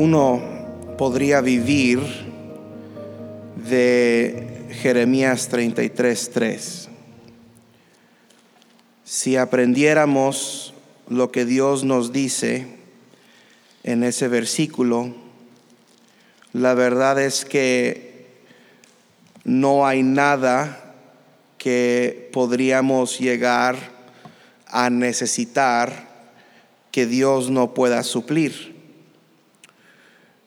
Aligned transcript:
uno 0.00 0.40
podría 0.96 1.42
vivir 1.42 2.00
de 3.68 4.66
Jeremías 4.80 5.50
33:3. 5.50 6.88
Si 9.04 9.36
aprendiéramos 9.36 10.72
lo 11.06 11.30
que 11.30 11.44
Dios 11.44 11.84
nos 11.84 12.12
dice 12.14 12.66
en 13.82 14.02
ese 14.02 14.28
versículo, 14.28 15.14
la 16.54 16.72
verdad 16.72 17.20
es 17.20 17.44
que 17.44 18.40
no 19.44 19.86
hay 19.86 20.02
nada 20.02 20.94
que 21.58 22.30
podríamos 22.32 23.18
llegar 23.18 23.76
a 24.66 24.88
necesitar 24.88 26.08
que 26.90 27.04
Dios 27.04 27.50
no 27.50 27.74
pueda 27.74 28.02
suplir. 28.02 28.69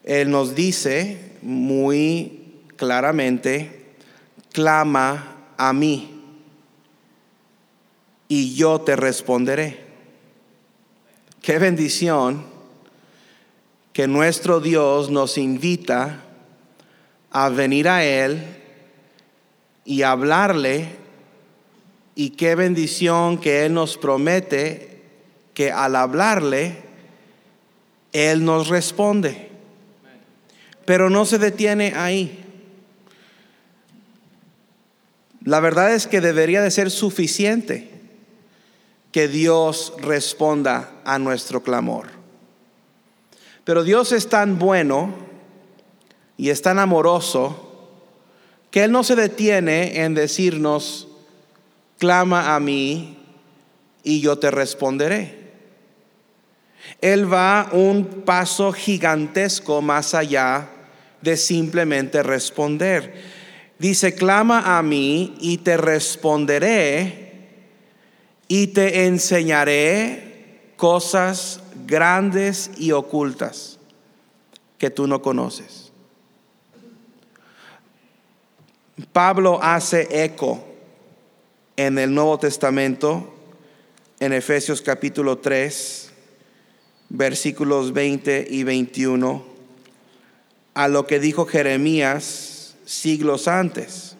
Él 0.04 0.30
nos 0.30 0.56
dice 0.56 1.18
muy 1.42 2.44
claramente, 2.76 3.96
clama 4.52 5.36
a 5.58 5.74
mí 5.74 6.22
y 8.28 8.56
yo 8.56 8.82
te 8.82 8.96
responderé. 8.96 9.80
Qué 11.42 11.60
bendición 11.60 12.44
que 13.94 14.08
nuestro 14.08 14.60
Dios 14.60 15.10
nos 15.10 15.38
invita 15.38 16.24
a 17.32 17.50
venir 17.50 17.88
a 17.88 18.04
Él 18.04 18.44
y 19.86 20.02
hablarle 20.02 20.88
y 22.16 22.32
qué 22.32 22.56
bendición 22.56 23.38
que 23.38 23.66
Él 23.66 23.74
nos 23.74 23.98
promete 23.98 25.02
que 25.54 25.72
al 25.72 25.96
hablarle, 25.96 26.78
Él 28.12 28.44
nos 28.46 28.68
responde. 28.68 29.53
Pero 30.86 31.10
no 31.10 31.26
se 31.26 31.38
detiene 31.38 31.94
ahí. 31.96 32.44
La 35.46 35.60
verdad 35.60 35.94
es 35.94 36.08
que 36.08 36.22
debería 36.22 36.62
de 36.62 36.72
ser 36.72 36.90
suficiente 36.90 37.90
que 39.12 39.28
Dios 39.28 39.94
responda 40.02 40.92
a 41.06 41.20
nuestro 41.20 41.64
clamor. 41.64 42.08
Pero 43.64 43.84
Dios 43.84 44.12
es 44.12 44.30
tan 44.30 44.58
bueno 44.58 45.14
y 46.38 46.50
es 46.50 46.62
tan 46.62 46.80
amoroso 46.80 47.90
que 48.72 48.86
Él 48.86 48.92
no 48.92 49.04
se 49.04 49.16
detiene 49.16 50.02
en 50.04 50.16
decirnos, 50.16 51.08
clama 52.00 52.56
a 52.56 52.60
mí 52.60 53.18
y 54.04 54.20
yo 54.20 54.40
te 54.40 54.50
responderé. 54.50 55.44
Él 57.00 57.32
va 57.32 57.70
un 57.72 58.24
paso 58.26 58.74
gigantesco 58.74 59.82
más 59.82 60.14
allá 60.14 60.70
de 61.24 61.38
simplemente 61.38 62.22
responder. 62.22 63.14
Dice, 63.80 64.14
clama 64.14 64.78
a 64.78 64.84
mí 64.84 65.36
y 65.40 65.58
te 65.58 65.78
responderé 65.78 67.32
y 68.48 68.68
te 68.68 69.06
enseñaré 69.06 70.74
cosas 70.76 71.62
grandes 71.88 72.72
y 72.78 72.92
ocultas 72.92 73.80
que 74.78 74.90
tú 74.90 75.08
no 75.08 75.22
conoces. 75.22 75.92
Pablo 79.12 79.60
hace 79.62 80.26
eco 80.26 80.64
en 81.78 81.98
el 81.98 82.14
Nuevo 82.14 82.38
Testamento, 82.38 83.34
en 84.20 84.34
Efesios 84.34 84.82
capítulo 84.82 85.40
3 85.40 86.14
versículos 87.14 87.94
20 87.94 88.48
y 88.50 88.64
21, 88.64 89.46
a 90.74 90.88
lo 90.88 91.06
que 91.06 91.20
dijo 91.20 91.46
Jeremías 91.46 92.76
siglos 92.86 93.48
antes. 93.48 94.16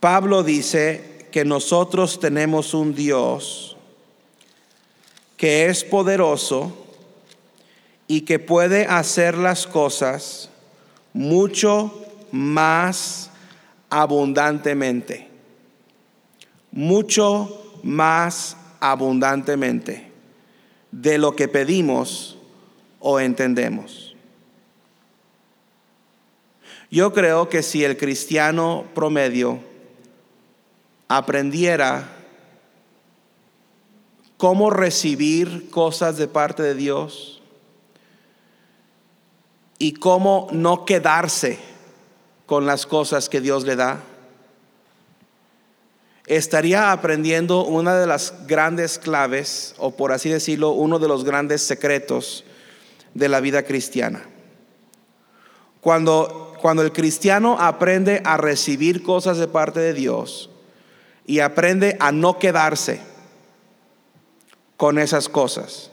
Pablo 0.00 0.42
dice 0.42 1.26
que 1.30 1.44
nosotros 1.44 2.20
tenemos 2.20 2.74
un 2.74 2.94
Dios 2.94 3.76
que 5.36 5.66
es 5.66 5.84
poderoso 5.84 6.72
y 8.06 8.22
que 8.22 8.38
puede 8.38 8.86
hacer 8.86 9.36
las 9.36 9.66
cosas 9.66 10.48
mucho 11.12 11.92
más 12.30 13.30
abundantemente. 13.90 15.28
Mucho 16.70 17.78
más 17.82 18.56
abundantemente 18.80 20.10
de 20.90 21.18
lo 21.18 21.34
que 21.34 21.48
pedimos 21.48 22.36
o 23.00 23.18
entendemos. 23.20 24.05
Yo 26.96 27.12
creo 27.12 27.50
que 27.50 27.62
si 27.62 27.84
el 27.84 27.98
cristiano 27.98 28.86
promedio 28.94 29.58
aprendiera 31.08 32.08
cómo 34.38 34.70
recibir 34.70 35.68
cosas 35.68 36.16
de 36.16 36.26
parte 36.26 36.62
de 36.62 36.74
Dios 36.74 37.42
y 39.76 39.92
cómo 39.92 40.48
no 40.52 40.86
quedarse 40.86 41.58
con 42.46 42.64
las 42.64 42.86
cosas 42.86 43.28
que 43.28 43.42
Dios 43.42 43.64
le 43.64 43.76
da, 43.76 44.00
estaría 46.24 46.92
aprendiendo 46.92 47.66
una 47.66 47.94
de 47.94 48.06
las 48.06 48.46
grandes 48.46 48.98
claves, 48.98 49.74
o 49.76 49.94
por 49.94 50.12
así 50.12 50.30
decirlo, 50.30 50.70
uno 50.70 50.98
de 50.98 51.08
los 51.08 51.24
grandes 51.24 51.60
secretos 51.60 52.42
de 53.12 53.28
la 53.28 53.40
vida 53.40 53.64
cristiana. 53.64 54.22
Cuando, 55.82 56.45
cuando 56.66 56.82
el 56.82 56.90
cristiano 56.90 57.58
aprende 57.60 58.20
a 58.24 58.36
recibir 58.36 59.04
cosas 59.04 59.38
de 59.38 59.46
parte 59.46 59.78
de 59.78 59.94
Dios 59.94 60.50
y 61.24 61.38
aprende 61.38 61.96
a 62.00 62.10
no 62.10 62.40
quedarse 62.40 63.00
con 64.76 64.98
esas 64.98 65.28
cosas, 65.28 65.92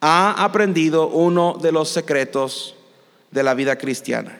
ha 0.00 0.44
aprendido 0.44 1.08
uno 1.08 1.58
de 1.60 1.72
los 1.72 1.88
secretos 1.88 2.76
de 3.32 3.42
la 3.42 3.54
vida 3.54 3.78
cristiana. 3.78 4.38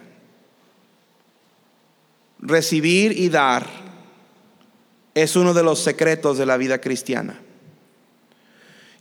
Recibir 2.39 3.11
y 3.19 3.29
dar 3.29 3.67
es 5.15 5.35
uno 5.35 5.53
de 5.53 5.65
los 5.65 5.81
secretos 5.81 6.39
de 6.39 6.47
la 6.47 6.57
vida 6.57 6.81
cristiana. 6.81 7.41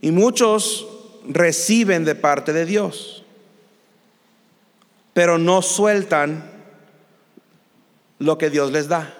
Y 0.01 0.09
muchos 0.09 0.87
reciben 1.27 2.05
de 2.05 2.15
parte 2.15 2.53
de 2.53 2.65
Dios, 2.65 3.20
pero 5.13 5.37
no 5.37 5.61
sueltan 5.61 6.49
lo 8.19 8.37
que 8.37 8.49
Dios 8.49 8.71
les 8.71 8.87
da. 8.87 9.13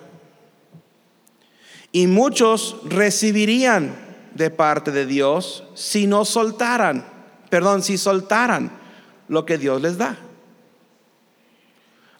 Y 1.91 2.07
muchos 2.07 2.77
recibirían 2.85 3.95
de 4.33 4.49
parte 4.49 4.91
de 4.91 5.05
Dios 5.05 5.63
si 5.75 6.07
no 6.07 6.23
soltaran, 6.23 7.05
perdón, 7.49 7.83
si 7.83 7.97
soltaran 7.97 8.71
lo 9.27 9.45
que 9.45 9.57
Dios 9.57 9.81
les 9.81 9.97
da. 9.97 10.17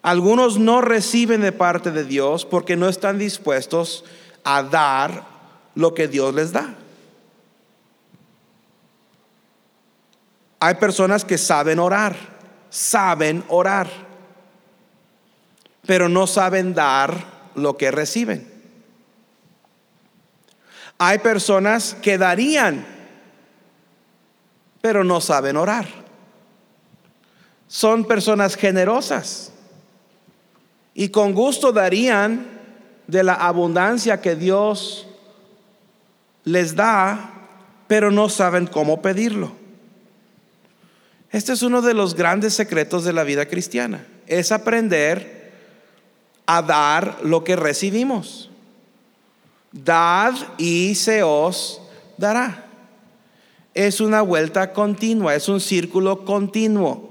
Algunos 0.02 0.58
no 0.58 0.82
reciben 0.82 1.42
de 1.42 1.52
parte 1.52 1.92
de 1.92 2.04
Dios 2.04 2.46
porque 2.46 2.76
no 2.76 2.90
están 2.90 3.20
dispuestos 3.20 4.04
a 4.44 4.64
dar 4.64 5.26
lo 5.76 5.94
que 5.94 6.08
Dios 6.08 6.34
les 6.34 6.52
da. 6.52 6.76
Hay 10.60 10.76
personas 10.76 11.24
que 11.24 11.38
saben 11.38 11.80
orar, 11.80 12.16
saben 12.72 13.44
orar, 13.50 13.88
pero 15.86 16.10
no 16.10 16.26
saben 16.26 16.74
dar 16.74 17.24
lo 17.54 17.78
que 17.78 17.92
reciben. 17.92 18.52
Hay 20.98 21.20
personas 21.20 21.96
que 22.02 22.18
darían, 22.18 22.84
pero 24.82 25.04
no 25.04 25.22
saben 25.22 25.58
orar. 25.58 25.88
Son 27.68 28.06
personas 28.06 28.56
generosas 28.56 29.52
y 30.96 31.10
con 31.10 31.34
gusto 31.34 31.72
darían, 31.72 32.60
de 33.12 33.24
la 33.24 33.34
abundancia 33.34 34.22
que 34.22 34.38
Dios 34.38 35.06
les 36.46 36.76
da, 36.76 37.34
pero 37.88 38.10
no 38.10 38.30
saben 38.30 38.68
cómo 38.68 39.02
pedirlo. 39.02 39.52
Este 41.32 41.54
es 41.54 41.62
uno 41.62 41.82
de 41.82 41.94
los 41.94 42.16
grandes 42.16 42.54
secretos 42.54 43.06
de 43.06 43.14
la 43.14 43.24
vida 43.24 43.46
cristiana, 43.46 44.06
es 44.28 44.52
aprender 44.52 45.52
a 46.46 46.62
dar 46.62 47.20
lo 47.24 47.44
que 47.44 47.56
recibimos. 47.56 48.50
Dad 49.72 50.34
y 50.58 50.96
se 50.96 51.24
os 51.24 51.82
dará. 52.18 52.66
Es 53.74 54.02
una 54.02 54.22
vuelta 54.22 54.74
continua, 54.74 55.34
es 55.34 55.48
un 55.48 55.62
círculo 55.62 56.26
continuo. 56.26 57.10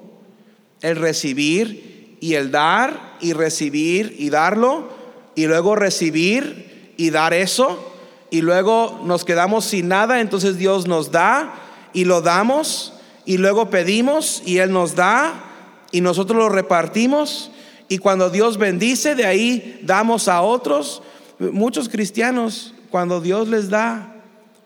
El 0.83 0.97
recibir 0.97 2.19
y 2.21 2.35
el 2.35 2.51
dar 2.51 3.17
y 3.21 3.33
recibir 3.33 4.15
y 4.19 4.29
darlo 4.29 4.91
y 5.35 5.47
luego 5.47 5.75
recibir 5.77 6.95
y 6.99 7.09
dar 7.09 7.33
eso 7.33 7.87
y 8.31 8.43
luego 8.43 9.01
nos 9.05 9.25
quedamos 9.25 9.65
sin 9.65 9.89
nada, 9.89 10.21
entonces 10.21 10.59
Dios 10.59 10.87
nos 10.87 11.11
da 11.11 11.55
y 11.95 12.05
lo 12.05 12.21
damos 12.21 12.93
y 13.31 13.39
luego 13.39 13.71
pedimos 13.71 14.43
y 14.45 14.59
Él 14.59 14.73
nos 14.73 14.97
da 14.97 15.45
y 15.93 16.01
nosotros 16.01 16.37
lo 16.37 16.49
repartimos 16.49 17.53
y 17.87 17.99
cuando 17.99 18.29
Dios 18.29 18.59
bendice, 18.59 19.15
de 19.15 19.25
ahí 19.25 19.79
damos 19.85 20.27
a 20.27 20.43
otros. 20.43 21.01
Muchos 21.39 21.89
cristianos, 21.89 22.75
cuando 22.91 23.21
Dios 23.21 23.47
les 23.47 23.71
da 23.71 24.17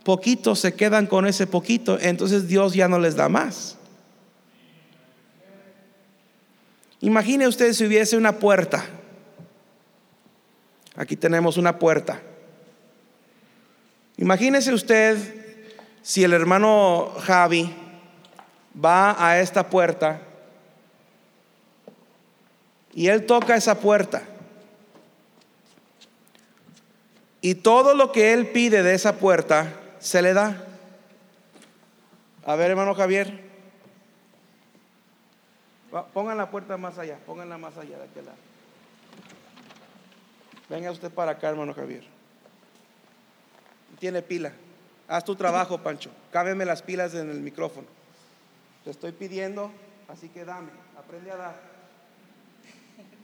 poquito, 0.02 0.56
se 0.56 0.72
quedan 0.72 1.06
con 1.06 1.26
ese 1.26 1.46
poquito, 1.46 1.98
entonces 2.00 2.48
Dios 2.48 2.72
ya 2.72 2.88
no 2.88 2.98
les 2.98 3.16
da 3.16 3.28
más. 3.28 3.76
Imagine 7.02 7.46
usted 7.46 7.74
si 7.74 7.84
hubiese 7.84 8.16
una 8.16 8.38
puerta. 8.38 8.82
Aquí 10.96 11.16
tenemos 11.16 11.58
una 11.58 11.78
puerta. 11.78 12.22
Imagínese 14.16 14.72
usted 14.72 15.18
si 16.00 16.24
el 16.24 16.32
hermano 16.32 17.12
Javi 17.20 17.83
va 18.82 19.16
a 19.18 19.40
esta 19.40 19.68
puerta 19.68 20.20
y 22.94 23.08
él 23.08 23.26
toca 23.26 23.56
esa 23.56 23.80
puerta. 23.80 24.22
Y 27.40 27.56
todo 27.56 27.94
lo 27.94 28.12
que 28.12 28.32
él 28.32 28.48
pide 28.48 28.82
de 28.82 28.94
esa 28.94 29.16
puerta 29.16 29.72
se 29.98 30.22
le 30.22 30.32
da. 30.32 30.64
A 32.46 32.54
ver, 32.56 32.70
hermano 32.70 32.94
Javier. 32.94 33.42
Pongan 36.12 36.38
la 36.38 36.50
puerta 36.50 36.76
más 36.76 36.98
allá, 36.98 37.18
pónganla 37.26 37.58
más 37.58 37.76
allá 37.76 37.98
de 37.98 38.04
aquel 38.04 38.24
lado. 38.24 38.38
Venga 40.68 40.90
usted 40.90 41.10
para 41.10 41.32
acá, 41.32 41.50
hermano 41.50 41.74
Javier. 41.74 42.04
Tiene 43.98 44.22
pila. 44.22 44.52
Haz 45.06 45.24
tu 45.24 45.36
trabajo, 45.36 45.78
Pancho. 45.78 46.10
Cábeme 46.32 46.64
las 46.64 46.82
pilas 46.82 47.14
en 47.14 47.30
el 47.30 47.40
micrófono. 47.40 47.86
Te 48.84 48.90
estoy 48.90 49.12
pidiendo, 49.12 49.72
así 50.08 50.28
que 50.28 50.44
dame, 50.44 50.70
aprende 50.98 51.30
a 51.30 51.36
dar. 51.36 51.74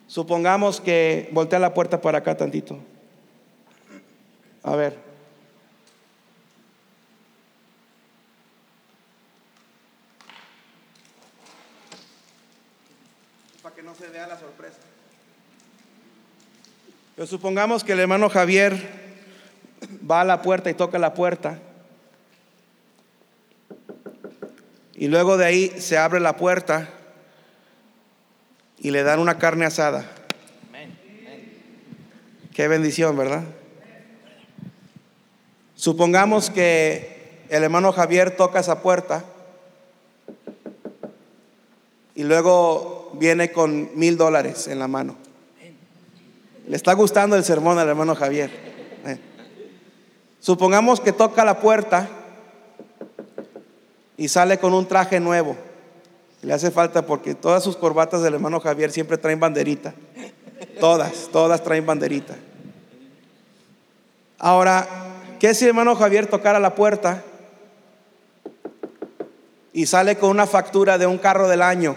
Supongamos 0.07 0.81
que 0.81 1.29
voltea 1.33 1.59
la 1.59 1.75
puerta 1.75 2.01
para 2.01 2.19
acá 2.19 2.35
tantito. 2.35 2.79
A 4.63 4.75
ver. 4.75 4.99
Para 13.63 13.75
que 13.75 13.83
no 13.83 13.95
se 13.95 14.09
vea 14.09 14.27
la 14.27 14.39
sorpresa. 14.39 14.79
Pero 17.15 17.27
supongamos 17.27 17.85
que 17.85 17.93
el 17.93 18.01
hermano 18.01 18.31
Javier 18.31 18.83
va 20.11 20.23
a 20.23 20.25
la 20.25 20.41
puerta 20.41 20.71
y 20.71 20.75
toca 20.75 20.99
la 20.99 21.13
puerta. 21.13 21.59
Y 25.01 25.09
luego 25.09 25.39
de 25.39 25.47
ahí 25.47 25.81
se 25.81 25.97
abre 25.97 26.21
la 26.21 26.37
puerta 26.37 26.91
y 28.77 28.91
le 28.91 29.03
dan 29.03 29.19
una 29.19 29.39
carne 29.39 29.65
asada. 29.65 30.05
Qué 32.53 32.69
bendición, 32.69 33.17
¿verdad? 33.17 33.45
Supongamos 35.75 36.51
que 36.51 37.47
el 37.49 37.63
hermano 37.63 37.93
Javier 37.93 38.37
toca 38.37 38.61
esa 38.61 38.83
puerta 38.83 39.25
y 42.15 42.23
luego 42.25 43.13
viene 43.15 43.53
con 43.53 43.99
mil 43.99 44.19
dólares 44.19 44.69
en 44.69 44.79
la 44.79 44.87
mano. 44.87 45.17
Le 46.69 46.77
está 46.77 46.93
gustando 46.93 47.37
el 47.37 47.45
sermón 47.45 47.79
al 47.79 47.89
hermano 47.89 48.15
Javier. 48.15 48.51
Supongamos 50.41 51.01
que 51.01 51.13
toca 51.13 51.43
la 51.47 51.59
puerta 51.59 52.20
y 54.21 54.29
sale 54.29 54.59
con 54.59 54.75
un 54.75 54.87
traje 54.87 55.19
nuevo. 55.19 55.57
Le 56.43 56.53
hace 56.53 56.71
falta 56.71 57.07
porque 57.07 57.35
todas 57.35 57.65
sus 57.65 57.79
corbatas 57.79 58.21
del 58.21 58.35
hermano 58.35 58.61
Javier 58.61 58.93
siempre 58.93 59.17
traen 59.17 59.41
banderita. 59.41 59.95
Todas, 60.79 61.31
todas 61.33 61.65
traen 61.65 61.87
banderita. 61.87 62.37
Ahora, 64.39 64.87
¿qué 65.39 65.55
si 65.55 65.65
el 65.65 65.71
hermano 65.71 65.97
Javier 65.97 66.27
tocara 66.27 66.61
la 66.61 66.75
puerta 66.75 67.25
y 69.73 69.87
sale 69.87 70.17
con 70.17 70.29
una 70.29 70.47
factura 70.47 70.99
de 70.99 71.07
un 71.07 71.17
carro 71.17 71.49
del 71.49 71.63
año? 71.63 71.97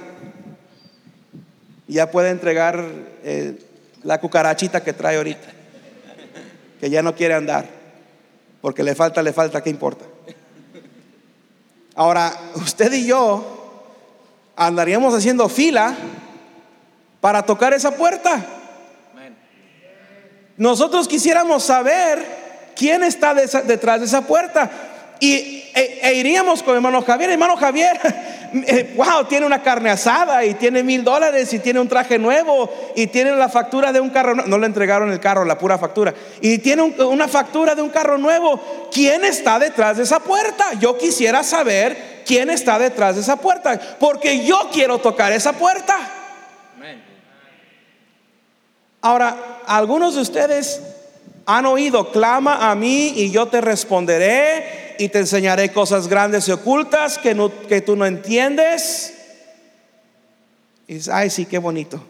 Ya 1.90 2.10
puede 2.10 2.30
entregar 2.30 2.86
eh, 3.26 3.60
la 4.02 4.22
cucarachita 4.22 4.82
que 4.82 4.94
trae 4.94 5.18
ahorita, 5.18 5.50
que 6.80 6.90
ya 6.90 7.04
no 7.04 7.16
quiere 7.16 7.34
andar, 7.34 7.68
porque 8.62 8.82
le 8.82 8.96
falta, 8.96 9.22
le 9.22 9.34
falta, 9.34 9.62
¿qué 9.62 9.70
importa? 9.70 10.06
Ahora, 11.96 12.34
usted 12.56 12.92
y 12.94 13.06
yo 13.06 13.54
andaríamos 14.56 15.14
haciendo 15.14 15.48
fila 15.50 15.96
para 17.22 17.44
tocar 17.44 17.74
esa 17.74 17.92
puerta. 17.92 18.44
Nosotros 20.58 21.08
quisiéramos 21.08 21.64
saber 21.64 22.72
quién 22.76 23.04
está 23.04 23.34
detrás 23.34 24.00
de 24.00 24.06
esa 24.06 24.22
puerta. 24.22 24.70
Y 25.24 25.70
e, 25.74 26.00
e 26.04 26.14
iríamos 26.16 26.62
con 26.62 26.76
hermano 26.76 27.02
Javier. 27.02 27.30
Hermano 27.30 27.56
Javier, 27.56 27.98
eh, 28.68 28.94
wow, 28.98 29.24
tiene 29.24 29.46
una 29.46 29.64
carne 29.64 29.90
asada 29.90 30.44
y 30.44 30.56
tiene 30.56 30.84
mil 30.84 31.02
dólares 31.02 31.54
y 31.54 31.60
tiene 31.60 31.80
un 31.80 31.88
traje 31.88 32.20
nuevo 32.20 32.70
y 32.94 33.08
tiene 33.08 33.32
la 33.32 33.48
factura 33.48 33.94
de 33.94 34.02
un 34.02 34.10
carro 34.10 34.36
No 34.36 34.58
le 34.58 34.66
entregaron 34.66 35.10
el 35.14 35.22
carro, 35.22 35.46
la 35.46 35.58
pura 35.58 35.78
factura. 35.78 36.14
Y 36.42 36.58
tiene 36.58 36.82
una 36.82 37.30
factura 37.30 37.74
de 37.74 37.82
un 37.82 37.90
carro 37.90 38.18
nuevo. 38.18 38.90
¿Quién 38.92 39.24
está 39.24 39.60
detrás 39.60 39.96
de 39.96 40.04
esa 40.04 40.20
puerta? 40.20 40.74
Yo 40.82 40.98
quisiera 40.98 41.42
saber 41.42 42.24
quién 42.26 42.50
está 42.50 42.78
detrás 42.78 43.16
de 43.16 43.22
esa 43.22 43.38
puerta. 43.38 43.80
Porque 43.98 44.46
yo 44.46 44.70
quiero 44.74 44.98
tocar 44.98 45.32
esa 45.32 45.54
puerta. 45.54 45.96
Ahora, 49.00 49.62
algunos 49.68 50.16
de 50.16 50.22
ustedes 50.22 50.82
han 51.46 51.66
oído, 51.66 52.12
clama 52.12 52.70
a 52.70 52.76
mí 52.76 53.14
y 53.16 53.32
yo 53.32 53.48
te 53.48 53.62
responderé 53.62 54.83
y 54.98 55.10
te 55.10 55.20
enseñaré 55.20 55.72
cosas 55.72 56.08
grandes 56.08 56.48
y 56.48 56.52
ocultas 56.52 57.18
que, 57.18 57.52
que 57.68 57.82
tú 57.82 57.96
no 57.96 58.06
entiendes. 58.06 59.14
Y 60.88 60.96
dices, 60.96 61.14
ay, 61.14 61.30
sí, 61.30 61.46
qué 61.46 61.58
bonito. 61.58 62.04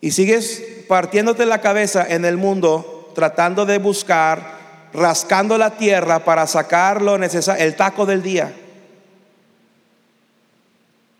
Y 0.00 0.10
sigues 0.10 0.62
partiéndote 0.88 1.46
la 1.46 1.60
cabeza 1.60 2.06
en 2.06 2.24
el 2.24 2.36
mundo 2.36 3.12
tratando 3.14 3.64
de 3.64 3.78
buscar, 3.78 4.90
rascando 4.92 5.56
la 5.56 5.76
tierra 5.76 6.24
para 6.24 6.46
sacar 6.46 7.00
lo 7.00 7.16
necesario, 7.16 7.64
el 7.64 7.74
taco 7.76 8.04
del 8.04 8.22
día. 8.22 8.54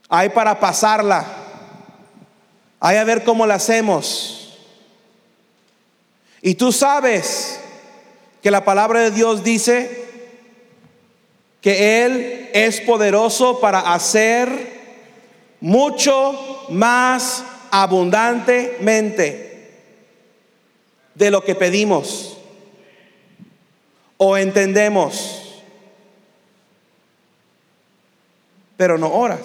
Hay 0.08 0.28
para 0.28 0.60
pasarla. 0.60 1.24
Hay 2.80 2.98
a 2.98 3.04
ver 3.04 3.24
cómo 3.24 3.46
la 3.46 3.54
hacemos. 3.54 4.58
Y 6.42 6.56
tú 6.56 6.70
sabes 6.72 7.53
que 8.44 8.50
la 8.50 8.62
palabra 8.62 9.00
de 9.00 9.10
Dios 9.10 9.42
dice 9.42 10.04
que 11.62 12.04
Él 12.04 12.50
es 12.52 12.82
poderoso 12.82 13.58
para 13.58 13.94
hacer 13.94 14.50
mucho 15.62 16.66
más 16.68 17.42
abundantemente 17.70 19.80
de 21.14 21.30
lo 21.30 21.42
que 21.42 21.54
pedimos 21.54 22.36
o 24.18 24.36
entendemos, 24.36 25.62
pero 28.76 28.98
no 28.98 29.08
oras. 29.08 29.40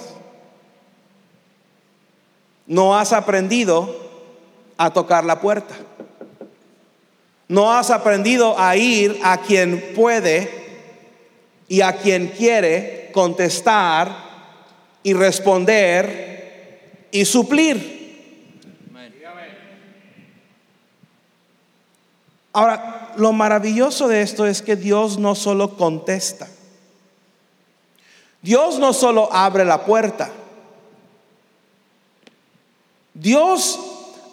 No 2.67 2.99
has 2.99 3.13
aprendido 3.13 3.95
a 4.77 4.91
tocar 4.91 5.23
la 5.23 5.39
puerta. 5.39 5.73
No 7.49 7.73
has 7.73 7.89
aprendido 7.89 8.57
a 8.59 8.77
ir 8.77 9.19
a 9.23 9.39
quien 9.41 9.95
puede 9.95 10.49
y 11.67 11.81
a 11.81 11.97
quien 11.97 12.27
quiere 12.27 13.09
contestar 13.11 14.15
y 15.01 15.13
responder 15.13 17.07
y 17.11 17.25
suplir. 17.25 17.97
Ahora, 22.53 23.13
lo 23.17 23.33
maravilloso 23.33 24.07
de 24.07 24.21
esto 24.21 24.45
es 24.45 24.61
que 24.61 24.75
Dios 24.75 25.17
no 25.17 25.33
solo 25.33 25.75
contesta. 25.75 26.47
Dios 28.43 28.77
no 28.77 28.93
solo 28.93 29.27
abre 29.33 29.65
la 29.65 29.85
puerta. 29.85 30.29
Dios 33.15 33.79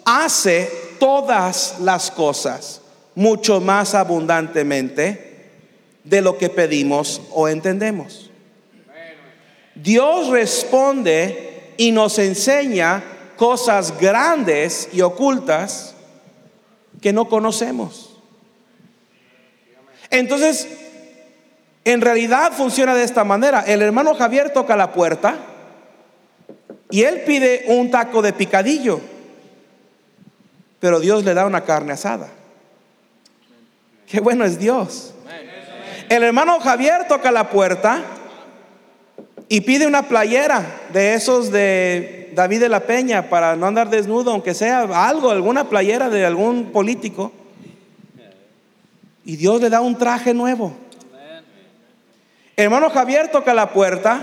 hace 0.05 0.71
todas 0.99 1.79
las 1.79 2.11
cosas 2.11 2.81
mucho 3.17 3.59
más 3.59 3.95
abundantemente 3.95 5.49
de 6.03 6.21
lo 6.21 6.37
que 6.37 6.51
pedimos 6.51 7.19
o 7.31 7.47
entendemos. 7.47 8.29
Dios 9.73 10.29
responde 10.29 11.73
y 11.77 11.91
nos 11.91 12.19
enseña 12.19 13.03
cosas 13.35 13.99
grandes 13.99 14.89
y 14.93 15.01
ocultas 15.01 15.95
que 17.01 17.11
no 17.11 17.27
conocemos. 17.27 18.15
Entonces, 20.11 20.67
En 21.85 22.01
realidad 22.01 22.51
funciona 22.51 22.93
de 22.93 23.03
esta 23.03 23.23
manera. 23.23 23.61
El 23.65 23.81
hermano 23.81 24.13
Javier 24.13 24.51
toca 24.51 24.75
la 24.75 24.91
puerta 24.91 25.37
y 26.89 27.03
él 27.03 27.21
pide 27.25 27.63
un 27.67 27.89
taco 27.89 28.21
de 28.21 28.33
picadillo, 28.33 28.99
pero 30.81 30.99
Dios 30.99 31.23
le 31.23 31.33
da 31.33 31.45
una 31.45 31.63
carne 31.63 31.93
asada. 31.93 32.27
Qué 34.07 34.21
bueno 34.21 34.45
es 34.45 34.57
Dios. 34.57 35.13
El 36.07 36.23
hermano 36.23 36.61
Javier 36.61 37.07
toca 37.09 37.29
la 37.29 37.49
puerta 37.49 38.01
y 39.49 39.61
pide 39.61 39.85
una 39.85 40.03
playera 40.03 40.63
de 40.93 41.13
esos 41.13 41.51
de 41.51 42.31
David 42.33 42.61
de 42.61 42.69
la 42.69 42.79
Peña 42.79 43.29
para 43.29 43.57
no 43.57 43.65
andar 43.65 43.89
desnudo, 43.89 44.31
aunque 44.31 44.53
sea 44.53 44.83
algo, 45.09 45.29
alguna 45.29 45.67
playera 45.67 46.09
de 46.09 46.25
algún 46.25 46.71
político. 46.71 47.33
Y 49.25 49.35
Dios 49.35 49.59
le 49.59 49.69
da 49.69 49.81
un 49.81 49.97
traje 49.97 50.33
nuevo. 50.33 50.71
Hermano 52.55 52.89
Javier 52.89 53.29
toca 53.29 53.53
la 53.53 53.73
puerta 53.73 54.21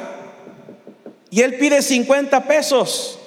y 1.28 1.42
él 1.42 1.56
pide 1.58 1.82
50 1.82 2.44
pesos 2.44 3.18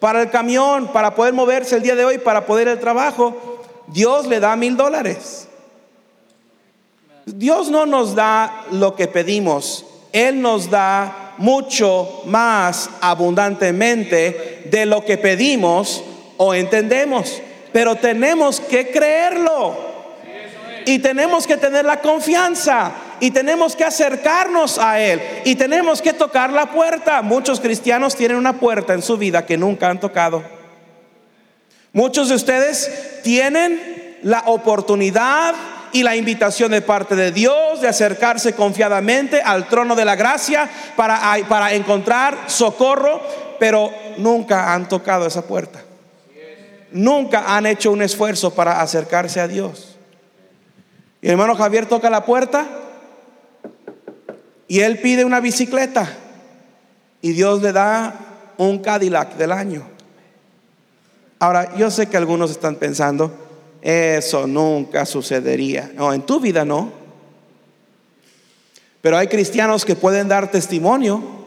para 0.00 0.22
el 0.22 0.30
camión, 0.30 0.90
para 0.90 1.14
poder 1.14 1.34
moverse 1.34 1.76
el 1.76 1.82
día 1.82 1.94
de 1.94 2.06
hoy, 2.06 2.16
para 2.16 2.46
poder 2.46 2.68
el 2.68 2.80
trabajo. 2.80 3.62
Dios 3.88 4.26
le 4.26 4.40
da 4.40 4.56
mil 4.56 4.74
dólares. 4.74 5.47
Dios 7.36 7.68
no 7.68 7.86
nos 7.86 8.14
da 8.14 8.64
lo 8.70 8.94
que 8.94 9.08
pedimos, 9.08 9.84
Él 10.12 10.40
nos 10.40 10.70
da 10.70 11.34
mucho 11.38 12.22
más 12.26 12.90
abundantemente 13.00 14.68
de 14.70 14.86
lo 14.86 15.04
que 15.04 15.18
pedimos 15.18 16.04
o 16.36 16.54
entendemos. 16.54 17.40
Pero 17.72 17.96
tenemos 17.96 18.60
que 18.60 18.90
creerlo. 18.90 19.88
Y 20.86 21.00
tenemos 21.00 21.46
que 21.46 21.56
tener 21.56 21.84
la 21.84 22.00
confianza. 22.00 22.92
Y 23.20 23.30
tenemos 23.30 23.76
que 23.76 23.84
acercarnos 23.84 24.78
a 24.78 25.00
Él. 25.00 25.20
Y 25.44 25.54
tenemos 25.54 26.00
que 26.00 26.12
tocar 26.12 26.50
la 26.50 26.72
puerta. 26.72 27.22
Muchos 27.22 27.60
cristianos 27.60 28.16
tienen 28.16 28.36
una 28.36 28.58
puerta 28.58 28.94
en 28.94 29.02
su 29.02 29.16
vida 29.16 29.44
que 29.44 29.58
nunca 29.58 29.90
han 29.90 30.00
tocado. 30.00 30.42
Muchos 31.92 32.28
de 32.28 32.36
ustedes 32.36 33.20
tienen 33.22 34.18
la 34.22 34.42
oportunidad 34.46 35.54
y 35.92 36.02
la 36.02 36.16
invitación 36.16 36.70
de 36.70 36.82
parte 36.82 37.16
de 37.16 37.32
Dios 37.32 37.80
de 37.80 37.88
acercarse 37.88 38.52
confiadamente 38.54 39.40
al 39.40 39.68
trono 39.68 39.94
de 39.94 40.04
la 40.04 40.16
gracia 40.16 40.68
para, 40.96 41.20
para 41.48 41.74
encontrar 41.74 42.36
socorro, 42.46 43.20
pero 43.58 43.92
nunca 44.16 44.72
han 44.72 44.88
tocado 44.88 45.26
esa 45.26 45.42
puerta. 45.42 45.82
Nunca 46.90 47.54
han 47.56 47.66
hecho 47.66 47.92
un 47.92 48.02
esfuerzo 48.02 48.54
para 48.54 48.80
acercarse 48.80 49.40
a 49.40 49.48
Dios. 49.48 49.98
Y 51.20 51.28
hermano 51.28 51.54
Javier 51.56 51.86
toca 51.86 52.10
la 52.10 52.24
puerta 52.24 52.66
y 54.68 54.80
él 54.80 54.98
pide 54.98 55.24
una 55.24 55.40
bicicleta 55.40 56.08
y 57.20 57.32
Dios 57.32 57.62
le 57.62 57.72
da 57.72 58.14
un 58.58 58.78
Cadillac 58.78 59.34
del 59.36 59.52
año. 59.52 59.82
Ahora, 61.40 61.76
yo 61.76 61.90
sé 61.90 62.08
que 62.08 62.16
algunos 62.16 62.50
están 62.50 62.76
pensando, 62.76 63.32
eso 63.82 64.46
nunca 64.46 65.06
sucedería. 65.06 65.90
No, 65.94 66.12
en 66.12 66.22
tu 66.22 66.40
vida 66.40 66.64
no. 66.64 66.92
Pero 69.00 69.16
hay 69.16 69.28
cristianos 69.28 69.84
que 69.84 69.94
pueden 69.94 70.28
dar 70.28 70.50
testimonio 70.50 71.38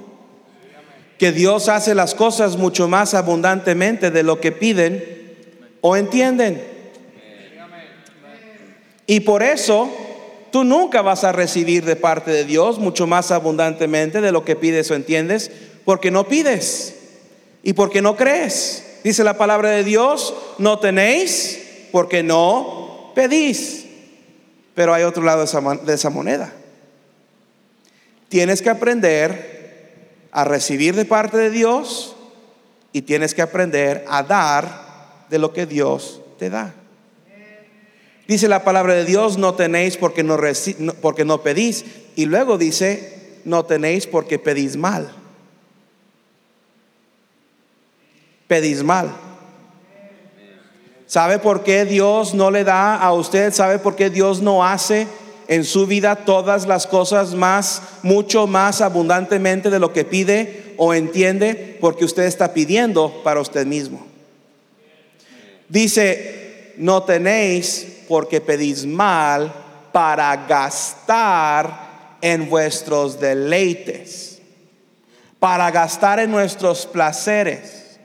que 1.22 1.32
Dios 1.32 1.70
hace 1.70 1.94
las 1.94 2.16
cosas 2.16 2.58
mucho 2.58 2.88
más 2.88 3.14
abundantemente 3.14 4.10
de 4.10 4.24
lo 4.24 4.42
que 4.42 4.52
piden 4.52 5.04
o 5.82 5.96
entienden. 5.96 6.64
Y 9.06 9.20
por 9.20 9.44
eso 9.44 9.88
tú 10.52 10.64
nunca 10.64 11.04
vas 11.04 11.24
a 11.24 11.32
recibir 11.32 11.86
de 11.86 11.96
parte 11.96 12.32
de 12.32 12.46
Dios 12.46 12.80
mucho 12.80 13.06
más 13.06 13.30
abundantemente 13.30 14.20
de 14.20 14.32
lo 14.32 14.44
que 14.44 14.56
pides 14.56 14.90
o 14.90 14.96
entiendes, 14.96 15.52
porque 15.86 16.10
no 16.10 16.28
pides 16.28 16.96
y 17.62 17.74
porque 17.74 18.02
no 18.02 18.16
crees. 18.16 19.00
Dice 19.04 19.24
la 19.24 19.38
palabra 19.38 19.70
de 19.70 19.84
Dios, 19.84 20.34
no 20.58 20.80
tenéis 20.80 21.61
porque 21.92 22.24
no 22.24 23.12
pedís. 23.14 23.86
Pero 24.74 24.94
hay 24.94 25.04
otro 25.04 25.24
lado 25.24 25.40
de 25.40 25.94
esa, 25.94 26.10
moneda. 26.10 26.54
Tienes 28.30 28.62
que 28.62 28.70
aprender 28.70 30.28
a 30.32 30.46
recibir 30.46 30.96
de 30.96 31.06
parte 31.06 31.38
de 31.38 31.50
Dios 31.50 32.16
y 32.94 33.02
tienes 33.02 33.34
que 33.34 33.42
aprender 33.42 34.06
a 34.08 34.24
dar 34.24 35.26
de 35.30 35.40
lo 35.40 35.52
que 35.52 35.66
Dios 35.66 36.22
te 36.40 36.50
da. 36.50 36.74
Dice 38.28 38.48
la 38.48 38.64
palabra 38.64 38.94
de 38.94 39.04
Dios, 39.04 39.38
no 39.38 39.56
tenéis 39.56 39.98
porque 39.98 40.24
no, 40.24 40.38
porque 41.02 41.26
no 41.26 41.44
pedís. 41.44 41.84
Y 42.16 42.26
luego 42.26 42.58
dice, 42.58 43.40
no 43.44 43.66
tenéis 43.66 44.08
porque 44.08 44.40
pedís 44.40 44.78
mal. 44.78 45.12
Pedís 48.48 48.84
mal. 48.84 49.31
¿Sabe 51.12 51.40
por 51.40 51.64
qué 51.64 51.84
Dios 51.84 52.34
no 52.34 52.52
le 52.52 52.64
da 52.64 52.96
a 52.96 53.12
usted? 53.12 53.52
¿Sabe 53.52 53.80
por 53.80 53.98
qué 53.98 54.10
Dios 54.10 54.42
no 54.42 54.66
hace 54.66 55.08
en 55.50 55.66
su 55.66 55.86
vida 55.86 56.16
todas 56.16 56.66
las 56.68 56.88
cosas 56.88 57.34
más, 57.34 57.82
mucho 58.02 58.48
más 58.48 58.80
abundantemente 58.80 59.70
de 59.70 59.80
lo 59.80 59.92
que 59.92 60.06
pide 60.06 60.74
o 60.78 60.94
entiende? 60.94 61.78
Porque 61.82 62.06
usted 62.06 62.24
está 62.24 62.54
pidiendo 62.54 63.24
para 63.26 63.42
usted 63.42 63.66
mismo. 63.66 64.08
Dice, 65.68 66.76
no 66.78 67.04
tenéis 67.04 68.04
porque 68.08 68.40
pedís 68.40 68.86
mal 68.86 69.54
para 69.92 70.34
gastar 70.48 72.16
en 72.22 72.50
vuestros 72.50 73.20
deleites, 73.20 74.40
para 75.40 75.70
gastar 75.72 76.22
en 76.22 76.32
nuestros 76.32 76.86
placeres. 76.86 77.98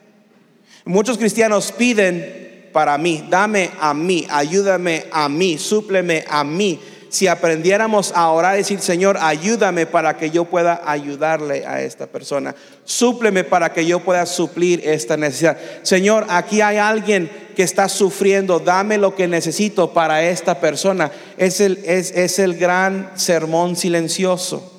Muchos 0.84 1.16
cristianos 1.18 1.70
piden 1.70 2.45
para 2.76 2.98
mí, 2.98 3.24
dame 3.30 3.70
a 3.80 3.94
mí, 3.94 4.26
ayúdame 4.28 5.06
a 5.10 5.30
mí, 5.30 5.56
súpleme 5.56 6.26
a 6.28 6.44
mí. 6.44 6.78
Si 7.08 7.26
aprendiéramos 7.26 8.12
a 8.14 8.28
orar 8.28 8.54
decir, 8.54 8.80
Señor, 8.80 9.16
ayúdame 9.18 9.86
para 9.86 10.18
que 10.18 10.30
yo 10.30 10.44
pueda 10.44 10.82
ayudarle 10.84 11.64
a 11.64 11.80
esta 11.80 12.06
persona. 12.06 12.54
Súpleme 12.84 13.44
para 13.44 13.72
que 13.72 13.86
yo 13.86 14.00
pueda 14.00 14.26
suplir 14.26 14.82
esta 14.84 15.16
necesidad. 15.16 15.56
Señor, 15.84 16.26
aquí 16.28 16.60
hay 16.60 16.76
alguien 16.76 17.30
que 17.56 17.62
está 17.62 17.88
sufriendo, 17.88 18.58
dame 18.58 18.98
lo 18.98 19.14
que 19.14 19.26
necesito 19.26 19.94
para 19.94 20.22
esta 20.22 20.60
persona. 20.60 21.10
Es 21.38 21.62
el, 21.62 21.78
es, 21.82 22.10
es 22.10 22.38
el 22.38 22.58
gran 22.58 23.10
sermón 23.14 23.76
silencioso. 23.76 24.75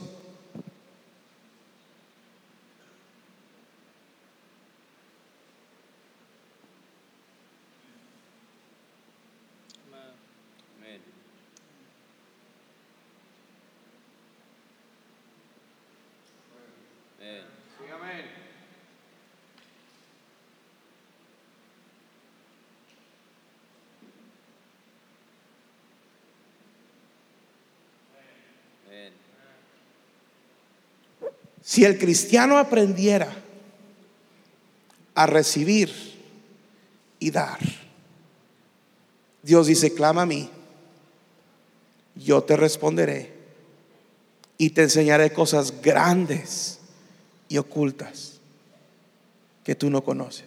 Si 31.67 31.83
el 31.83 31.99
cristiano 31.99 32.57
aprendiera 32.57 33.27
a 35.15 35.25
recibir 35.25 35.91
y 37.19 37.29
dar, 37.29 37.59
Dios 39.43 39.67
dice, 39.67 39.93
clama 39.93 40.21
a 40.21 40.25
mí, 40.25 40.49
yo 42.15 42.41
te 42.41 42.55
responderé 42.55 43.33
y 44.57 44.69
te 44.69 44.83
enseñaré 44.83 45.33
cosas 45.33 45.81
grandes 45.81 46.79
y 47.49 47.57
ocultas 47.57 48.35
que 49.65 49.75
tú 49.75 49.89
no 49.89 50.05
conoces. 50.05 50.45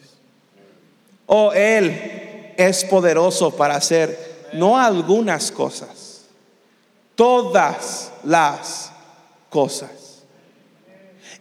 Oh, 1.27 1.53
Él 1.53 2.55
es 2.57 2.83
poderoso 2.87 3.55
para 3.55 3.77
hacer 3.77 4.49
no 4.55 4.79
algunas 4.79 5.53
cosas, 5.53 6.23
todas 7.15 8.11
las 8.25 8.91
cosas 9.50 10.00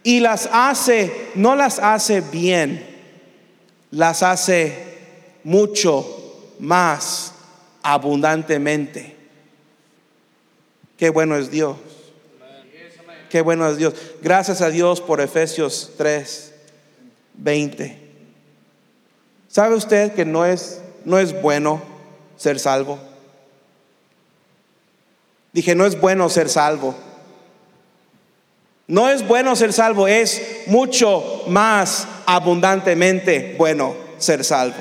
y 0.02 0.20
las 0.20 0.48
hace, 0.52 1.30
no 1.34 1.56
las 1.56 1.78
hace 1.78 2.20
bien, 2.20 2.86
las 3.90 4.22
hace 4.22 4.98
mucho 5.44 6.06
más 6.58 7.34
abundantemente. 7.82 9.16
Qué 10.96 11.10
bueno 11.10 11.36
es 11.36 11.50
Dios. 11.50 11.76
Qué 13.30 13.40
bueno 13.42 13.68
es 13.68 13.76
Dios. 13.76 13.94
Gracias 14.22 14.60
a 14.60 14.70
Dios 14.70 15.00
por 15.00 15.20
Efesios 15.20 15.92
3, 15.96 16.52
20. 17.34 17.98
¿Sabe 19.48 19.74
usted 19.74 20.14
que 20.14 20.24
no 20.24 20.44
es, 20.44 20.80
no 21.04 21.18
es 21.18 21.40
bueno 21.40 21.82
ser 22.36 22.58
salvo? 22.58 22.98
Dije, 25.52 25.74
no 25.74 25.86
es 25.86 26.00
bueno 26.00 26.28
ser 26.28 26.48
salvo. 26.48 26.94
No 28.90 29.08
es 29.08 29.24
bueno 29.24 29.54
ser 29.54 29.72
salvo, 29.72 30.08
es 30.08 30.42
mucho 30.66 31.44
más 31.46 32.08
abundantemente 32.26 33.54
bueno 33.56 33.94
ser 34.18 34.44
salvo. 34.44 34.74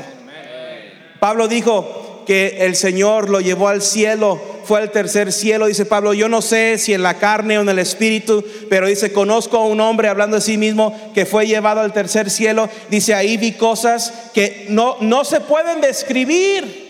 Pablo 1.19 1.47
dijo 1.47 2.23
que 2.25 2.57
el 2.61 2.75
Señor 2.75 3.29
lo 3.29 3.39
llevó 3.39 3.67
al 3.67 3.83
cielo, 3.83 4.41
fue 4.63 4.79
al 4.79 4.89
tercer 4.89 5.31
cielo, 5.31 5.67
dice 5.67 5.85
Pablo, 5.85 6.15
yo 6.15 6.27
no 6.27 6.41
sé 6.41 6.79
si 6.79 6.91
en 6.95 7.03
la 7.03 7.19
carne 7.19 7.59
o 7.59 7.61
en 7.61 7.69
el 7.69 7.77
espíritu, 7.77 8.43
pero 8.67 8.87
dice, 8.87 9.13
conozco 9.13 9.57
a 9.57 9.65
un 9.67 9.79
hombre 9.79 10.07
hablando 10.07 10.37
de 10.37 10.41
sí 10.41 10.57
mismo 10.57 11.11
que 11.13 11.27
fue 11.27 11.45
llevado 11.45 11.81
al 11.81 11.93
tercer 11.93 12.31
cielo, 12.31 12.67
dice, 12.89 13.13
ahí 13.13 13.37
vi 13.37 13.51
cosas 13.51 14.11
que 14.33 14.65
no, 14.69 14.97
no 15.01 15.23
se 15.23 15.39
pueden 15.39 15.81
describir. 15.81 16.88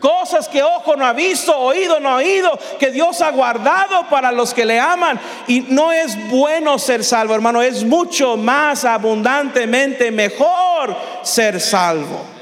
Cosas 0.00 0.48
que 0.48 0.62
ojo 0.62 0.94
no 0.96 1.04
ha 1.04 1.12
visto, 1.12 1.56
oído 1.56 1.98
no 1.98 2.10
ha 2.10 2.16
oído, 2.16 2.56
que 2.78 2.90
Dios 2.90 3.20
ha 3.20 3.30
guardado 3.30 4.08
para 4.08 4.30
los 4.30 4.54
que 4.54 4.64
le 4.64 4.78
aman. 4.78 5.18
Y 5.46 5.62
no 5.62 5.90
es 5.92 6.16
bueno 6.28 6.78
ser 6.78 7.02
salvo, 7.02 7.34
hermano, 7.34 7.62
es 7.62 7.82
mucho 7.84 8.36
más 8.36 8.84
abundantemente 8.84 10.10
mejor 10.10 10.96
ser 11.22 11.60
salvo. 11.60 12.38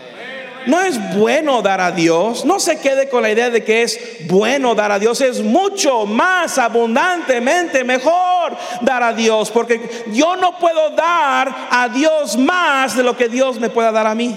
No 0.66 0.80
es 0.80 0.98
bueno 1.14 1.62
dar 1.62 1.80
a 1.80 1.92
Dios. 1.92 2.44
No 2.44 2.58
se 2.58 2.80
quede 2.80 3.08
con 3.08 3.22
la 3.22 3.30
idea 3.30 3.50
de 3.50 3.62
que 3.62 3.82
es 3.82 4.26
bueno 4.26 4.74
dar 4.74 4.90
a 4.90 4.98
Dios. 4.98 5.20
Es 5.20 5.40
mucho 5.40 6.06
más 6.06 6.58
abundantemente 6.58 7.84
mejor 7.84 8.56
dar 8.80 9.02
a 9.04 9.12
Dios. 9.12 9.50
Porque 9.52 10.04
yo 10.08 10.34
no 10.34 10.58
puedo 10.58 10.90
dar 10.90 11.68
a 11.70 11.88
Dios 11.88 12.36
más 12.36 12.96
de 12.96 13.04
lo 13.04 13.16
que 13.16 13.28
Dios 13.28 13.60
me 13.60 13.70
pueda 13.70 13.92
dar 13.92 14.08
a 14.08 14.14
mí. 14.16 14.36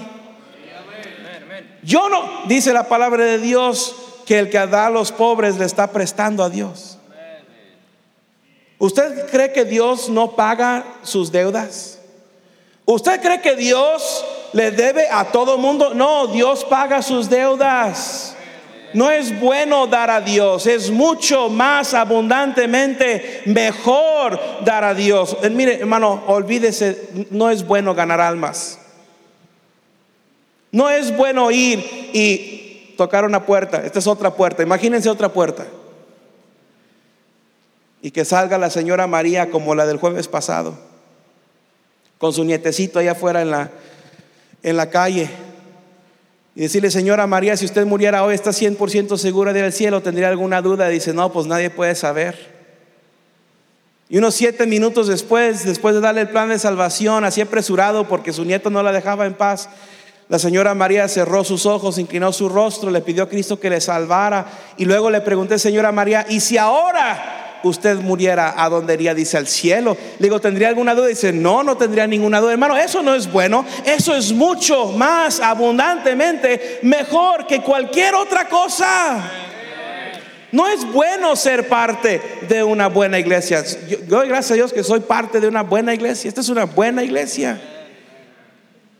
Yo 1.82 2.08
no, 2.08 2.46
dice 2.46 2.72
la 2.72 2.88
palabra 2.88 3.24
de 3.24 3.38
Dios, 3.38 3.94
que 4.26 4.38
el 4.38 4.50
que 4.50 4.58
da 4.58 4.86
a 4.86 4.90
los 4.90 5.12
pobres 5.12 5.58
le 5.58 5.64
está 5.64 5.90
prestando 5.90 6.44
a 6.44 6.50
Dios. 6.50 6.98
¿Usted 8.78 9.28
cree 9.30 9.52
que 9.52 9.64
Dios 9.64 10.08
no 10.08 10.32
paga 10.32 10.84
sus 11.02 11.30
deudas? 11.30 11.98
¿Usted 12.86 13.20
cree 13.20 13.40
que 13.40 13.54
Dios 13.54 14.24
le 14.52 14.70
debe 14.70 15.08
a 15.10 15.26
todo 15.26 15.58
mundo? 15.58 15.94
No, 15.94 16.26
Dios 16.26 16.64
paga 16.64 17.02
sus 17.02 17.28
deudas. 17.28 18.34
No 18.92 19.10
es 19.10 19.38
bueno 19.38 19.86
dar 19.86 20.10
a 20.10 20.20
Dios, 20.20 20.66
es 20.66 20.90
mucho 20.90 21.48
más 21.48 21.94
abundantemente 21.94 23.42
mejor 23.46 24.40
dar 24.64 24.82
a 24.82 24.94
Dios. 24.94 25.36
Eh, 25.42 25.50
mire, 25.50 25.78
hermano, 25.78 26.24
olvídese, 26.26 27.10
no 27.30 27.50
es 27.50 27.64
bueno 27.64 27.94
ganar 27.94 28.20
almas. 28.20 28.79
No 30.72 30.88
es 30.88 31.16
bueno 31.16 31.50
ir 31.50 31.78
y 32.12 32.94
tocar 32.96 33.24
una 33.24 33.46
puerta. 33.46 33.84
Esta 33.84 33.98
es 33.98 34.06
otra 34.06 34.34
puerta. 34.34 34.62
Imagínense 34.62 35.08
otra 35.08 35.30
puerta. 35.30 35.66
Y 38.02 38.10
que 38.10 38.24
salga 38.24 38.58
la 38.58 38.70
señora 38.70 39.06
María 39.06 39.50
como 39.50 39.74
la 39.74 39.86
del 39.86 39.98
jueves 39.98 40.28
pasado, 40.28 40.78
con 42.18 42.32
su 42.32 42.44
nietecito 42.44 42.98
allá 42.98 43.12
afuera 43.12 43.42
en 43.42 43.50
la, 43.50 43.70
en 44.62 44.76
la 44.76 44.90
calle. 44.90 45.28
Y 46.54 46.62
decirle, 46.62 46.90
señora 46.90 47.26
María, 47.26 47.56
si 47.56 47.64
usted 47.64 47.86
muriera 47.86 48.24
hoy, 48.24 48.34
¿está 48.34 48.50
100% 48.50 49.16
segura 49.16 49.52
de 49.52 49.60
ir 49.60 49.64
al 49.64 49.72
cielo? 49.72 50.02
¿Tendría 50.02 50.28
alguna 50.28 50.62
duda? 50.62 50.88
dice, 50.88 51.12
no, 51.12 51.32
pues 51.32 51.46
nadie 51.46 51.70
puede 51.70 51.94
saber. 51.94 52.60
Y 54.10 54.18
unos 54.18 54.34
siete 54.34 54.66
minutos 54.66 55.06
después, 55.06 55.64
después 55.64 55.94
de 55.94 56.00
darle 56.00 56.22
el 56.22 56.28
plan 56.28 56.48
de 56.48 56.58
salvación, 56.58 57.24
así 57.24 57.40
apresurado 57.40 58.08
porque 58.08 58.32
su 58.32 58.44
nieto 58.44 58.68
no 58.68 58.82
la 58.82 58.92
dejaba 58.92 59.24
en 59.24 59.34
paz, 59.34 59.68
la 60.30 60.38
señora 60.38 60.76
María 60.76 61.08
cerró 61.08 61.42
sus 61.42 61.66
ojos, 61.66 61.98
inclinó 61.98 62.32
su 62.32 62.48
rostro, 62.48 62.88
le 62.92 63.00
pidió 63.00 63.24
a 63.24 63.28
Cristo 63.28 63.58
que 63.58 63.68
le 63.68 63.80
salvara. 63.80 64.46
Y 64.76 64.84
luego 64.84 65.10
le 65.10 65.20
pregunté, 65.22 65.58
señora 65.58 65.90
María, 65.90 66.24
¿y 66.28 66.38
si 66.38 66.56
ahora 66.56 67.58
usted 67.64 67.96
muriera, 67.96 68.54
a 68.56 68.68
dónde 68.68 68.94
iría? 68.94 69.12
Dice, 69.12 69.36
al 69.36 69.48
cielo. 69.48 69.96
Le 70.20 70.26
digo, 70.26 70.40
¿tendría 70.40 70.68
alguna 70.68 70.94
duda? 70.94 71.08
Dice, 71.08 71.32
no, 71.32 71.64
no 71.64 71.76
tendría 71.76 72.06
ninguna 72.06 72.40
duda. 72.40 72.52
Hermano, 72.52 72.76
eso 72.76 73.02
no 73.02 73.12
es 73.16 73.28
bueno. 73.28 73.64
Eso 73.84 74.14
es 74.14 74.32
mucho 74.32 74.92
más 74.92 75.40
abundantemente 75.40 76.78
mejor 76.82 77.48
que 77.48 77.60
cualquier 77.60 78.14
otra 78.14 78.48
cosa. 78.48 79.32
No 80.52 80.68
es 80.68 80.84
bueno 80.92 81.34
ser 81.34 81.66
parte 81.66 82.22
de 82.48 82.62
una 82.62 82.86
buena 82.86 83.18
iglesia. 83.18 83.64
Yo, 84.06 84.20
gracias 84.20 84.52
a 84.52 84.54
Dios 84.54 84.72
que 84.72 84.84
soy 84.84 85.00
parte 85.00 85.40
de 85.40 85.48
una 85.48 85.64
buena 85.64 85.92
iglesia. 85.92 86.28
Esta 86.28 86.40
es 86.40 86.48
una 86.48 86.66
buena 86.66 87.02
iglesia. 87.02 87.60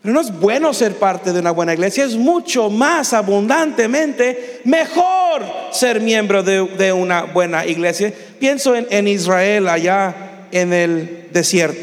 Pero 0.01 0.15
no 0.15 0.21
es 0.21 0.31
bueno 0.39 0.73
ser 0.73 0.95
parte 0.95 1.31
de 1.31 1.39
una 1.39 1.51
buena 1.51 1.73
iglesia, 1.73 2.05
es 2.05 2.15
mucho 2.15 2.71
más 2.71 3.13
abundantemente 3.13 4.61
mejor 4.63 5.43
ser 5.71 6.01
miembro 6.01 6.41
de, 6.41 6.91
una 6.91 7.23
buena 7.23 7.65
iglesia. 7.67 8.11
Pienso 8.39 8.75
en, 8.75 8.87
en 8.89 9.07
Israel 9.07 9.69
allá 9.69 10.47
en 10.51 10.73
el 10.73 11.29
desierto. 11.31 11.79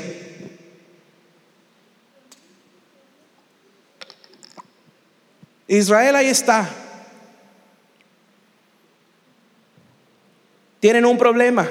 Israel 5.68 6.16
ahí 6.16 6.28
está. 6.28 6.68
Tienen 10.80 11.04
un 11.04 11.18
problema. 11.18 11.68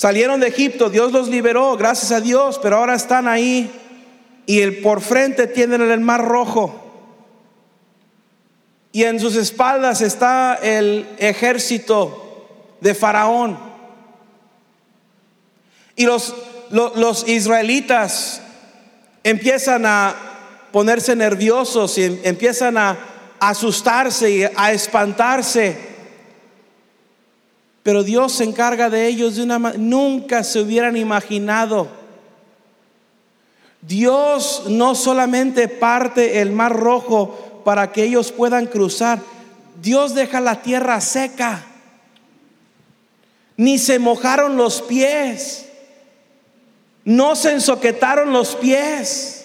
Salieron 0.00 0.40
de 0.40 0.48
Egipto, 0.48 0.88
Dios 0.88 1.12
los 1.12 1.28
liberó, 1.28 1.76
gracias 1.76 2.10
a 2.10 2.22
Dios, 2.22 2.58
pero 2.62 2.78
ahora 2.78 2.94
están 2.94 3.28
ahí 3.28 3.70
y 4.46 4.66
por 4.80 5.02
frente 5.02 5.46
tienen 5.46 5.82
el 5.82 6.00
mar 6.00 6.24
rojo. 6.24 6.74
Y 8.92 9.04
en 9.04 9.20
sus 9.20 9.36
espaldas 9.36 10.00
está 10.00 10.54
el 10.54 11.06
ejército 11.18 12.48
de 12.80 12.94
Faraón. 12.94 13.58
Y 15.96 16.06
los, 16.06 16.34
los, 16.70 17.28
israelitas 17.28 18.40
empiezan 19.22 19.84
a 19.84 20.14
ponerse 20.72 21.14
nerviosos 21.14 21.98
y 21.98 22.22
empiezan 22.24 22.78
a 22.78 22.98
asustarse 23.38 24.30
y 24.30 24.44
a 24.44 24.72
espantarse 24.72 25.89
pero 27.90 28.04
Dios 28.04 28.34
se 28.34 28.44
encarga 28.44 28.88
de 28.88 29.08
ellos 29.08 29.34
de 29.34 29.42
una 29.42 29.58
manera, 29.58 29.82
nunca 29.82 30.44
se 30.44 30.60
hubieran 30.60 30.96
imaginado. 30.96 31.88
Dios 33.82 34.66
no 34.68 34.94
solamente 34.94 35.66
parte 35.66 36.40
el 36.40 36.52
mar 36.52 36.72
rojo 36.72 37.62
para 37.64 37.90
que 37.90 38.04
ellos 38.04 38.30
puedan 38.30 38.66
cruzar, 38.66 39.18
Dios 39.82 40.14
deja 40.14 40.38
la 40.38 40.62
tierra 40.62 41.00
seca. 41.00 41.66
Ni 43.56 43.76
se 43.76 43.98
mojaron 43.98 44.56
los 44.56 44.82
pies, 44.82 45.66
no 47.04 47.34
se 47.34 47.54
ensoquetaron 47.54 48.32
los 48.32 48.54
pies. 48.54 49.39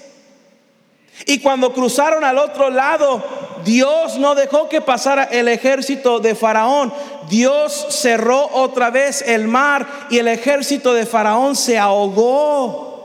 Y 1.25 1.39
cuando 1.39 1.73
cruzaron 1.73 2.23
al 2.23 2.37
otro 2.37 2.69
lado, 2.69 3.23
Dios 3.63 4.17
no 4.17 4.35
dejó 4.35 4.69
que 4.69 4.81
pasara 4.81 5.23
el 5.23 5.47
ejército 5.47 6.19
de 6.19 6.35
Faraón. 6.35 6.93
Dios 7.29 7.87
cerró 7.89 8.49
otra 8.53 8.91
vez 8.91 9.23
el 9.25 9.47
mar 9.47 9.87
y 10.09 10.19
el 10.19 10.27
ejército 10.27 10.93
de 10.93 11.05
Faraón 11.05 11.55
se 11.55 11.77
ahogó. 11.77 12.95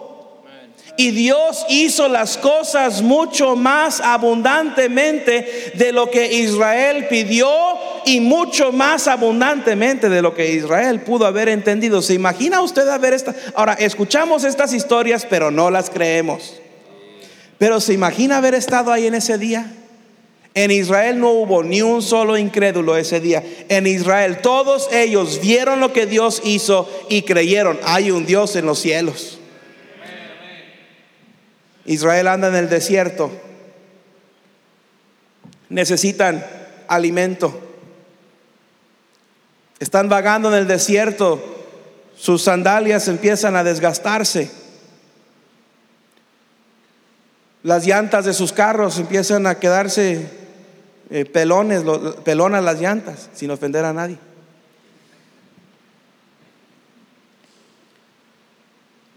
Y 0.96 1.12
Dios 1.12 1.64
hizo 1.70 2.08
las 2.08 2.36
cosas 2.36 3.00
mucho 3.00 3.56
más 3.56 4.02
abundantemente 4.02 5.72
de 5.74 5.92
lo 5.92 6.10
que 6.10 6.30
Israel 6.30 7.06
pidió 7.08 7.48
y 8.04 8.20
mucho 8.20 8.70
más 8.70 9.08
abundantemente 9.08 10.10
de 10.10 10.20
lo 10.20 10.34
que 10.34 10.52
Israel 10.52 11.00
pudo 11.00 11.24
haber 11.24 11.48
entendido. 11.48 12.02
¿Se 12.02 12.12
imagina 12.12 12.60
usted 12.60 12.86
haber 12.86 13.14
esta? 13.14 13.34
Ahora, 13.54 13.74
escuchamos 13.74 14.44
estas 14.44 14.74
historias, 14.74 15.24
pero 15.24 15.50
no 15.50 15.70
las 15.70 15.88
creemos. 15.88 16.60
Pero 17.60 17.78
se 17.78 17.92
imagina 17.92 18.38
haber 18.38 18.54
estado 18.54 18.90
ahí 18.90 19.06
en 19.06 19.14
ese 19.14 19.36
día. 19.36 19.70
En 20.54 20.70
Israel 20.70 21.20
no 21.20 21.28
hubo 21.28 21.62
ni 21.62 21.82
un 21.82 22.00
solo 22.00 22.38
incrédulo 22.38 22.96
ese 22.96 23.20
día. 23.20 23.44
En 23.68 23.86
Israel 23.86 24.38
todos 24.40 24.90
ellos 24.90 25.42
vieron 25.42 25.78
lo 25.78 25.92
que 25.92 26.06
Dios 26.06 26.40
hizo 26.42 26.88
y 27.10 27.20
creyeron, 27.20 27.78
hay 27.84 28.12
un 28.12 28.24
Dios 28.24 28.56
en 28.56 28.64
los 28.64 28.78
cielos. 28.78 29.38
Israel 31.84 32.28
anda 32.28 32.48
en 32.48 32.54
el 32.54 32.70
desierto. 32.70 33.30
Necesitan 35.68 36.42
alimento. 36.88 37.60
Están 39.80 40.08
vagando 40.08 40.48
en 40.48 40.60
el 40.60 40.66
desierto. 40.66 41.44
Sus 42.16 42.40
sandalias 42.40 43.06
empiezan 43.06 43.54
a 43.54 43.64
desgastarse. 43.64 44.59
Las 47.62 47.86
llantas 47.86 48.24
de 48.24 48.32
sus 48.32 48.52
carros 48.52 48.98
empiezan 48.98 49.46
a 49.46 49.58
quedarse 49.58 50.26
eh, 51.10 51.24
pelones, 51.24 51.82
pelonas 52.24 52.64
las 52.64 52.80
llantas, 52.80 53.28
sin 53.34 53.50
ofender 53.50 53.84
a 53.84 53.92
nadie. 53.92 54.18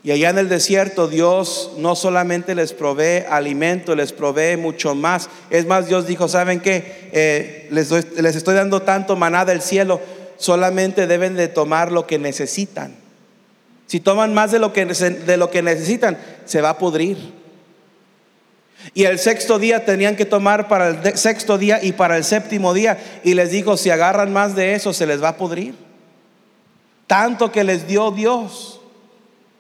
Y 0.06 0.12
allá 0.12 0.32
en 0.32 0.38
el 0.38 0.50
desierto 0.50 1.08
Dios 1.08 1.72
no 1.78 1.96
solamente 1.96 2.56
les 2.56 2.74
provee 2.74 3.24
alimento, 3.30 3.96
les 3.96 4.12
provee 4.12 4.58
mucho 4.58 4.96
más. 4.96 5.30
Es 5.50 5.66
más, 5.66 5.88
Dios 5.88 6.06
dijo, 6.06 6.28
¿saben 6.28 6.60
qué? 6.60 7.10
Eh, 7.14 7.68
les, 7.72 7.90
les 7.90 8.36
estoy 8.36 8.56
dando 8.56 8.82
tanto 8.82 9.16
maná 9.16 9.46
del 9.46 9.62
cielo 9.62 10.02
solamente 10.38 11.08
deben 11.08 11.36
de 11.36 11.48
tomar 11.48 11.92
lo 11.92 12.06
que 12.06 12.20
necesitan. 12.20 12.94
Si 13.88 14.00
toman 14.00 14.34
más 14.34 14.52
de 14.52 14.60
lo 14.60 14.74
que, 14.74 14.86
de 14.86 15.38
lo 15.38 15.50
que 15.50 15.62
necesitan, 15.62 16.18
se 16.46 16.62
va 16.62 16.72
a 16.72 16.78
pudrir. 16.78 17.43
Y 18.94 19.06
el 19.06 19.20
sexto 19.20 19.60
día 19.60 19.86
tenían 19.86 20.16
que 20.16 20.26
tomar 20.26 20.68
para 20.68 20.90
el 20.90 21.18
sexto 21.18 21.58
día 21.58 21.84
y 21.84 21.94
para 21.94 22.18
el 22.18 22.24
séptimo 22.24 22.74
día. 22.74 22.98
Y 23.24 23.34
les 23.34 23.52
dijo, 23.52 23.78
si 23.78 23.90
agarran 23.90 24.34
más 24.34 24.56
de 24.56 24.76
eso, 24.76 24.94
se 24.94 25.06
les 25.06 25.22
va 25.24 25.30
a 25.30 25.38
pudrir. 25.38 25.76
Tanto 27.08 27.52
que 27.52 27.64
les 27.64 27.88
dio 27.88 28.12
Dios, 28.12 28.82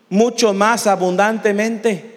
mucho 0.09 0.53
más 0.53 0.87
abundantemente. 0.87 2.11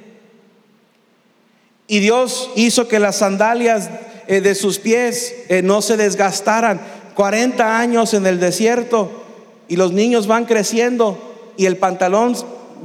Y 1.87 2.01
Dios 2.01 2.51
hizo 2.57 2.89
que 2.89 2.99
las 2.99 3.17
sandalias 3.17 3.89
eh, 4.27 4.41
de 4.41 4.55
sus 4.55 4.79
pies 4.79 5.35
eh, 5.49 5.63
no 5.63 5.83
se 5.83 5.97
desgastaran. 5.97 6.81
40 7.15 7.79
años 7.79 8.13
en 8.13 8.27
el 8.27 8.39
desierto 8.41 9.25
y 9.69 9.77
los 9.77 9.93
niños 9.93 10.27
van 10.27 10.45
creciendo 10.45 11.19
y 11.57 11.65
el 11.65 11.79
pantalón 11.79 12.37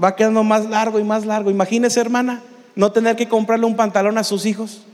va 0.01 0.15
quedando 0.15 0.43
más 0.43 0.65
largo 0.69 0.99
y 0.99 1.03
más 1.03 1.25
largo. 1.25 1.51
Imagínese, 1.51 1.99
hermana, 1.99 2.41
no 2.75 2.91
tener 2.91 3.15
que 3.15 3.27
comprarle 3.27 3.65
un 3.65 3.75
pantalón 3.75 4.17
a 4.17 4.23
sus 4.23 4.45
hijos. 4.45 4.85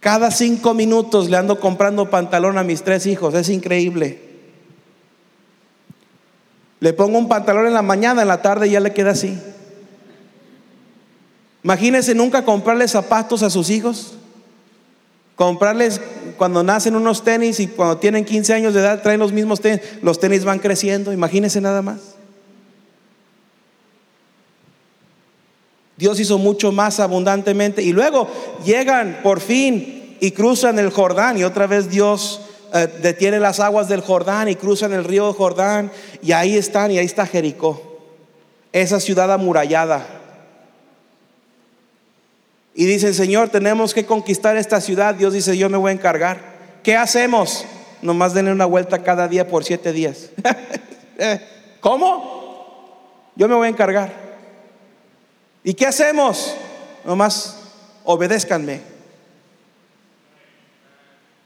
Cada 0.00 0.30
cinco 0.30 0.74
minutos 0.74 1.30
le 1.30 1.36
ando 1.36 1.58
comprando 1.58 2.10
pantalón 2.10 2.58
a 2.58 2.62
mis 2.62 2.82
tres 2.82 3.06
hijos, 3.06 3.34
es 3.34 3.48
increíble. 3.48 4.20
Le 6.80 6.92
pongo 6.92 7.16
un 7.16 7.28
pantalón 7.28 7.66
en 7.66 7.72
la 7.72 7.80
mañana, 7.80 8.22
en 8.22 8.28
la 8.28 8.42
tarde 8.42 8.68
ya 8.68 8.80
le 8.80 8.92
queda 8.92 9.12
así. 9.12 9.38
Imagínense 11.62 12.14
nunca 12.14 12.44
comprarle 12.44 12.86
zapatos 12.86 13.42
a 13.42 13.48
sus 13.48 13.70
hijos. 13.70 14.18
Comprarles 15.34 16.00
cuando 16.36 16.62
nacen 16.62 16.94
unos 16.94 17.24
tenis 17.24 17.58
y 17.58 17.66
cuando 17.68 17.96
tienen 17.96 18.26
15 18.26 18.52
años 18.52 18.74
de 18.74 18.80
edad 18.80 19.02
traen 19.02 19.18
los 19.18 19.32
mismos 19.32 19.62
tenis. 19.62 19.80
Los 20.02 20.20
tenis 20.20 20.44
van 20.44 20.58
creciendo. 20.58 21.12
Imagínense 21.14 21.62
nada 21.62 21.80
más. 21.80 22.13
Dios 26.04 26.20
hizo 26.20 26.36
mucho 26.36 26.70
más 26.70 27.00
abundantemente. 27.00 27.82
Y 27.82 27.94
luego 27.94 28.28
llegan 28.62 29.20
por 29.22 29.40
fin 29.40 30.18
y 30.20 30.32
cruzan 30.32 30.78
el 30.78 30.90
Jordán. 30.90 31.38
Y 31.38 31.44
otra 31.44 31.66
vez 31.66 31.88
Dios 31.88 32.42
eh, 32.74 32.88
detiene 33.00 33.40
las 33.40 33.58
aguas 33.58 33.88
del 33.88 34.02
Jordán 34.02 34.50
y 34.50 34.54
cruzan 34.54 34.92
el 34.92 35.04
río 35.04 35.32
Jordán. 35.32 35.90
Y 36.20 36.32
ahí 36.32 36.58
están, 36.58 36.90
y 36.90 36.98
ahí 36.98 37.06
está 37.06 37.24
Jericó. 37.24 37.80
Esa 38.70 39.00
ciudad 39.00 39.32
amurallada 39.32 40.06
y 42.74 42.84
dicen, 42.84 43.14
Señor, 43.14 43.48
tenemos 43.48 43.94
que 43.94 44.04
conquistar 44.04 44.58
esta 44.58 44.82
ciudad. 44.82 45.14
Dios 45.14 45.32
dice, 45.32 45.56
yo 45.56 45.70
me 45.70 45.78
voy 45.78 45.88
a 45.88 45.94
encargar. 45.94 46.38
¿Qué 46.82 46.98
hacemos? 46.98 47.64
Nomás 48.02 48.34
denle 48.34 48.52
una 48.52 48.66
vuelta 48.66 49.02
cada 49.02 49.26
día 49.26 49.48
por 49.48 49.64
siete 49.64 49.90
días. 49.90 50.28
Eh, 51.16 51.40
¿Cómo? 51.78 53.30
Yo 53.36 53.46
me 53.46 53.54
voy 53.54 53.68
a 53.68 53.70
encargar. 53.70 54.23
¿Y 55.64 55.74
qué 55.74 55.86
hacemos? 55.86 56.54
Nomás 57.04 57.58
obedézcanme. 58.04 58.80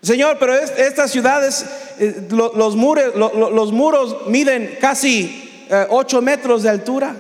Señor, 0.03 0.37
pero 0.39 0.55
estas 0.55 1.11
ciudades, 1.11 1.65
eh, 1.99 2.29
los, 2.31 2.55
los 2.55 3.73
muros 3.73 4.27
miden 4.27 4.77
casi 4.81 5.67
eh, 5.71 5.87
ocho 5.89 6.21
metros 6.21 6.63
de 6.63 6.69
altura 6.69 7.17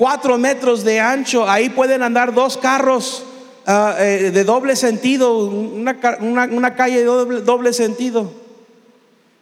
cuatro 0.00 0.38
metros 0.38 0.82
de 0.82 0.98
ancho, 0.98 1.46
ahí 1.46 1.68
pueden 1.68 2.02
andar 2.02 2.32
dos 2.32 2.56
carros 2.56 3.22
ah, 3.66 3.96
eh, 3.98 4.30
de 4.32 4.44
doble 4.44 4.74
sentido, 4.74 5.36
una, 5.44 6.00
calle 6.74 7.00
de 7.00 7.04
doble, 7.04 7.72
sentido. 7.74 8.32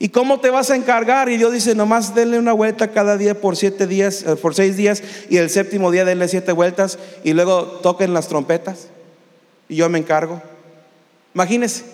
¿Y 0.00 0.11
cómo 0.11 0.38
te 0.38 0.50
vas 0.50 0.70
a 0.70 0.76
encargar? 0.76 1.28
Y 1.28 1.37
Dios 1.37 1.52
dice, 1.52 1.74
nomás 1.74 2.14
denle 2.14 2.38
una 2.38 2.52
vuelta 2.52 2.92
cada 2.92 3.16
día 3.16 3.40
por 3.40 3.56
siete 3.56 3.87
días, 3.87 4.22
eh, 4.22 4.37
por 4.37 4.54
seis 4.54 4.76
días, 4.76 5.02
y 5.28 5.38
el 5.38 5.50
séptimo 5.50 5.90
día 5.90 6.04
denle 6.04 6.28
siete 6.28 6.52
vueltas, 6.52 6.98
y 7.24 7.32
luego 7.32 7.64
toquen 7.64 8.14
las 8.14 8.28
trompetas, 8.28 8.88
y 9.68 9.74
yo 9.76 9.88
me 9.88 9.98
encargo. 9.98 10.40
Imagínense. 11.34 11.84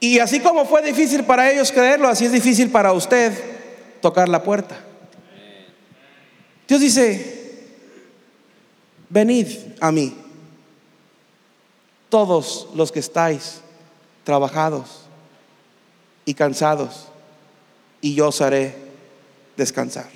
Y 0.00 0.18
así 0.20 0.40
como 0.40 0.64
fue 0.64 0.82
difícil 0.82 1.24
para 1.24 1.50
ellos 1.50 1.70
creerlo, 1.70 2.08
así 2.08 2.24
es 2.24 2.32
difícil 2.32 2.70
para 2.70 2.92
usted 2.92 3.32
tocar 4.00 4.28
la 4.30 4.42
puerta. 4.42 4.78
Dios 6.66 6.80
dice, 6.80 7.66
venid 9.10 9.48
a 9.80 9.92
mí, 9.92 10.16
todos 12.08 12.68
los 12.74 12.90
que 12.90 13.00
estáis 13.00 13.60
trabajados 14.24 15.05
y 16.26 16.34
cansados, 16.34 17.08
y 18.02 18.14
yo 18.14 18.28
os 18.28 18.42
haré 18.42 18.74
descansar. 19.56 20.08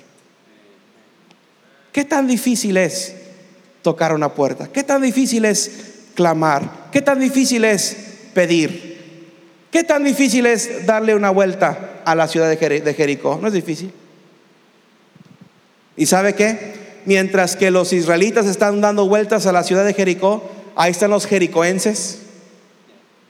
¿Qué 1.91 2.05
tan 2.05 2.27
difícil 2.27 2.77
es 2.77 3.15
tocar 3.81 4.13
una 4.13 4.33
puerta? 4.33 4.67
¿Qué 4.71 4.83
tan 4.83 5.01
difícil 5.01 5.45
es 5.45 5.71
clamar? 6.13 6.89
¿Qué 6.91 7.01
tan 7.01 7.19
difícil 7.19 7.65
es 7.65 7.97
pedir? 8.35 8.91
¿Qué 9.71 9.83
tan 9.83 10.03
difícil 10.03 10.45
es 10.45 10.85
darle 10.85 11.15
una 11.15 11.31
vuelta 11.31 12.01
a 12.05 12.13
la 12.13 12.27
ciudad 12.27 12.49
de 12.49 12.93
Jericó? 12.93 13.39
No 13.41 13.47
es 13.47 13.53
difícil. 13.53 13.91
¿Y 15.95 16.05
sabe 16.05 16.35
qué? 16.35 16.99
Mientras 17.05 17.55
que 17.55 17.71
los 17.71 17.93
israelitas 17.93 18.45
están 18.45 18.81
dando 18.81 19.07
vueltas 19.07 19.45
a 19.45 19.51
la 19.51 19.63
ciudad 19.63 19.85
de 19.85 19.93
Jericó, 19.93 20.49
ahí 20.75 20.91
están 20.91 21.11
los 21.11 21.25
jericoenses, 21.25 22.19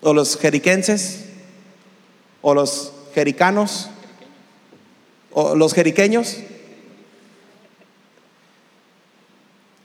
o 0.02 0.14
los 0.14 0.38
jeriquenses, 0.38 1.26
o 2.42 2.54
los 2.54 2.94
jericanos, 3.14 3.90
o 5.32 5.56
los 5.56 5.74
jeriqueños, 5.74 6.38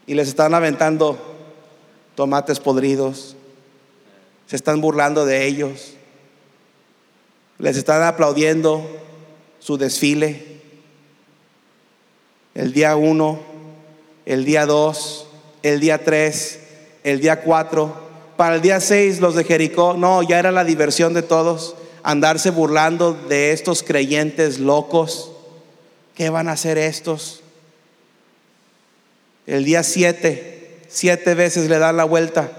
y 0.07 0.15
les 0.15 0.29
están 0.29 0.55
aventando 0.55 1.19
tomates 2.15 2.61
podridos, 2.61 3.37
se 4.47 4.57
están 4.57 4.81
burlando 4.81 5.27
de 5.27 5.47
ellos, 5.47 5.95
les 7.59 7.77
están 7.77 8.03
aplaudiendo 8.03 8.87
su 9.59 9.79
desfile 9.79 10.57
el 12.57 12.73
día 12.73 12.97
1, 12.97 13.39
el 14.25 14.45
día 14.47 14.65
2, 14.65 15.27
el 15.63 15.79
día 15.79 16.03
3, 16.03 16.61
el 17.05 17.21
día 17.21 17.43
4. 17.43 18.07
Para 18.39 18.55
el 18.55 18.63
día 18.63 18.81
6 18.81 19.21
los 19.21 19.35
de 19.35 19.45
Jericó, 19.45 19.95
no, 19.95 20.23
ya 20.23 20.39
era 20.39 20.51
la 20.53 20.65
diversión 20.65 21.13
de 21.13 21.23
todos, 21.23 21.77
andarse 22.07 22.51
burlando 22.51 23.15
de 23.15 23.51
estos 23.51 23.83
creyentes 23.83 24.61
locos. 24.61 25.33
¿Qué 26.15 26.31
van 26.31 26.49
a 26.49 26.53
hacer 26.53 26.79
estos? 26.79 27.41
El 29.45 29.65
día 29.65 29.83
7, 29.83 30.85
siete 30.87 31.35
veces 31.35 31.69
le 31.69 31.81
dan 31.81 31.97
la 31.97 32.05
vuelta 32.05 32.53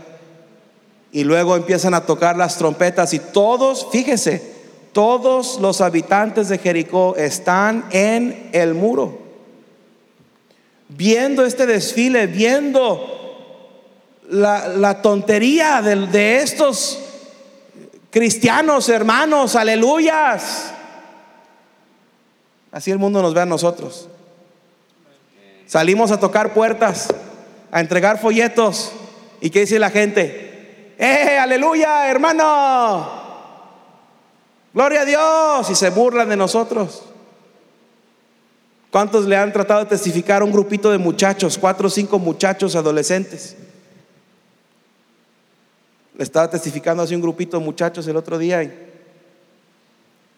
y 1.14 1.24
luego 1.24 1.56
empiezan 1.56 1.94
a 1.94 2.06
tocar 2.06 2.36
las 2.36 2.58
trompetas 2.58 3.14
y 3.14 3.20
todos, 3.20 3.88
fíjese, 3.90 4.44
todos 4.92 5.60
los 5.62 5.80
habitantes 5.80 6.50
de 6.50 6.58
Jericó 6.58 7.16
están 7.16 7.86
en 7.92 8.50
el 8.52 8.74
muro 8.74 9.26
viendo 10.90 11.46
este 11.46 11.66
desfile, 11.66 12.28
viendo 12.28 13.14
la, 14.30 15.02
tontería 15.02 15.82
de, 15.82 16.08
de 16.08 16.38
estos 16.38 17.07
cristianos, 18.18 18.90
hermanos, 18.90 19.56
aleluyas. 19.56 20.74
Así 22.72 22.90
el 22.90 22.98
mundo 22.98 23.22
nos 23.22 23.36
ve 23.36 23.42
a 23.42 23.46
nosotros. 23.46 24.10
Salimos 25.68 26.10
a 26.10 26.20
tocar 26.20 26.52
puertas, 26.52 27.14
a 27.72 27.80
entregar 27.80 28.20
folletos. 28.20 28.92
¿Y 29.40 29.52
qué 29.52 29.60
dice 29.60 29.78
la 29.78 29.92
gente? 29.92 30.96
¡Eh, 30.98 31.38
aleluya, 31.38 32.10
hermano! 32.10 33.08
Gloria 34.74 35.02
a 35.02 35.06
Dios. 35.06 35.70
Y 35.70 35.76
se 35.76 35.92
burlan 35.92 36.30
de 36.30 36.38
nosotros. 36.38 37.04
¿Cuántos 38.90 39.28
le 39.28 39.38
han 39.38 39.54
tratado 39.54 39.82
de 39.82 39.90
testificar 39.92 40.42
a 40.42 40.46
un 40.46 40.52
grupito 40.52 40.90
de 40.90 40.98
muchachos, 40.98 41.56
cuatro 41.56 41.86
o 41.86 41.92
cinco 41.92 42.18
muchachos 42.18 42.76
adolescentes? 42.76 43.56
Le 46.18 46.24
estaba 46.24 46.50
testificando 46.50 47.04
así 47.04 47.16
un 47.16 47.22
grupito 47.22 47.60
de 47.60 47.64
muchachos 47.64 48.08
el 48.08 48.18
otro 48.18 48.38
día 48.38 48.70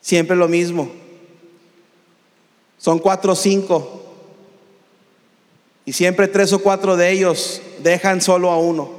siempre 0.01 0.35
lo 0.35 0.47
mismo. 0.47 0.91
Son 2.77 2.99
cuatro 2.99 3.33
o 3.33 3.35
cinco 3.35 4.05
y 5.85 5.93
siempre 5.93 6.27
tres 6.27 6.53
o 6.53 6.59
cuatro 6.59 6.95
de 6.95 7.11
ellos 7.11 7.61
dejan 7.79 8.21
solo 8.21 8.51
a 8.51 8.57
uno, 8.57 8.89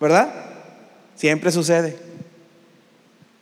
¿verdad? 0.00 0.32
Siempre 1.14 1.52
sucede. 1.52 1.96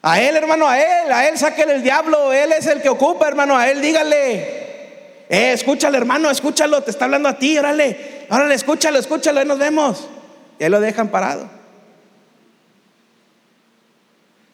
A 0.03 0.21
él, 0.21 0.37
hermano, 0.37 0.69
a 0.69 0.79
él, 0.79 1.12
a 1.12 1.29
él 1.29 1.37
sáquele 1.37 1.75
el 1.75 1.83
diablo, 1.83 2.33
él 2.33 2.53
es 2.53 2.66
el 2.66 2.81
que 2.81 2.88
ocupa, 2.88 3.29
hermano, 3.29 3.57
a 3.57 3.69
él 3.69 3.81
dígale. 3.81 4.64
Eh, 5.29 5.53
escúchalo, 5.53 5.97
hermano, 5.97 6.31
escúchalo, 6.31 6.83
te 6.83 6.90
está 6.90 7.07
hablando 7.07 7.29
a 7.29 7.38
ti, 7.38 7.59
órale, 7.59 8.27
órale, 8.31 8.55
escúchalo, 8.55 8.99
escúchalo, 8.99 9.40
ahí 9.40 9.47
nos 9.47 9.59
vemos. 9.59 10.09
Y 10.59 10.64
ahí 10.64 10.71
lo 10.71 10.81
dejan 10.81 11.09
parado. 11.09 11.56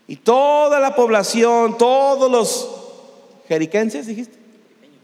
Y 0.07 0.17
toda 0.17 0.81
la 0.81 0.95
población, 0.95 1.79
todos 1.79 2.31
los 2.31 2.69
jeriquenses, 3.49 4.07
dijiste, 4.07 4.37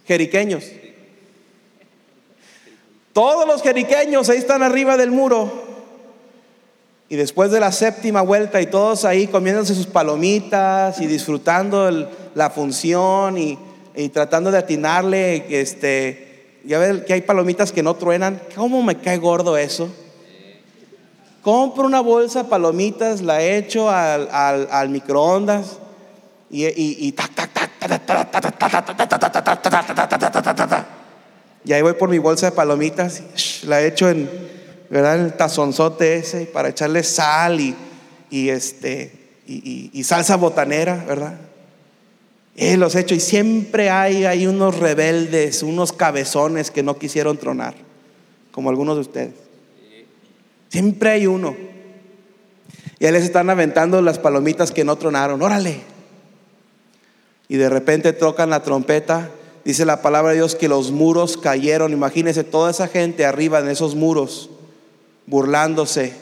jeriqueños. 0.07 0.65
Todos 3.13 3.47
los 3.47 3.63
jeriqueños 3.63 4.29
ahí 4.29 4.39
están 4.39 4.63
arriba 4.63 4.97
del 4.97 5.11
muro. 5.11 5.67
Y 7.09 7.17
después 7.17 7.51
de 7.51 7.61
la 7.61 7.73
séptima 7.73 8.21
vuelta 8.23 8.61
y 8.61 8.67
todos 8.67 9.05
ahí 9.05 9.27
comiéndose 9.27 9.75
sus 9.75 9.87
palomitas 9.87 11.01
y 11.01 11.07
disfrutando 11.07 12.11
la 12.35 12.51
función 12.51 13.39
y, 13.39 13.59
tratando 14.13 14.51
de 14.51 14.59
atinarle, 14.59 15.47
este, 15.49 16.59
ya 16.65 16.79
ven 16.79 17.05
que 17.07 17.15
hay 17.15 17.23
palomitas 17.23 17.73
que 17.73 17.83
no 17.83 17.97
truenan. 17.97 18.41
¿Cómo 18.55 18.83
me 18.83 18.97
cae 18.99 19.17
gordo 19.17 19.57
eso? 19.57 19.91
Compro 21.49 21.87
una 21.87 22.01
bolsa 22.01 22.43
de 22.43 22.49
palomitas, 22.51 23.23
la 23.23 23.43
echo 23.43 23.89
al, 23.89 24.29
al, 24.71 24.91
microondas 24.91 25.79
y, 26.51 26.67
y, 26.67 27.15
y 31.65 31.73
ahí 31.73 31.81
voy 31.81 31.95
por 31.95 32.11
mi 32.11 32.19
bolsa 32.19 32.51
de 32.51 32.53
palomitas, 32.53 33.23
la 33.63 33.81
echo 33.81 34.11
en, 34.11 34.29
¿verdad? 34.91 35.21
en 35.21 35.25
el 35.25 35.33
tazonzote 35.39 36.17
ese 36.19 36.45
para 36.45 36.69
echarle 36.69 37.03
sal 37.03 37.59
y, 37.61 37.75
y 38.29 38.51
este, 38.51 39.11
y, 39.47 40.05
salsa 40.05 40.37
botanera, 40.37 41.03
¿verdad? 41.09 41.39
Y 42.57 42.77
los 42.77 42.95
echo 42.95 43.15
y 43.15 43.21
siempre 43.21 43.89
hay, 43.89 44.27
hay 44.27 44.47
unos 44.47 44.79
rebeldes, 44.79 45.63
unos 45.63 45.95
cabezones 45.95 46.71
que 46.71 46.83
no 46.83 46.99
quisieron 46.99 47.39
tronar, 47.39 47.75
como 48.53 48.69
algunos 48.69 48.97
de 48.97 49.01
ustedes. 49.01 49.48
Siempre 50.69 51.11
hay 51.11 51.27
uno. 51.27 51.57
Y 52.99 53.07
ahí 53.07 53.13
les 53.13 53.25
están 53.25 53.49
aventando 53.51 54.03
las 54.03 54.19
palomitas 54.19 54.73
que 54.73 54.85
no 54.85 54.97
tronaron. 54.97 55.41
Órale. 55.43 55.81
Y 57.49 57.57
de 57.57 57.69
repente 57.69 58.13
tocan 58.13 58.51
la 58.51 58.63
trompeta. 58.63 59.31
Dice 59.65 59.85
la 59.85 60.03
palabra 60.03 60.31
de 60.31 60.37
Dios 60.37 60.55
que 60.55 60.69
los 60.69 60.91
muros 60.91 61.37
cayeron. 61.37 61.93
Imagínense 61.93 62.45
toda 62.45 62.71
esa 62.71 62.89
gente 62.89 63.25
arriba 63.25 63.61
en 63.61 63.69
esos 63.69 63.95
muros, 63.95 64.51
burlándose. 65.27 66.15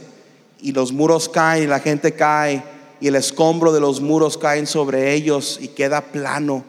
Y 0.60 0.72
los 0.72 0.92
muros 0.92 1.28
caen, 1.28 1.64
y 1.64 1.66
la 1.66 1.80
gente 1.80 2.12
cae. 2.12 2.62
Y 3.00 3.08
el 3.08 3.16
escombro 3.16 3.72
de 3.72 3.80
los 3.80 4.00
muros 4.00 4.38
caen 4.38 4.66
sobre 4.66 5.12
ellos 5.14 5.58
y 5.60 5.68
queda 5.68 6.00
plano. 6.00 6.64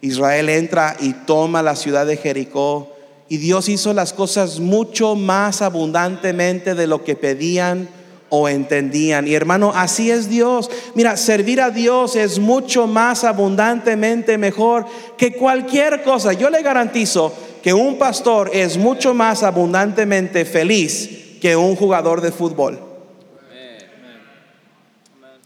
Israel 0.00 0.48
entra 0.50 0.96
y 1.00 1.12
toma 1.12 1.62
la 1.62 1.76
ciudad 1.76 2.06
de 2.06 2.16
Jericó. 2.16 2.93
Y 3.28 3.38
Dios 3.38 3.68
hizo 3.68 3.94
las 3.94 4.12
cosas 4.12 4.60
mucho 4.60 5.14
más 5.14 5.62
abundantemente 5.62 6.74
de 6.74 6.86
lo 6.86 7.04
que 7.04 7.16
pedían 7.16 7.88
o 8.28 8.48
entendían. 8.48 9.26
Y 9.26 9.34
hermano, 9.34 9.72
así 9.74 10.10
es 10.10 10.28
Dios. 10.28 10.70
Mira, 10.94 11.16
servir 11.16 11.60
a 11.60 11.70
Dios 11.70 12.16
es 12.16 12.38
mucho 12.38 12.86
más 12.86 13.24
abundantemente 13.24 14.36
mejor 14.38 14.86
que 15.16 15.32
cualquier 15.34 16.02
cosa. 16.02 16.32
Yo 16.32 16.50
le 16.50 16.62
garantizo 16.62 17.32
que 17.62 17.72
un 17.72 17.96
pastor 17.96 18.50
es 18.52 18.76
mucho 18.76 19.14
más 19.14 19.42
abundantemente 19.42 20.44
feliz 20.44 21.38
que 21.40 21.56
un 21.56 21.76
jugador 21.76 22.20
de 22.20 22.32
fútbol. 22.32 22.80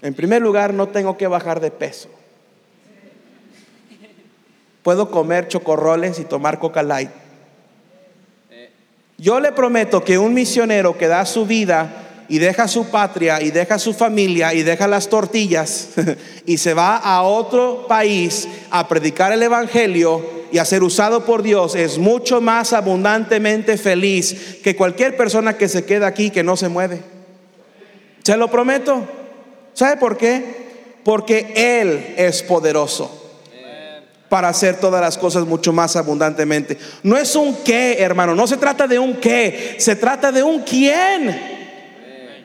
En 0.01 0.14
primer 0.14 0.43
lugar, 0.43 0.75
no 0.75 0.88
tengo 0.88 1.17
que 1.17 1.27
bajar 1.27 1.61
de 1.61 1.71
peso. 1.71 2.09
Puedo 4.83 5.11
comer 5.11 5.49
chocorroles 5.49 6.19
y 6.19 6.25
tomar 6.25 6.59
coca 6.59 6.83
light. 6.83 7.11
Yo 9.20 9.40
le 9.40 9.50
prometo 9.50 10.04
que 10.04 10.16
un 10.16 10.33
misionero 10.33 10.96
que 10.96 11.09
da 11.09 11.26
su 11.26 11.44
vida 11.44 12.24
y 12.28 12.38
deja 12.38 12.68
su 12.68 12.87
patria 12.88 13.42
y 13.42 13.50
deja 13.50 13.76
su 13.81 13.92
familia 13.92 14.54
y 14.54 14.62
deja 14.62 14.87
las 14.87 15.09
tortillas 15.09 15.88
y 16.46 16.57
se 16.59 16.72
va 16.72 16.96
a 16.98 17.22
otro 17.22 17.87
país 17.88 18.46
a 18.70 18.87
predicar 18.87 19.33
el 19.33 19.42
Evangelio 19.42 20.24
y 20.52 20.59
a 20.59 20.64
ser 20.64 20.85
usado 20.85 21.24
por 21.24 21.42
Dios 21.42 21.74
es 21.74 21.98
mucho 21.98 22.40
más 22.40 22.72
abundantemente 22.72 23.76
feliz 23.76 24.61
que 24.62 24.76
cualquier 24.76 25.16
persona 25.16 25.57
que 25.57 25.68
se 25.68 25.85
queda 25.85 26.07
aquí 26.07 26.31
que 26.31 26.44
no 26.44 26.57
se 26.57 26.68
mueve. 26.68 27.02
Se 28.22 28.37
lo 28.37 28.48
prometo. 28.48 29.02
¿Sabe 29.74 29.96
por 29.96 30.16
qué? 30.16 30.68
Porque 31.02 31.52
Él 31.57 32.14
es 32.16 32.44
poderoso 32.44 33.28
para 34.29 34.49
hacer 34.49 34.77
todas 34.77 35.01
las 35.01 35.17
cosas 35.17 35.47
mucho 35.47 35.73
más 35.73 35.97
abundantemente. 35.97 36.79
No 37.03 37.17
es 37.17 37.35
un 37.35 37.57
qué, 37.64 37.97
hermano, 38.01 38.35
no 38.35 38.47
se 38.47 38.57
trata 38.57 38.87
de 38.87 38.99
un 38.99 39.14
qué, 39.14 39.77
se 39.79 39.97
trata 39.97 40.31
de 40.31 40.43
un 40.43 40.61
quién. 40.62 41.59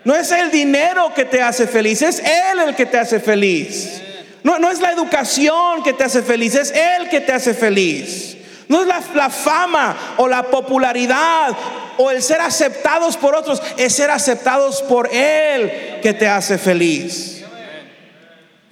No 0.03 0.15
es 0.15 0.31
el 0.31 0.51
dinero 0.51 1.13
que 1.15 1.25
te 1.25 1.41
hace 1.41 1.67
feliz, 1.67 2.01
es 2.01 2.19
Él 2.19 2.59
el 2.67 2.75
que 2.75 2.85
te 2.85 2.97
hace 2.97 3.19
feliz. 3.19 4.01
No, 4.43 4.59
no 4.59 4.69
es 4.69 4.81
la 4.81 4.91
educación 4.91 5.83
que 5.83 5.93
te 5.93 6.03
hace 6.03 6.21
feliz, 6.21 6.55
es 6.55 6.71
Él 6.71 7.09
que 7.09 7.21
te 7.21 7.31
hace 7.31 7.53
feliz. 7.53 8.37
No 8.67 8.81
es 8.81 8.87
la, 8.87 9.01
la 9.15 9.29
fama 9.29 10.15
o 10.17 10.27
la 10.27 10.43
popularidad 10.43 11.55
o 11.97 12.11
el 12.11 12.21
ser 12.21 12.41
aceptados 12.41 13.15
por 13.17 13.35
otros, 13.35 13.61
es 13.77 13.93
ser 13.93 14.09
aceptados 14.09 14.81
por 14.81 15.13
Él 15.13 15.99
que 16.01 16.13
te 16.13 16.27
hace 16.27 16.57
feliz. 16.57 17.42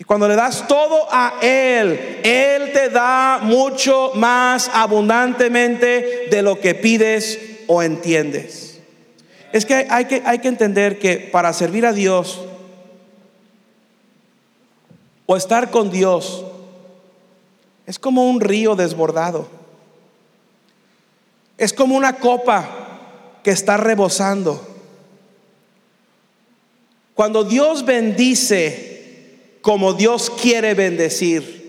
Y 0.01 0.03
cuando 0.03 0.27
le 0.27 0.35
das 0.35 0.67
todo 0.67 1.07
a 1.11 1.35
Él, 1.43 2.21
Él 2.23 2.71
te 2.73 2.89
da 2.89 3.39
mucho 3.43 4.13
más 4.15 4.67
abundantemente 4.73 6.27
de 6.31 6.41
lo 6.41 6.59
que 6.59 6.73
pides 6.73 7.37
o 7.67 7.83
entiendes. 7.83 8.79
Es 9.53 9.63
que 9.63 9.85
hay 9.87 10.05
que, 10.05 10.23
hay 10.25 10.39
que 10.39 10.47
entender 10.47 10.97
que 10.97 11.29
para 11.31 11.53
servir 11.53 11.85
a 11.85 11.93
Dios 11.93 12.41
o 15.27 15.37
estar 15.37 15.69
con 15.69 15.91
Dios 15.91 16.45
es 17.85 17.99
como 17.99 18.27
un 18.27 18.41
río 18.41 18.75
desbordado. 18.75 19.49
Es 21.59 21.73
como 21.73 21.95
una 21.95 22.13
copa 22.13 22.67
que 23.43 23.51
está 23.51 23.77
rebosando. 23.77 24.67
Cuando 27.13 27.43
Dios 27.43 27.85
bendice 27.85 28.90
como 29.61 29.93
Dios 29.93 30.29
quiere 30.29 30.73
bendecir. 30.73 31.61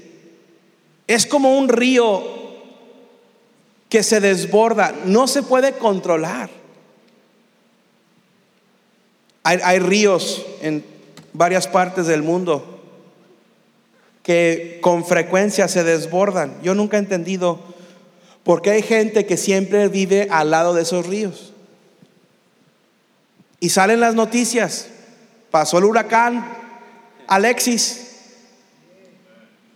Es 1.06 1.26
como 1.26 1.56
un 1.58 1.68
río 1.68 2.22
que 3.88 4.02
se 4.02 4.20
desborda, 4.20 4.94
no 5.04 5.26
se 5.26 5.42
puede 5.42 5.72
controlar. 5.72 6.48
Hay, 9.44 9.80
ríos 9.80 10.46
en 10.62 10.84
varias 11.32 11.66
partes 11.66 12.06
del 12.06 12.22
mundo 12.22 12.80
que 14.22 14.78
con 14.80 15.04
frecuencia 15.04 15.66
se 15.66 15.82
desbordan. 15.82 16.54
Yo 16.62 16.74
nunca 16.74 16.96
he 16.96 17.00
entendido 17.00 17.60
por 18.44 18.62
qué 18.62 18.70
hay 18.70 18.82
gente 18.82 19.26
que 19.26 19.36
siempre 19.36 19.88
vive 19.88 20.28
al 20.30 20.52
lado 20.52 20.74
de 20.74 20.82
esos 20.82 21.06
ríos. 21.06 21.52
Y 23.58 23.68
salen 23.70 24.00
las 24.00 24.14
noticias. 24.14 24.88
Pasó 25.50 25.78
el 25.78 25.84
huracán, 25.84 26.61
Alexis. 27.26 28.08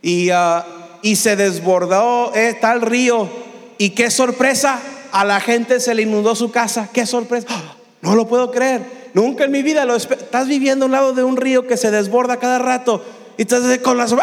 Y, 0.02 0.30
uh, 0.30 0.62
y 1.02 1.16
se 1.16 1.36
desbordó 1.36 2.32
eh, 2.34 2.56
tal 2.60 2.82
río. 2.82 3.28
Y 3.78 3.90
qué 3.90 4.10
sorpresa, 4.10 4.80
a 5.12 5.24
la 5.24 5.40
gente 5.40 5.80
se 5.80 5.94
le 5.94 6.02
inundó 6.02 6.34
su 6.34 6.50
casa. 6.50 6.88
Qué 6.92 7.06
sorpresa. 7.06 7.48
No 8.00 8.14
lo 8.14 8.26
puedo 8.26 8.50
creer. 8.50 9.10
Nunca 9.14 9.44
en 9.44 9.50
mi 9.50 9.62
vida 9.62 9.84
lo 9.84 9.96
estás 9.96 10.46
viviendo 10.46 10.84
a 10.84 10.86
un 10.86 10.92
lado 10.92 11.12
de 11.12 11.24
un 11.24 11.36
río 11.36 11.66
que 11.66 11.76
se 11.76 11.90
desborda 11.90 12.38
cada 12.38 12.58
rato. 12.58 13.04
Y 13.38 13.42
estás 13.42 13.62
con 13.78 13.98
las 13.98 14.14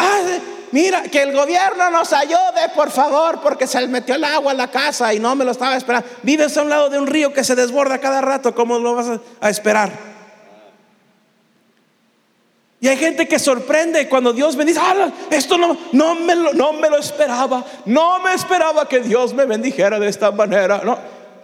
mira, 0.72 1.04
que 1.04 1.22
el 1.22 1.34
gobierno 1.34 1.90
nos 1.92 2.14
ayude, 2.14 2.70
por 2.76 2.90
favor, 2.92 3.40
porque 3.42 3.68
se 3.68 3.80
le 3.80 3.88
metió 3.88 4.16
el 4.16 4.24
agua 4.24 4.52
en 4.52 4.58
la 4.58 4.72
casa 4.72 5.14
y 5.14 5.20
no 5.20 5.36
me 5.36 5.46
lo 5.46 5.52
estaba 5.52 5.76
esperando. 5.78 6.08
Vives 6.24 6.58
a 6.58 6.64
un 6.64 6.70
lado 6.70 6.90
de 6.90 6.98
un 6.98 7.08
río 7.08 7.32
que 7.32 7.44
se 7.44 7.56
desborda 7.56 8.00
cada 8.00 8.22
rato, 8.22 8.56
¿cómo 8.56 8.80
lo 8.80 8.96
vas 8.96 9.20
a 9.40 9.50
esperar? 9.50 10.12
Y 12.84 12.89
hay 12.89 12.98
gente 12.98 13.30
que 13.30 13.39
sorprende 13.39 14.10
cuando 14.10 14.34
Dios 14.34 14.58
bendice. 14.58 14.78
Ah, 14.84 15.10
esto 15.32 15.58
no, 15.58 15.78
no, 15.93 16.15
me 16.15 16.36
lo, 16.36 16.52
no 16.52 16.74
me 16.74 16.89
lo 16.89 16.98
esperaba. 16.98 17.63
No 17.86 18.19
me 18.19 18.34
esperaba 18.34 18.89
que 18.89 19.00
Dios 19.00 19.34
me 19.34 19.46
bendijera 19.46 19.98
de 20.02 20.10
esta 20.10 20.32
manera. 20.32 20.82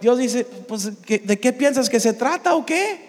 Dios 0.02 0.18
dice, 0.18 0.44
pues, 0.44 1.02
¿de 1.02 1.40
qué 1.40 1.54
piensas 1.54 1.88
que 1.88 1.98
se 1.98 2.12
trata 2.12 2.54
o 2.54 2.66
qué? 2.66 3.08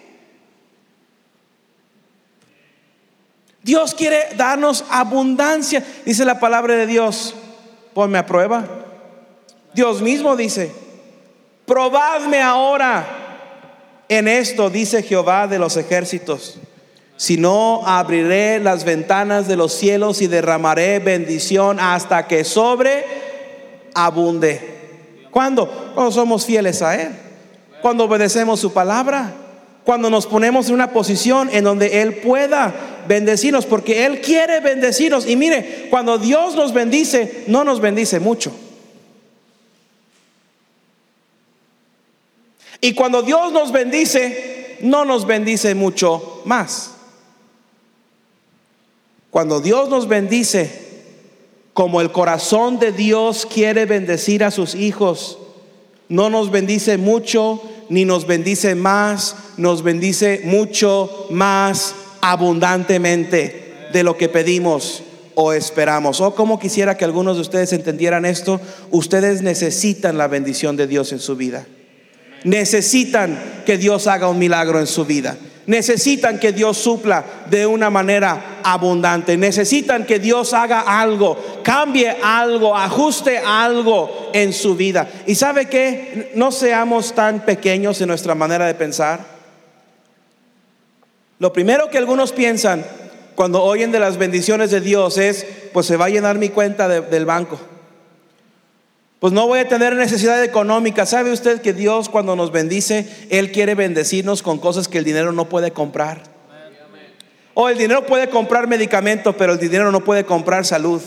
Dios 3.62 3.94
quiere 3.94 4.28
darnos 4.34 4.82
abundancia. 4.88 5.84
Dice 6.06 6.24
la 6.24 6.40
palabra 6.40 6.74
de 6.74 6.86
Dios. 6.86 7.34
Ponme 7.92 8.16
a 8.16 8.24
prueba. 8.24 8.64
Dios 9.74 10.00
mismo 10.00 10.36
dice, 10.36 10.72
probadme 11.66 12.40
ahora 12.40 13.04
en 14.08 14.26
esto, 14.26 14.70
dice 14.70 15.02
Jehová 15.02 15.46
de 15.46 15.58
los 15.58 15.76
ejércitos 15.76 16.58
si 17.22 17.36
no, 17.36 17.86
abriré 17.86 18.58
las 18.58 18.82
ventanas 18.82 19.46
de 19.46 19.54
los 19.54 19.72
cielos 19.72 20.20
y 20.20 20.26
derramaré 20.26 20.98
bendición 20.98 21.78
hasta 21.78 22.26
que 22.26 22.42
sobre 22.42 23.04
abunde. 23.94 25.28
¿Cuándo? 25.30 25.92
Cuando 25.94 26.10
somos 26.10 26.44
fieles 26.44 26.82
a 26.82 27.00
Él. 27.00 27.12
Cuando 27.80 28.06
obedecemos 28.06 28.58
su 28.58 28.72
palabra. 28.72 29.32
Cuando 29.84 30.10
nos 30.10 30.26
ponemos 30.26 30.66
en 30.66 30.74
una 30.74 30.90
posición 30.90 31.48
en 31.52 31.62
donde 31.62 32.02
Él 32.02 32.14
pueda 32.14 32.74
bendecirnos, 33.06 33.66
porque 33.66 34.04
Él 34.04 34.20
quiere 34.20 34.58
bendecirnos. 34.58 35.24
Y 35.24 35.36
mire, 35.36 35.86
cuando 35.90 36.18
Dios 36.18 36.56
nos 36.56 36.74
bendice, 36.74 37.44
no 37.46 37.62
nos 37.62 37.80
bendice 37.80 38.18
mucho. 38.18 38.52
Y 42.80 42.94
cuando 42.94 43.22
Dios 43.22 43.52
nos 43.52 43.70
bendice, 43.70 44.78
no 44.80 45.04
nos 45.04 45.24
bendice 45.24 45.76
mucho 45.76 46.42
más. 46.44 46.91
Cuando 49.32 49.62
Dios 49.62 49.88
nos 49.88 50.08
bendice, 50.08 50.70
como 51.72 52.02
el 52.02 52.12
corazón 52.12 52.78
de 52.78 52.92
Dios 52.92 53.46
quiere 53.46 53.86
bendecir 53.86 54.44
a 54.44 54.50
sus 54.50 54.74
hijos, 54.74 55.38
no 56.10 56.28
nos 56.28 56.50
bendice 56.50 56.98
mucho, 56.98 57.62
ni 57.88 58.04
nos 58.04 58.26
bendice 58.26 58.74
más, 58.74 59.34
nos 59.56 59.82
bendice 59.82 60.42
mucho 60.44 61.28
más 61.30 61.94
abundantemente 62.20 63.88
de 63.90 64.02
lo 64.02 64.18
que 64.18 64.28
pedimos 64.28 65.02
o 65.34 65.54
esperamos. 65.54 66.20
O 66.20 66.26
oh, 66.26 66.34
como 66.34 66.58
quisiera 66.58 66.98
que 66.98 67.06
algunos 67.06 67.36
de 67.36 67.40
ustedes 67.40 67.72
entendieran 67.72 68.26
esto, 68.26 68.60
ustedes 68.90 69.40
necesitan 69.40 70.18
la 70.18 70.28
bendición 70.28 70.76
de 70.76 70.86
Dios 70.86 71.10
en 71.10 71.20
su 71.20 71.36
vida. 71.36 71.66
Necesitan 72.44 73.62
que 73.64 73.78
Dios 73.78 74.08
haga 74.08 74.28
un 74.28 74.38
milagro 74.38 74.78
en 74.78 74.86
su 74.86 75.06
vida. 75.06 75.38
Necesitan 75.66 76.40
que 76.40 76.52
Dios 76.52 76.76
supla 76.78 77.24
de 77.48 77.66
una 77.66 77.88
manera 77.88 78.60
abundante. 78.64 79.36
Necesitan 79.36 80.04
que 80.04 80.18
Dios 80.18 80.52
haga 80.54 80.80
algo, 80.80 81.60
cambie 81.62 82.16
algo, 82.22 82.76
ajuste 82.76 83.38
algo 83.38 84.30
en 84.32 84.52
su 84.52 84.74
vida. 84.74 85.08
Y 85.26 85.34
sabe 85.34 85.66
que 85.66 86.32
no 86.34 86.50
seamos 86.50 87.14
tan 87.14 87.44
pequeños 87.44 88.00
en 88.00 88.08
nuestra 88.08 88.34
manera 88.34 88.66
de 88.66 88.74
pensar. 88.74 89.20
Lo 91.38 91.52
primero 91.52 91.90
que 91.90 91.98
algunos 91.98 92.32
piensan 92.32 92.84
cuando 93.34 93.62
oyen 93.62 93.92
de 93.92 94.00
las 94.00 94.16
bendiciones 94.18 94.70
de 94.70 94.80
Dios 94.80 95.16
es, 95.16 95.46
pues 95.72 95.86
se 95.86 95.96
va 95.96 96.06
a 96.06 96.10
llenar 96.10 96.38
mi 96.38 96.48
cuenta 96.48 96.88
del 96.88 97.24
banco 97.24 97.58
pues 99.22 99.32
no 99.32 99.46
voy 99.46 99.60
a 99.60 99.68
tener 99.68 99.94
necesidad 99.94 100.42
económica. 100.42 101.06
¿Sabe 101.06 101.30
usted 101.30 101.62
que 101.62 101.72
Dios 101.72 102.08
cuando 102.08 102.34
nos 102.34 102.50
bendice, 102.50 103.08
Él 103.30 103.52
quiere 103.52 103.76
bendecirnos 103.76 104.42
con 104.42 104.58
cosas 104.58 104.88
que 104.88 104.98
el 104.98 105.04
dinero 105.04 105.30
no 105.30 105.48
puede 105.48 105.70
comprar? 105.70 106.24
O 107.54 107.68
el 107.68 107.78
dinero 107.78 108.04
puede 108.04 108.28
comprar 108.28 108.66
medicamentos, 108.66 109.32
pero 109.38 109.52
el 109.52 109.60
dinero 109.60 109.92
no 109.92 110.00
puede 110.00 110.24
comprar 110.24 110.66
salud. 110.66 111.00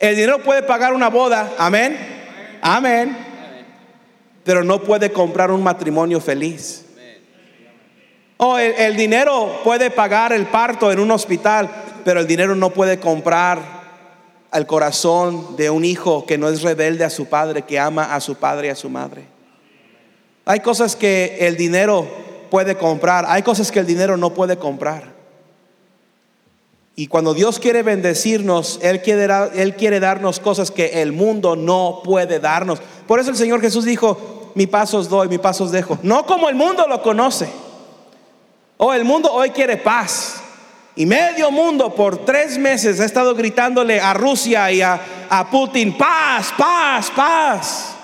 El 0.00 0.16
dinero 0.16 0.42
puede 0.42 0.62
pagar 0.62 0.94
una 0.94 1.10
boda, 1.10 1.52
amén, 1.58 1.98
amén, 2.62 3.14
pero 4.42 4.64
no 4.64 4.82
puede 4.82 5.12
comprar 5.12 5.50
un 5.50 5.62
matrimonio 5.62 6.22
feliz. 6.22 6.86
O 8.38 8.56
el, 8.56 8.72
el 8.72 8.96
dinero 8.96 9.60
puede 9.64 9.90
pagar 9.90 10.32
el 10.32 10.46
parto 10.46 10.90
en 10.90 10.98
un 10.98 11.10
hospital, 11.10 11.68
pero 12.06 12.20
el 12.20 12.26
dinero 12.26 12.56
no 12.56 12.70
puede 12.70 12.98
comprar 12.98 13.77
al 14.50 14.66
corazón 14.66 15.56
de 15.56 15.70
un 15.70 15.84
hijo 15.84 16.24
que 16.26 16.38
no 16.38 16.48
es 16.48 16.62
rebelde 16.62 17.04
a 17.04 17.10
su 17.10 17.26
padre, 17.26 17.62
que 17.62 17.78
ama 17.78 18.14
a 18.14 18.20
su 18.20 18.36
padre 18.36 18.68
y 18.68 18.70
a 18.70 18.76
su 18.76 18.88
madre. 18.88 19.26
Hay 20.44 20.60
cosas 20.60 20.96
que 20.96 21.38
el 21.40 21.56
dinero 21.56 22.08
puede 22.50 22.76
comprar, 22.76 23.26
hay 23.28 23.42
cosas 23.42 23.70
que 23.70 23.80
el 23.80 23.86
dinero 23.86 24.16
no 24.16 24.32
puede 24.32 24.56
comprar. 24.56 25.18
Y 26.96 27.06
cuando 27.06 27.32
Dios 27.34 27.58
quiere 27.58 27.82
bendecirnos, 27.82 28.80
Él 28.82 29.02
quiere, 29.02 29.28
Él 29.54 29.76
quiere 29.76 30.00
darnos 30.00 30.40
cosas 30.40 30.70
que 30.70 31.00
el 31.02 31.12
mundo 31.12 31.54
no 31.54 32.00
puede 32.02 32.40
darnos. 32.40 32.80
Por 33.06 33.20
eso 33.20 33.30
el 33.30 33.36
Señor 33.36 33.60
Jesús 33.60 33.84
dijo, 33.84 34.50
mi 34.54 34.66
paso 34.66 34.98
os 34.98 35.08
doy, 35.08 35.28
mi 35.28 35.38
paso 35.38 35.64
os 35.64 35.70
dejo. 35.70 35.98
No 36.02 36.26
como 36.26 36.48
el 36.48 36.56
mundo 36.56 36.86
lo 36.88 37.00
conoce. 37.00 37.48
Oh, 38.78 38.92
el 38.92 39.04
mundo 39.04 39.30
hoy 39.32 39.50
quiere 39.50 39.76
paz. 39.76 40.42
Y 40.98 41.06
medio 41.06 41.52
mundo 41.52 41.94
por 41.94 42.24
tres 42.24 42.58
meses 42.58 42.98
ha 42.98 43.04
estado 43.04 43.32
gritándole 43.36 44.00
a 44.00 44.14
Rusia 44.14 44.72
y 44.72 44.82
a, 44.82 45.00
Putin, 45.48 45.96
paz, 45.96 46.52
paz, 46.58 47.12
paz. 47.14 47.94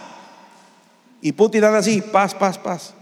Y 1.21 1.33
Putin 1.33 1.65
anda 1.65 1.79
así, 1.79 2.01
paz, 2.01 2.33
paz, 2.37 2.57
paz. 2.57 2.95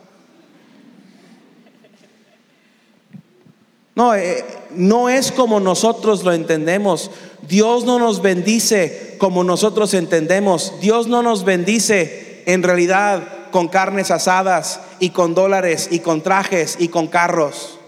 No, 3.95 4.15
eh, 4.15 4.43
no 4.71 5.11
es 5.11 5.31
como 5.31 5.61
nosotros 5.61 6.25
lo 6.25 6.33
entendemos. 6.33 7.11
Dios 7.47 7.85
no 7.85 7.99
nos 7.99 8.23
bendice 8.23 9.17
como 9.19 9.45
nosotros 9.45 9.93
entendemos. 9.93 10.73
Dios 10.81 11.07
no 11.07 11.23
nos 11.23 11.45
bendice 11.45 12.43
en 12.47 12.63
realidad 12.63 13.51
con 13.51 13.69
carnes 13.69 14.11
asadas 14.11 14.81
y 15.01 15.11
con 15.11 15.35
dólares 15.35 15.89
y 15.91 15.99
con 15.99 16.23
trajes 16.23 16.77
y 16.79 16.89
con 16.89 17.09
carros. 17.09 17.79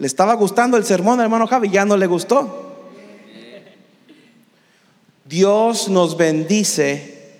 Le 0.00 0.06
estaba 0.06 0.32
gustando 0.32 0.78
el 0.78 0.84
sermón 0.84 1.20
hermano 1.20 1.46
Javi, 1.46 1.68
ya 1.68 1.84
no 1.84 1.94
le 1.94 2.06
gustó. 2.06 2.88
Dios 5.26 5.90
nos 5.90 6.16
bendice 6.16 7.34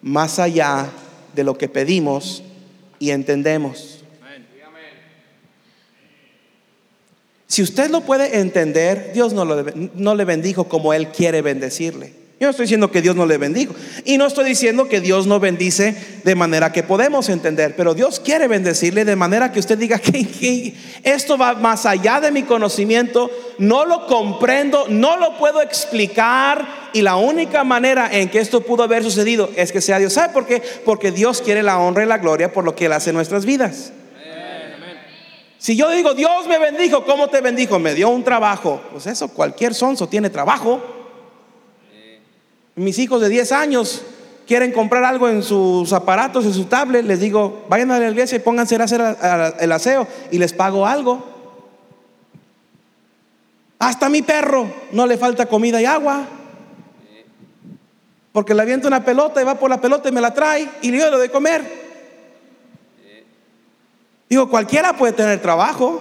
más 0.00 0.38
allá 0.38 0.88
de 1.34 1.44
lo 1.44 1.58
que 1.58 1.68
pedimos 1.68 2.42
y 2.98 3.10
entendemos. 3.10 4.02
Si 7.46 7.62
usted 7.62 7.90
lo 7.90 8.00
puede 8.00 8.38
entender, 8.40 9.12
Dios 9.12 9.34
no, 9.34 9.44
lo, 9.44 9.62
no 9.94 10.14
le 10.14 10.24
bendijo 10.24 10.68
como 10.68 10.94
Él 10.94 11.08
quiere 11.08 11.42
bendecirle. 11.42 12.14
Yo 12.40 12.46
no 12.46 12.52
estoy 12.52 12.64
diciendo 12.64 12.90
que 12.90 13.02
Dios 13.02 13.16
no 13.16 13.26
le 13.26 13.36
bendijo. 13.36 13.74
Y 14.06 14.16
no 14.16 14.26
estoy 14.26 14.46
diciendo 14.46 14.88
que 14.88 15.02
Dios 15.02 15.26
no 15.26 15.38
bendice 15.38 15.94
de 16.24 16.34
manera 16.34 16.72
que 16.72 16.82
podemos 16.82 17.28
entender. 17.28 17.76
Pero 17.76 17.92
Dios 17.92 18.18
quiere 18.18 18.48
bendecirle 18.48 19.04
de 19.04 19.14
manera 19.14 19.52
que 19.52 19.60
usted 19.60 19.76
diga 19.76 19.98
que, 19.98 20.72
esto 21.02 21.36
va 21.36 21.52
más 21.52 21.84
allá 21.84 22.18
de 22.18 22.30
mi 22.30 22.44
conocimiento. 22.44 23.30
No 23.58 23.84
lo 23.84 24.06
comprendo, 24.06 24.86
no 24.88 25.18
lo 25.18 25.36
puedo 25.36 25.60
explicar. 25.60 26.88
Y 26.94 27.02
la 27.02 27.16
única 27.16 27.62
manera 27.62 28.08
en 28.10 28.30
que 28.30 28.38
esto 28.38 28.62
pudo 28.62 28.84
haber 28.84 29.04
sucedido 29.04 29.50
es 29.54 29.70
que 29.70 29.82
sea 29.82 29.98
Dios. 29.98 30.14
¿Sabe 30.14 30.32
por 30.32 30.46
qué? 30.46 30.62
Porque 30.86 31.12
Dios 31.12 31.42
quiere 31.42 31.62
la 31.62 31.78
honra 31.78 32.04
y 32.04 32.06
la 32.06 32.16
gloria 32.16 32.54
por 32.54 32.64
lo 32.64 32.74
que 32.74 32.86
Él 32.86 32.94
hace 32.94 33.10
en 33.10 33.16
nuestras 33.16 33.44
vidas. 33.44 33.92
Si 35.58 35.76
yo 35.76 35.90
digo, 35.90 36.14
Dios 36.14 36.48
me 36.48 36.58
bendijo, 36.58 37.04
¿cómo 37.04 37.28
te 37.28 37.42
bendijo? 37.42 37.78
Me 37.78 37.94
dio 37.94 38.08
un 38.08 38.24
trabajo. 38.24 38.80
Pues 38.92 39.06
eso, 39.06 39.28
cualquier 39.28 39.74
sonso 39.74 40.08
tiene 40.08 40.30
trabajo. 40.30 40.99
Mis 42.76 42.98
hijos 42.98 43.20
de 43.20 43.28
10 43.28 43.52
años 43.52 44.02
quieren 44.46 44.72
comprar 44.72 45.04
algo 45.04 45.28
en 45.28 45.42
sus 45.42 45.92
aparatos, 45.92 46.44
en 46.44 46.54
su 46.54 46.64
tablet, 46.64 47.04
les 47.04 47.20
digo, 47.20 47.64
vayan 47.68 47.90
a 47.90 47.98
la 47.98 48.08
iglesia 48.08 48.36
y 48.36 48.40
pónganse 48.40 48.76
a 48.76 48.84
hacer 48.84 49.16
el 49.60 49.72
aseo 49.72 50.08
y 50.30 50.38
les 50.38 50.52
pago 50.52 50.86
algo. 50.86 51.24
Hasta 53.78 54.08
mi 54.08 54.22
perro 54.22 54.70
no 54.92 55.06
le 55.06 55.16
falta 55.16 55.46
comida 55.46 55.80
y 55.80 55.86
agua. 55.86 56.26
Porque 58.32 58.54
le 58.54 58.62
aviento 58.62 58.86
una 58.86 59.04
pelota 59.04 59.40
y 59.40 59.44
va 59.44 59.54
por 59.54 59.70
la 59.70 59.80
pelota 59.80 60.08
y 60.08 60.12
me 60.12 60.20
la 60.20 60.34
trae 60.34 60.68
y 60.82 60.90
yo 60.90 61.10
le 61.10 61.16
doy 61.16 61.28
comer. 61.28 61.80
Digo, 64.28 64.48
cualquiera 64.48 64.96
puede 64.96 65.12
tener 65.12 65.40
trabajo. 65.42 66.00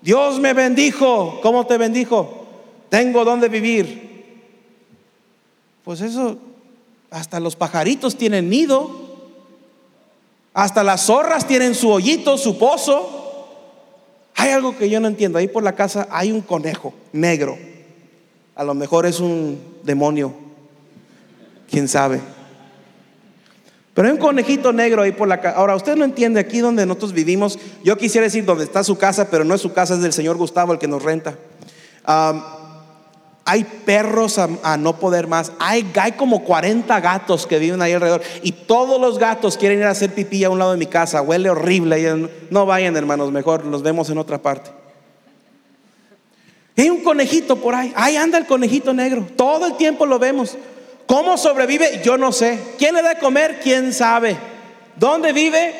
Dios 0.00 0.40
me 0.40 0.54
bendijo. 0.54 1.40
¿Cómo 1.42 1.66
te 1.66 1.76
bendijo? 1.76 2.46
Tengo 2.88 3.24
donde 3.24 3.48
vivir. 3.48 4.15
Pues 5.86 6.00
eso, 6.00 6.36
hasta 7.12 7.38
los 7.38 7.54
pajaritos 7.54 8.16
tienen 8.18 8.50
nido, 8.50 8.90
hasta 10.52 10.82
las 10.82 11.06
zorras 11.06 11.46
tienen 11.46 11.76
su 11.76 11.88
hoyito, 11.90 12.36
su 12.38 12.58
pozo. 12.58 13.46
Hay 14.34 14.50
algo 14.50 14.76
que 14.76 14.90
yo 14.90 14.98
no 14.98 15.06
entiendo. 15.06 15.38
Ahí 15.38 15.46
por 15.46 15.62
la 15.62 15.76
casa 15.76 16.08
hay 16.10 16.32
un 16.32 16.40
conejo 16.40 16.92
negro. 17.12 17.56
A 18.56 18.64
lo 18.64 18.74
mejor 18.74 19.06
es 19.06 19.20
un 19.20 19.60
demonio. 19.84 20.34
Quién 21.70 21.86
sabe. 21.86 22.20
Pero 23.94 24.08
hay 24.08 24.14
un 24.14 24.20
conejito 24.20 24.72
negro 24.72 25.02
ahí 25.02 25.12
por 25.12 25.28
la 25.28 25.40
casa. 25.40 25.56
Ahora, 25.56 25.76
usted 25.76 25.94
no 25.94 26.04
entiende 26.04 26.40
aquí 26.40 26.58
donde 26.58 26.84
nosotros 26.84 27.12
vivimos. 27.12 27.60
Yo 27.84 27.96
quisiera 27.96 28.24
decir 28.24 28.44
donde 28.44 28.64
está 28.64 28.82
su 28.82 28.98
casa, 28.98 29.30
pero 29.30 29.44
no 29.44 29.54
es 29.54 29.60
su 29.60 29.72
casa, 29.72 29.94
es 29.94 30.02
del 30.02 30.12
señor 30.12 30.36
Gustavo 30.36 30.72
el 30.72 30.80
que 30.80 30.88
nos 30.88 31.04
renta. 31.04 31.38
Hay 33.48 33.62
perros 33.62 34.38
a, 34.38 34.76
no 34.76 34.98
poder 34.98 35.28
más. 35.28 35.52
Hay, 35.60 35.92
como 36.16 36.42
40 36.42 36.98
gatos 37.00 37.46
que 37.46 37.60
viven 37.60 37.80
ahí 37.80 37.92
alrededor. 37.92 38.20
Y 38.42 38.50
todos 38.50 39.00
los 39.00 39.20
gatos 39.20 39.56
quieren 39.56 39.78
ir 39.78 39.84
a 39.84 39.90
hacer 39.90 40.12
pipí 40.12 40.42
a 40.42 40.50
un 40.50 40.58
lado 40.58 40.72
de 40.72 40.78
mi 40.78 40.86
casa. 40.86 41.22
Huele 41.22 41.48
horrible. 41.48 42.28
No 42.50 42.66
vayan, 42.66 42.96
hermanos, 42.96 43.30
mejor 43.30 43.64
los 43.64 43.84
vemos 43.84 44.10
en 44.10 44.18
otra 44.18 44.42
parte. 44.42 44.72
Hay 46.76 46.90
un 46.90 47.04
conejito 47.04 47.54
por 47.54 47.76
ahí. 47.76 47.92
Ahí 47.94 48.16
anda 48.16 48.36
el 48.36 48.46
conejito 48.46 48.92
negro. 48.92 49.24
Todo 49.36 49.66
el 49.66 49.76
tiempo 49.76 50.06
lo 50.06 50.18
vemos. 50.18 50.58
¿Cómo 51.06 51.38
sobrevive? 51.38 52.02
Yo 52.04 52.18
no 52.18 52.32
sé. 52.32 52.58
¿Quién 52.78 52.96
le 52.96 53.02
da 53.02 53.14
de 53.14 53.20
comer? 53.20 53.60
¿Quién 53.62 53.92
sabe? 53.92 54.36
¿Dónde 54.96 55.32
vive? 55.32 55.72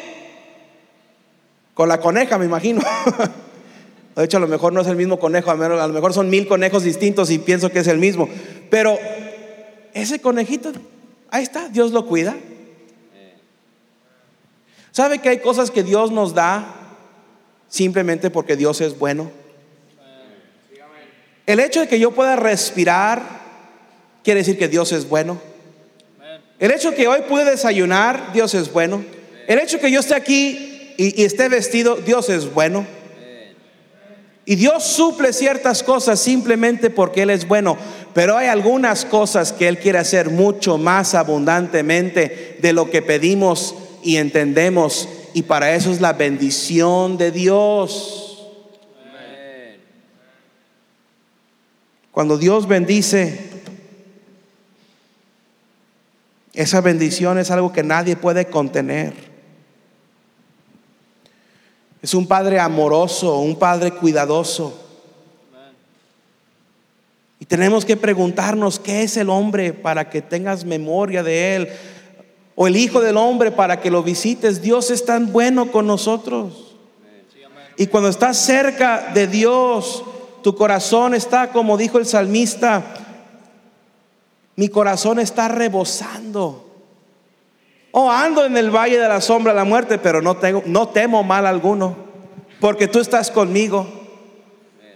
Con 1.75 1.89
la 1.89 1.99
coneja, 1.99 2.39
me 2.39 2.45
imagino. 2.45 2.81
De 4.17 4.25
hecho, 4.25 4.39
a 4.39 4.41
lo 4.41 4.49
mejor 4.49 4.73
no 4.73 4.81
es 4.81 4.87
el 4.87 4.97
mismo 4.97 5.19
conejo, 5.19 5.51
a 5.51 5.57
lo 5.57 5.93
mejor 5.93 6.15
son 6.15 6.31
mil 6.31 6.49
conejos 6.49 6.83
distintos 6.83 7.31
y 7.31 7.39
pienso 7.39 7.71
que 7.71 7.81
es 7.81 7.87
el 7.87 7.99
mismo. 7.99 8.31
Pero 8.71 8.99
ese 9.93 10.21
conejito, 10.21 10.73
ahí 11.31 11.43
está, 11.43 11.69
Dios 11.69 11.93
lo 11.93 12.07
cuida. 12.07 12.35
¿Sabe 14.91 15.19
que 15.19 15.29
hay 15.29 15.41
cosas 15.41 15.71
que 15.71 15.83
Dios 15.83 16.11
nos 16.11 16.33
da 16.33 16.65
simplemente 17.69 18.31
porque 18.31 18.57
Dios 18.57 18.81
es 18.81 18.99
bueno? 18.99 19.31
El 21.45 21.61
hecho 21.61 21.81
de 21.81 21.89
que 21.89 22.01
yo 22.01 22.13
pueda 22.13 22.37
respirar 22.37 23.23
quiere 24.25 24.41
decir 24.41 24.59
que 24.59 24.69
Dios 24.69 24.93
es 24.93 25.07
bueno. 25.07 25.39
El 26.59 26.71
hecho 26.71 26.91
de 26.91 26.97
que 26.97 27.07
hoy 27.07 27.21
pude 27.29 27.45
desayunar, 27.45 28.33
Dios 28.33 28.55
es 28.55 28.73
bueno. 28.73 29.05
El 29.47 29.59
hecho 29.59 29.77
de 29.77 29.83
que 29.83 29.91
yo 29.91 30.01
esté 30.01 30.15
aquí 30.15 30.95
y, 30.97 31.21
y 31.21 31.27
esté 31.27 31.51
vestido, 31.51 31.97
Dios 31.97 32.31
es 32.31 32.55
bueno. 32.55 32.96
Y 34.49 34.55
Dios 34.55 34.85
suple 34.85 35.33
ciertas 35.33 35.83
cosas 35.83 36.21
simplemente 36.21 36.89
porque 36.89 37.23
Él 37.23 37.31
es 37.31 37.49
bueno, 37.49 37.77
pero 38.15 38.37
hay 38.37 38.47
algunas 38.47 39.05
cosas 39.05 39.53
que 39.53 39.67
Él 39.67 39.79
quiere 39.79 39.99
hacer 39.99 40.31
mucho 40.31 40.79
más 40.79 41.17
abundantemente 41.17 42.57
de 42.63 42.73
lo 42.73 42.89
que 42.89 43.03
pedimos 43.03 43.75
y 44.05 44.19
entendemos. 44.19 45.09
Y 45.35 45.43
para 45.43 45.75
eso 45.75 45.91
es 45.91 46.01
la 46.01 46.13
bendición 46.13 47.19
de 47.19 47.33
Dios. 47.33 48.23
Cuando 52.13 52.39
Dios 52.39 52.69
bendice, 52.69 53.51
esa 56.55 56.81
bendición 56.81 57.37
es 57.39 57.51
algo 57.51 57.73
que 57.73 57.83
nadie 57.83 58.15
puede 58.15 58.47
contener. 58.47 59.36
Es 62.07 62.15
un 62.15 62.29
padre 62.29 62.61
amoroso, 62.61 63.41
un 63.41 63.57
padre 63.57 63.91
cuidadoso. 63.91 64.73
Y 67.41 67.47
tenemos 67.47 67.85
que 67.85 67.97
preguntarnos 67.97 68.79
qué 68.79 69.03
es 69.03 69.17
el 69.17 69.29
hombre 69.29 69.73
para 69.73 70.09
que 70.09 70.23
tengas 70.23 70.65
memoria 70.65 71.25
de 71.25 71.57
él. 71.57 71.69
O 72.55 72.69
el 72.69 72.77
hijo 72.77 73.01
del 73.01 73.17
hombre 73.17 73.51
para 73.51 73.81
que 73.81 73.91
lo 73.91 74.05
visites. 74.05 74.63
Dios 74.63 74.93
es 74.93 75.05
tan 75.05 75.33
bueno 75.33 75.73
con 75.73 75.89
nosotros. 75.89 76.77
Y 77.77 77.89
cuando 77.89 78.09
estás 78.09 78.37
cerca 78.37 79.11
de 79.13 79.27
Dios, 79.27 80.05
tu 80.45 80.55
corazón 80.55 81.13
está, 81.13 81.51
como 81.51 81.77
dijo 81.77 81.99
el 81.99 82.07
salmista, 82.07 82.85
mi 84.55 84.69
corazón 84.69 85.19
está 85.19 85.49
rebosando. 85.49 86.66
Oh, 87.99 88.11
ando 88.11 88.45
en 88.45 88.55
el 88.59 88.71
valle 88.71 88.99
de 88.99 89.09
la 89.09 89.23
sombra 89.23 89.55
de 89.55 89.57
la 89.57 89.65
muerte, 89.65 89.97
pero 89.97 90.21
no, 90.21 90.37
tengo, 90.37 90.63
no 90.67 90.87
temo 90.91 91.23
mal 91.23 91.47
alguno, 91.47 91.97
porque 92.61 92.89
tú 92.89 93.01
estás 93.01 93.31
conmigo. 93.31 93.87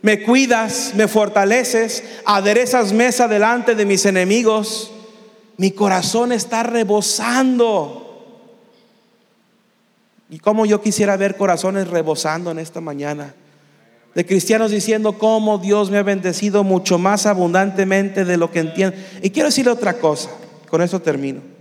Me 0.02 0.22
cuidas, 0.22 0.92
me 0.94 1.08
fortaleces, 1.08 2.04
aderezas 2.26 2.92
mesa 2.92 3.26
delante 3.26 3.74
de 3.74 3.86
mis 3.86 4.04
enemigos. 4.04 4.92
Mi 5.56 5.70
corazón 5.70 6.30
está 6.30 6.62
rebosando. 6.62 8.36
Y 10.28 10.38
como 10.38 10.66
yo 10.66 10.82
quisiera 10.82 11.16
ver 11.16 11.38
corazones 11.38 11.88
rebosando 11.88 12.50
en 12.50 12.58
esta 12.58 12.82
mañana. 12.82 13.34
De 14.14 14.26
cristianos 14.26 14.72
diciendo 14.72 15.16
cómo 15.16 15.56
Dios 15.56 15.90
me 15.90 15.96
ha 15.96 16.02
bendecido 16.02 16.64
mucho 16.64 16.98
más 16.98 17.24
abundantemente 17.24 18.26
de 18.26 18.36
lo 18.36 18.50
que 18.50 18.58
entiendo. 18.58 18.94
Y 19.22 19.30
quiero 19.30 19.48
decirle 19.48 19.72
otra 19.72 19.94
cosa, 19.94 20.28
con 20.68 20.82
eso 20.82 21.00
termino. 21.00 21.59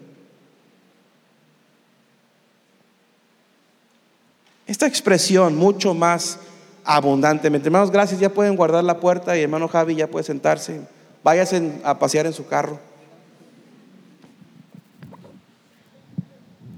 Esta 4.69 4.85
expresión 4.85 5.57
mucho 5.57 5.95
más 5.95 6.37
abundantemente. 6.85 7.69
Hermanos, 7.69 7.89
gracias. 7.89 8.19
Ya 8.19 8.29
pueden 8.29 8.55
guardar 8.55 8.83
la 8.83 8.99
puerta 8.99 9.35
y 9.35 9.41
hermano 9.41 9.67
Javi 9.67 9.95
ya 9.95 10.05
puede 10.05 10.23
sentarse. 10.23 10.81
Váyase 11.23 11.71
a 11.83 11.97
pasear 11.97 12.27
en 12.27 12.33
su 12.33 12.45
carro. 12.45 12.79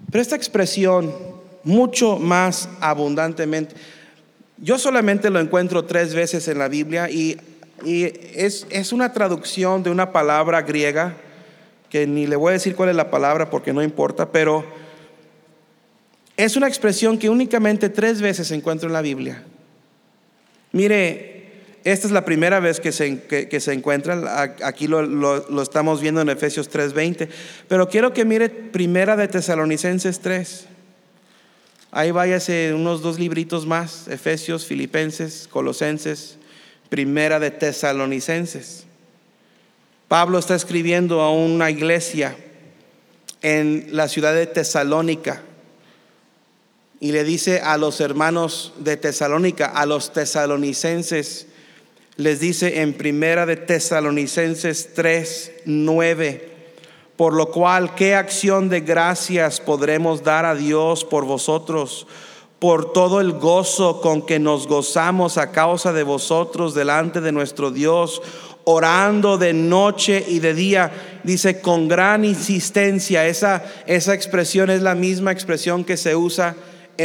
Pero 0.10 0.22
esta 0.22 0.38
expresión 0.38 1.14
mucho 1.66 2.18
más 2.18 2.70
abundantemente, 2.80 3.76
yo 4.58 4.78
solamente 4.78 5.30
lo 5.30 5.42
encuentro 5.42 5.84
tres 5.84 6.16
veces 6.16 6.48
en 6.48 6.60
la 6.60 6.70
Biblia 6.70 7.10
y, 7.10 7.38
es, 7.84 8.68
es 8.70 8.94
una 8.94 9.12
traducción 9.12 9.84
de 9.84 9.89
una 9.89 10.14
palabra 10.14 10.62
griega 10.62 11.18
que 11.89 12.08
ni 12.08 12.26
le 12.26 12.38
voy 12.38 12.52
a 12.52 12.54
decir 12.54 12.74
cuál 12.74 12.88
es 12.88 12.96
la 12.96 13.12
palabra 13.12 13.50
porque 13.50 13.74
no 13.74 13.84
importa, 13.84 14.32
pero 14.32 14.64
es 16.38 16.56
una 16.56 16.68
expresión 16.68 17.18
que 17.18 17.30
únicamente 17.30 17.90
tres 17.90 18.22
veces 18.22 18.48
se 18.48 18.56
encuentra 18.56 18.88
en 18.88 18.94
la 18.94 19.02
Biblia. 19.02 19.44
Mire, 20.72 21.42
esta 21.84 22.08
es 22.08 22.14
la 22.14 22.26
primera 22.26 22.60
vez 22.60 22.80
que 22.80 22.92
se, 22.92 23.24
que, 23.24 23.60
se 23.60 23.74
encuentra, 23.74 24.56
aquí 24.64 24.88
lo, 24.88 25.02
lo, 25.02 25.62
estamos 25.62 26.00
viendo 26.00 26.22
en 26.22 26.30
Efesios 26.30 26.70
3:20, 26.70 27.28
pero 27.68 27.90
quiero 27.90 28.14
que 28.14 28.24
mire 28.24 28.50
Primera 28.50 29.16
de 29.16 29.28
Tesalonicenses 29.28 30.20
3. 30.20 30.68
Ahí 31.92 32.12
váyase 32.12 32.74
unos 32.74 33.02
dos 33.02 33.20
libritos 33.20 33.66
más, 33.66 34.08
Efesios, 34.08 34.66
Filipenses, 34.66 35.48
Colosenses, 35.50 36.38
Primera 36.90 37.40
de 37.40 37.52
Tesalonicenses. 37.52 38.86
Pablo 40.08 40.40
está 40.40 40.56
escribiendo 40.56 41.22
a 41.22 41.32
una 41.32 41.70
iglesia 41.72 42.36
en 43.42 43.88
la 43.92 44.08
ciudad 44.08 44.34
de 44.34 44.46
Tesalónica 44.46 45.42
y 47.02 47.12
le 47.12 47.24
dice 47.24 47.62
a 47.62 47.78
los 47.78 47.99
hermanos 47.99 48.74
de 48.78 48.95
Tesalónica, 48.95 49.66
a 49.66 49.88
los 49.88 50.14
tesalonicenses, 50.14 51.47
les 52.16 52.39
dice 52.39 52.82
en 52.82 52.93
primera 52.93 53.47
de 53.47 53.58
Tesalonicenses 53.58 54.93
3, 54.93 55.52
9, 55.66 56.49
por 57.18 57.34
lo 57.34 57.49
cual, 57.49 57.95
¿qué 57.95 58.14
acción 58.14 58.70
de 58.70 58.82
gracias 58.82 59.60
podremos 59.60 60.24
dar 60.24 60.45
a 60.45 60.54
Dios 60.54 61.04
por 61.04 61.26
vosotros? 61.26 62.08
por 62.60 62.93
todo 62.93 63.22
el 63.22 63.32
gozo 63.32 64.02
con 64.02 64.22
que 64.24 64.38
nos 64.38 64.68
gozamos 64.68 65.39
a 65.39 65.49
causa 65.49 65.93
de 65.93 66.04
vosotros 66.04 66.76
delante 66.76 67.20
de 67.20 67.32
nuestro 67.32 67.72
Dios, 67.72 68.22
orando 68.66 69.39
de 69.39 69.52
noche 69.52 70.24
y 70.28 70.38
de 70.38 70.54
día, 70.54 70.91
dice 71.24 71.60
con 71.60 71.88
gran 71.88 72.24
insistencia. 72.24 73.26
Esa, 73.26 73.64
esa 73.88 74.14
expresión 74.14 74.70
es 74.70 74.84
la 74.84 74.93
misma 74.93 75.32
expresión 75.32 75.84
que 75.84 75.97
se 75.97 76.16
usa 76.16 76.56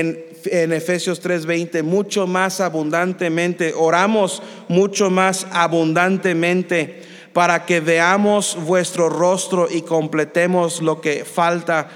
en, 0.01 0.25
en 0.47 0.73
Efesios 0.73 1.23
3:20, 1.23 1.83
mucho 1.83 2.27
más 2.27 2.61
abundantemente, 2.61 3.73
oramos 3.75 4.43
mucho 4.69 5.11
más 5.11 5.47
abundantemente 5.51 7.03
para 7.33 7.65
que 7.67 7.81
veamos 7.81 8.57
vuestro 8.65 9.09
rostro 9.09 9.69
y 9.71 9.83
completemos 9.83 10.81
lo 10.81 11.01
que 11.01 11.25
falta 11.25 11.89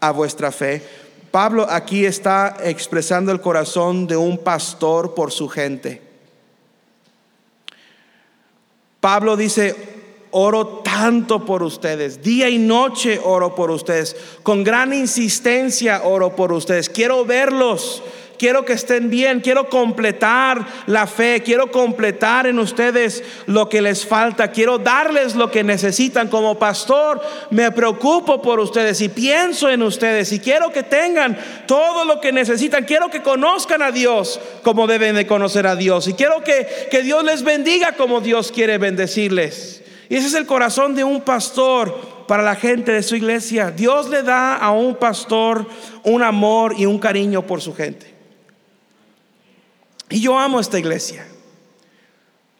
a 0.00 0.10
vuestra 0.10 0.52
fe. 0.52 0.82
Pablo 1.30 1.66
aquí 1.68 2.06
está 2.06 2.56
expresando 2.62 3.32
el 3.32 3.40
corazón 3.40 4.06
de 4.06 4.16
un 4.16 4.38
pastor 4.38 5.14
por 5.14 5.32
su 5.32 5.48
gente. 5.48 6.00
Pablo 9.00 9.36
dice, 9.36 9.93
oro 10.36 10.66
tanto 10.84 11.44
por 11.44 11.62
ustedes, 11.62 12.20
día 12.20 12.48
y 12.48 12.58
noche 12.58 13.20
oro 13.22 13.54
por 13.54 13.70
ustedes, 13.70 14.16
con 14.42 14.64
gran 14.64 14.92
insistencia 14.92 16.02
oro 16.02 16.34
por 16.34 16.52
ustedes, 16.52 16.88
quiero 16.88 17.24
verlos. 17.24 18.02
Quiero 18.36 18.64
que 18.64 18.72
estén 18.72 19.10
bien, 19.10 19.40
quiero 19.40 19.68
completar 19.68 20.66
la 20.86 21.06
fe, 21.06 21.40
quiero 21.44 21.70
completar 21.70 22.48
en 22.48 22.58
ustedes 22.58 23.22
lo 23.46 23.68
que 23.68 23.80
les 23.80 24.04
falta, 24.04 24.50
quiero 24.50 24.78
darles 24.78 25.36
lo 25.36 25.52
que 25.52 25.62
necesitan. 25.62 26.28
Como 26.28 26.58
pastor 26.58 27.22
me 27.50 27.70
preocupo 27.70 28.42
por 28.42 28.58
ustedes 28.58 29.00
y 29.02 29.08
pienso 29.08 29.70
en 29.70 29.82
ustedes 29.82 30.32
y 30.32 30.40
quiero 30.40 30.72
que 30.72 30.82
tengan 30.82 31.38
todo 31.68 32.04
lo 32.04 32.20
que 32.20 32.32
necesitan, 32.32 32.84
quiero 32.84 33.08
que 33.08 33.22
conozcan 33.22 33.82
a 33.82 33.92
Dios 33.92 34.40
como 34.64 34.88
deben 34.88 35.14
de 35.14 35.28
conocer 35.28 35.68
a 35.68 35.76
Dios 35.76 36.08
y 36.08 36.14
quiero 36.14 36.42
que, 36.42 36.88
que 36.90 37.02
Dios 37.02 37.22
les 37.22 37.44
bendiga 37.44 37.92
como 37.92 38.20
Dios 38.20 38.50
quiere 38.50 38.78
bendecirles. 38.78 39.83
Ese 40.14 40.28
es 40.28 40.34
el 40.34 40.46
corazón 40.46 40.94
de 40.94 41.02
un 41.02 41.22
pastor 41.22 42.24
para 42.28 42.44
la 42.44 42.54
gente 42.54 42.92
de 42.92 43.02
su 43.02 43.16
iglesia. 43.16 43.72
Dios 43.72 44.08
le 44.08 44.22
da 44.22 44.54
a 44.54 44.70
un 44.70 44.94
pastor 44.94 45.66
un 46.04 46.22
amor 46.22 46.76
y 46.78 46.86
un 46.86 47.00
cariño 47.00 47.44
por 47.44 47.60
su 47.60 47.74
gente. 47.74 48.14
Y 50.08 50.20
yo 50.20 50.38
amo 50.38 50.60
esta 50.60 50.78
iglesia. 50.78 51.26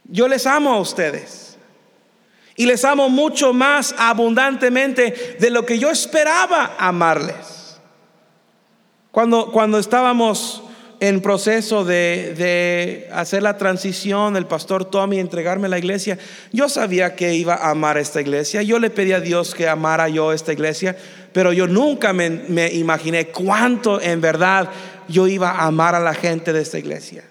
Yo 0.02 0.26
les 0.26 0.48
amo 0.48 0.74
a 0.74 0.80
ustedes. 0.80 1.56
Y 2.56 2.66
les 2.66 2.84
amo 2.84 3.08
mucho 3.08 3.52
más 3.52 3.94
abundantemente 3.98 5.36
de 5.38 5.50
lo 5.50 5.64
que 5.64 5.78
yo 5.78 5.92
esperaba 5.92 6.74
amarles. 6.76 7.78
Cuando, 9.12 9.52
cuando 9.52 9.78
estábamos 9.78 10.63
en 11.00 11.20
proceso 11.20 11.84
de, 11.84 13.08
hacer 13.12 13.42
la 13.42 13.58
transición, 13.58 14.36
el 14.36 14.46
pastor 14.46 14.84
Tommy 14.84 15.18
entregarme 15.18 15.68
la 15.68 15.78
iglesia, 15.78 16.18
yo 16.52 16.68
sabía 16.68 17.14
que 17.14 17.34
iba 17.34 17.54
a 17.54 17.70
amar 17.70 17.98
esta 17.98 18.20
iglesia. 18.20 18.62
Yo 18.62 18.78
le 18.78 18.90
pedí 18.90 19.12
a 19.12 19.20
Dios 19.20 19.54
que 19.54 19.68
amara 19.68 20.08
yo 20.08 20.32
esta 20.32 20.52
iglesia, 20.52 20.96
pero 21.32 21.52
yo 21.52 21.66
nunca 21.66 22.12
me 22.12 22.72
imaginé 22.72 23.28
cuánto 23.28 24.00
en 24.00 24.20
verdad 24.20 24.70
yo 25.08 25.26
iba 25.26 25.50
a 25.50 25.66
amar 25.66 25.94
a 25.94 26.00
la 26.00 26.14
gente 26.14 26.52
de 26.52 26.62
esta 26.62 26.78
iglesia. 26.78 27.24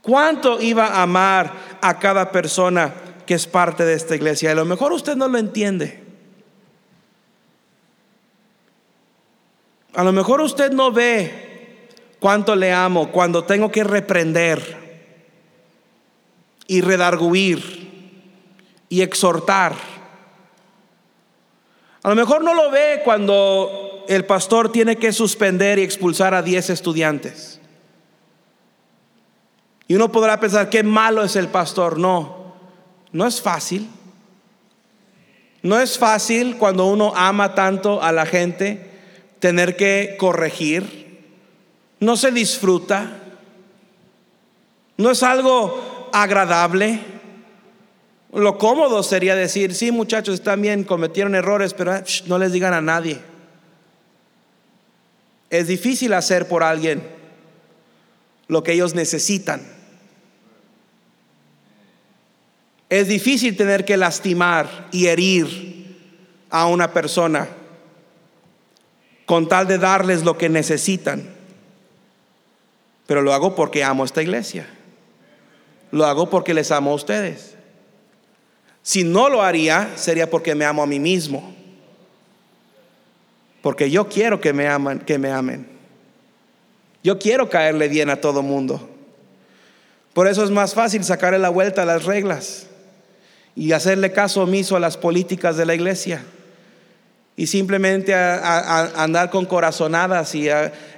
Cuánto 0.00 0.60
iba 0.60 0.86
a 0.86 1.02
amar 1.02 1.52
a 1.80 1.98
cada 1.98 2.32
persona 2.32 2.94
que 3.26 3.34
es 3.34 3.46
parte 3.46 3.84
de 3.84 3.94
esta 3.94 4.14
iglesia. 4.14 4.52
A 4.52 4.54
lo 4.54 4.64
mejor 4.64 4.92
usted 4.92 5.16
no 5.16 5.28
lo 5.28 5.36
entiende. 5.36 6.02
A 9.92 10.02
lo 10.04 10.12
mejor 10.12 10.40
usted 10.40 10.72
no 10.72 10.92
ve 10.92 11.47
cuánto 12.20 12.56
le 12.56 12.72
amo 12.72 13.10
cuando 13.10 13.44
tengo 13.44 13.70
que 13.70 13.84
reprender 13.84 14.88
y 16.66 16.80
redarguir 16.80 17.88
y 18.88 19.02
exhortar. 19.02 19.74
A 22.02 22.08
lo 22.08 22.14
mejor 22.14 22.42
no 22.42 22.54
lo 22.54 22.70
ve 22.70 23.02
cuando 23.04 24.04
el 24.08 24.24
pastor 24.24 24.72
tiene 24.72 24.96
que 24.96 25.12
suspender 25.12 25.78
y 25.78 25.82
expulsar 25.82 26.34
a 26.34 26.42
10 26.42 26.70
estudiantes. 26.70 27.60
Y 29.88 29.94
uno 29.94 30.12
podrá 30.12 30.38
pensar, 30.38 30.68
qué 30.68 30.82
malo 30.82 31.24
es 31.24 31.34
el 31.36 31.48
pastor. 31.48 31.98
No, 31.98 32.54
no 33.10 33.26
es 33.26 33.40
fácil. 33.40 33.88
No 35.62 35.80
es 35.80 35.98
fácil 35.98 36.56
cuando 36.56 36.86
uno 36.86 37.12
ama 37.16 37.54
tanto 37.54 38.02
a 38.02 38.12
la 38.12 38.26
gente 38.26 38.90
tener 39.40 39.76
que 39.76 40.16
corregir. 40.18 41.07
No 42.00 42.16
se 42.16 42.30
disfruta. 42.30 43.22
No 44.96 45.10
es 45.10 45.22
algo 45.22 46.10
agradable. 46.12 47.00
Lo 48.32 48.58
cómodo 48.58 49.02
sería 49.02 49.34
decir, 49.34 49.74
sí 49.74 49.90
muchachos, 49.90 50.34
están 50.34 50.60
bien, 50.60 50.84
cometieron 50.84 51.34
errores, 51.34 51.72
pero 51.72 51.92
ah, 51.92 52.02
no 52.26 52.38
les 52.38 52.52
digan 52.52 52.74
a 52.74 52.80
nadie. 52.80 53.20
Es 55.50 55.66
difícil 55.66 56.12
hacer 56.12 56.46
por 56.46 56.62
alguien 56.62 57.02
lo 58.48 58.62
que 58.62 58.72
ellos 58.72 58.94
necesitan. 58.94 59.62
Es 62.90 63.08
difícil 63.08 63.56
tener 63.56 63.84
que 63.84 63.96
lastimar 63.96 64.88
y 64.92 65.06
herir 65.06 65.96
a 66.50 66.66
una 66.66 66.92
persona 66.92 67.48
con 69.26 69.48
tal 69.48 69.66
de 69.66 69.78
darles 69.78 70.24
lo 70.24 70.38
que 70.38 70.48
necesitan. 70.48 71.37
Pero 73.08 73.22
lo 73.22 73.32
hago 73.32 73.54
porque 73.54 73.82
amo 73.82 74.04
esta 74.04 74.20
iglesia. 74.20 74.66
Lo 75.92 76.04
hago 76.04 76.28
porque 76.28 76.52
les 76.52 76.70
amo 76.70 76.90
a 76.90 76.94
ustedes. 76.94 77.54
Si 78.82 79.02
no 79.02 79.30
lo 79.30 79.42
haría, 79.42 79.92
sería 79.96 80.28
porque 80.28 80.54
me 80.54 80.66
amo 80.66 80.82
a 80.82 80.86
mí 80.86 81.00
mismo. 81.00 81.54
Porque 83.62 83.90
yo 83.90 84.10
quiero 84.10 84.42
que 84.42 84.52
me 84.52 84.68
amen, 84.68 84.98
que 84.98 85.16
me 85.16 85.30
amen. 85.30 85.66
Yo 87.02 87.18
quiero 87.18 87.48
caerle 87.48 87.88
bien 87.88 88.10
a 88.10 88.20
todo 88.20 88.42
mundo. 88.42 88.90
Por 90.12 90.28
eso 90.28 90.44
es 90.44 90.50
más 90.50 90.74
fácil 90.74 91.02
sacarle 91.02 91.38
la 91.38 91.48
vuelta 91.48 91.84
a 91.84 91.86
las 91.86 92.04
reglas 92.04 92.66
y 93.56 93.72
hacerle 93.72 94.12
caso 94.12 94.42
omiso 94.42 94.76
a 94.76 94.80
las 94.80 94.98
políticas 94.98 95.56
de 95.56 95.64
la 95.64 95.74
iglesia. 95.74 96.26
Y 97.38 97.46
simplemente 97.46 98.12
andar 98.12 99.30
con 99.30 99.46
corazonadas 99.46 100.34
y 100.34 100.48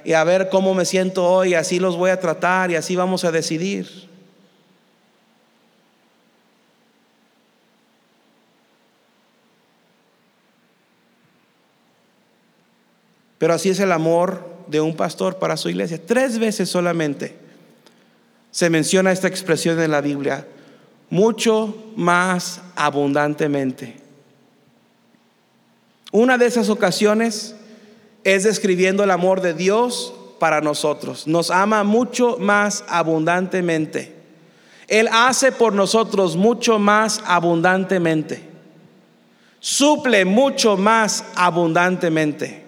y 0.03 0.13
a 0.13 0.23
ver 0.23 0.49
cómo 0.49 0.73
me 0.73 0.85
siento 0.85 1.23
hoy, 1.23 1.53
así 1.53 1.79
los 1.79 1.95
voy 1.95 2.09
a 2.09 2.19
tratar 2.19 2.71
y 2.71 2.75
así 2.75 2.95
vamos 2.95 3.23
a 3.23 3.31
decidir. 3.31 4.09
Pero 13.37 13.53
así 13.53 13.69
es 13.69 13.79
el 13.79 13.91
amor 13.91 14.43
de 14.65 14.81
un 14.81 14.95
pastor 14.95 15.37
para 15.37 15.57
su 15.57 15.69
iglesia. 15.69 16.03
Tres 16.03 16.39
veces 16.39 16.69
solamente 16.69 17.35
se 18.49 18.71
menciona 18.71 19.11
esta 19.11 19.27
expresión 19.27 19.79
en 19.79 19.91
la 19.91 20.01
Biblia, 20.01 20.47
mucho 21.11 21.93
más 21.95 22.61
abundantemente. 22.75 24.00
Una 26.11 26.37
de 26.37 26.45
esas 26.45 26.69
ocasiones 26.69 27.55
es 28.23 28.43
describiendo 28.43 29.03
el 29.03 29.11
amor 29.11 29.41
de 29.41 29.53
Dios 29.53 30.13
para 30.39 30.59
nosotros. 30.59 31.27
Nos 31.27 31.51
ama 31.51 31.83
mucho 31.83 32.37
más 32.37 32.83
abundantemente. 32.89 34.13
Él 34.87 35.07
hace 35.11 35.51
por 35.51 35.73
nosotros 35.73 36.35
mucho 36.35 36.79
más 36.79 37.21
abundantemente. 37.25 38.41
Suple 39.61 40.25
mucho 40.25 40.75
más 40.75 41.23
abundantemente. 41.35 42.65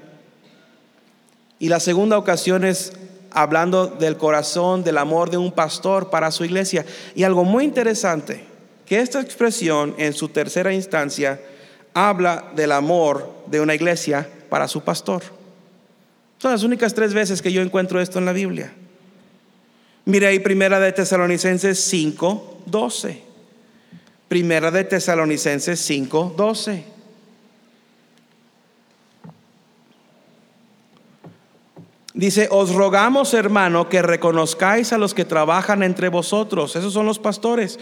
Y 1.60 1.68
la 1.68 1.80
segunda 1.80 2.18
ocasión 2.18 2.64
es 2.64 2.94
hablando 3.32 3.88
del 3.88 4.16
corazón, 4.16 4.84
del 4.84 4.98
amor 4.98 5.30
de 5.30 5.38
un 5.38 5.52
pastor 5.52 6.10
para 6.10 6.32
su 6.32 6.46
iglesia. 6.46 6.86
Y 7.16 7.24
algo 7.24 7.44
muy 7.44 7.66
interesante, 7.66 8.46
que 8.86 9.00
esta 9.00 9.20
expresión 9.20 9.96
en 9.98 10.14
su 10.14 10.30
tercera 10.30 10.74
instancia 10.74 11.42
habla 11.94 12.52
del 12.56 12.72
amor 12.72 13.32
de 13.48 13.62
una 13.62 13.76
iglesia 13.76 14.28
para 14.50 14.68
su 14.68 14.82
pastor. 14.82 15.24
Son 16.38 16.52
las 16.52 16.64
únicas 16.64 16.94
tres 16.94 17.14
veces 17.14 17.42
que 17.42 17.52
yo 17.52 17.62
encuentro 17.62 18.02
esto 18.02 18.20
en 18.20 18.26
la 18.26 18.34
Biblia. 18.34 18.74
Mire 20.06 20.28
ahí 20.28 20.40
primera 20.40 20.80
de 20.80 20.92
Tesalonicenses 20.92 21.80
5, 21.80 22.64
12. 22.66 23.22
Primera 24.28 24.72
de 24.72 24.84
Tesalonicenses 24.84 25.80
5, 25.80 26.34
12. 26.36 26.94
Dice, 32.14 32.48
os 32.52 32.74
rogamos, 32.74 33.34
hermano, 33.34 33.90
que 33.90 34.02
reconozcáis 34.02 34.94
a 34.94 35.00
los 35.00 35.14
que 35.14 35.26
trabajan 35.26 35.82
entre 35.82 36.10
vosotros, 36.10 36.76
esos 36.76 36.94
son 36.94 37.08
los 37.08 37.18
pastores, 37.18 37.80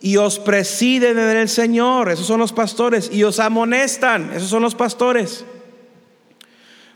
y 0.00 0.16
os 0.16 0.38
presiden 0.38 1.18
en 1.18 1.36
el 1.36 1.48
Señor, 1.48 2.10
esos 2.10 2.26
son 2.26 2.40
los 2.40 2.52
pastores, 2.52 3.10
y 3.12 3.22
os 3.22 3.38
amonestan, 3.38 4.32
esos 4.34 4.48
son 4.48 4.62
los 4.62 4.74
pastores. 4.74 5.44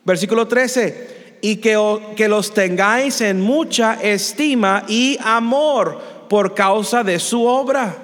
Versículo 0.05 0.49
13, 0.49 1.39
y 1.43 1.57
que, 1.57 1.79
que 2.17 2.29
los 2.29 2.55
tengáis 2.55 3.21
en 3.21 3.41
mucha 3.41 3.95
estima 4.03 4.85
y 4.89 5.19
amor 5.23 6.01
por 6.29 6.55
causa 6.55 7.05
de 7.05 7.19
su 7.19 7.45
obra. 7.45 7.95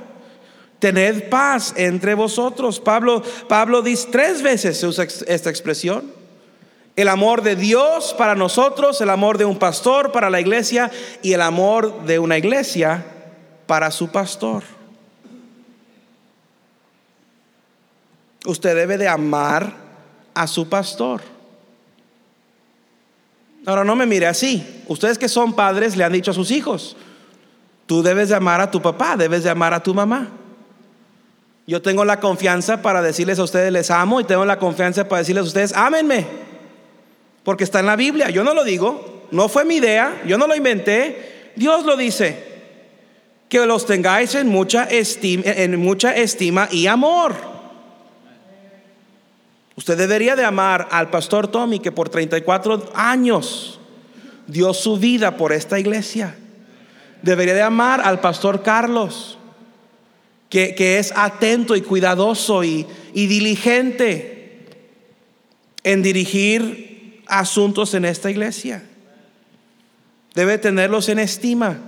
Tened 0.79 1.29
paz 1.29 1.75
entre 1.77 2.15
vosotros. 2.15 2.81
Pablo, 2.81 3.23
Pablo 3.49 3.83
dice 3.83 4.09
tres 4.11 4.43
veces 4.43 4.79
se 4.79 4.87
usa 4.87 5.05
esta 5.05 5.51
expresión. 5.51 6.13
El 6.97 7.09
amor 7.09 7.43
de 7.43 7.57
Dios 7.57 8.15
para 8.17 8.35
nosotros, 8.35 9.01
el 9.01 9.11
amor 9.11 9.39
de 9.39 9.45
un 9.45 9.59
pastor 9.59 10.13
para 10.13 10.29
la 10.29 10.41
iglesia 10.41 10.91
y 11.23 11.33
el 11.33 11.41
amor 11.41 12.05
de 12.05 12.19
una 12.19 12.37
iglesia 12.37 13.05
para 13.67 13.91
su 13.91 14.09
pastor. 14.09 14.80
Usted 18.47 18.75
debe 18.75 18.97
de 18.97 19.09
amar 19.09 19.73
a 20.35 20.47
su 20.47 20.69
pastor. 20.69 21.21
Ahora 23.67 23.85
no 23.85 23.95
me 23.95 24.07
mire 24.07 24.27
así. 24.27 24.83
Ustedes 24.89 25.19
que 25.19 25.29
son 25.29 25.55
padres 25.55 25.97
le 25.97 26.05
han 26.05 26.13
dicho 26.13 26.31
a 26.31 26.35
sus 26.35 26.51
hijos, 26.51 26.97
tú 27.87 28.03
debes 28.03 28.31
de 28.31 28.37
amar 28.37 28.61
a 28.61 28.71
tu 28.71 28.81
papá, 28.81 29.17
debes 29.17 29.45
de 29.45 29.51
amar 29.51 29.75
a 29.75 29.83
tu 29.83 29.95
mamá. 29.95 30.29
Yo 31.67 31.83
tengo 31.83 32.05
la 32.05 32.19
confianza 32.19 32.83
para 32.83 33.03
decirles 33.03 33.39
a 33.39 33.45
ustedes 33.45 33.71
les 33.71 33.91
amo 33.91 34.21
y 34.21 34.25
tengo 34.25 34.45
la 34.45 34.59
confianza 34.59 35.07
para 35.09 35.21
decirles 35.21 35.45
a 35.45 35.49
ustedes, 35.49 35.73
ámenme. 35.75 36.27
Porque 37.45 37.65
está 37.65 37.81
en 37.81 37.87
la 37.87 37.97
Biblia, 37.97 38.31
yo 38.31 38.43
no 38.43 38.55
lo 38.55 38.65
digo, 38.65 39.27
no 39.31 39.49
fue 39.49 39.65
mi 39.65 39.77
idea, 39.77 40.21
yo 40.27 40.37
no 40.39 40.47
lo 40.47 40.57
inventé, 40.57 41.53
Dios 41.57 41.85
lo 41.85 41.97
dice. 41.97 42.49
Que 43.49 43.67
los 43.67 43.87
tengáis 43.87 44.35
en 44.35 44.49
mucha 44.49 44.85
estima, 44.85 45.43
en 45.47 45.79
mucha 45.79 46.15
estima 46.15 46.69
y 46.71 46.87
amor. 46.87 47.35
Usted 49.81 49.97
debería 49.97 50.37
de 50.37 50.45
amar 50.45 50.89
al 50.91 51.09
pastor 51.09 51.49
Tommy 51.49 51.79
que 51.79 51.91
por 51.91 52.11
34 52.11 52.91
años 52.93 53.81
dio 54.47 54.75
su 54.75 54.99
vida 54.99 55.39
por 55.39 55.55
esta 55.55 55.81
iglesia. 55.81 56.37
Debería 57.23 57.55
de 57.55 57.63
amar 57.63 58.03
al 58.03 58.21
pastor 58.21 58.63
Carlos 58.63 59.39
que, 60.51 60.99
es 60.99 61.15
atento 61.17 61.77
y 61.77 61.81
cuidadoso 61.81 62.63
y, 62.63 62.87
y 63.15 63.27
diligente 63.27 64.67
en 65.83 66.03
dirigir 66.03 67.23
asuntos 67.27 67.95
en 67.95 68.05
esta 68.05 68.31
iglesia. 68.31 68.85
Debe 70.35 70.59
tenerlos 70.59 71.09
en 71.09 71.21
estima. 71.21 71.79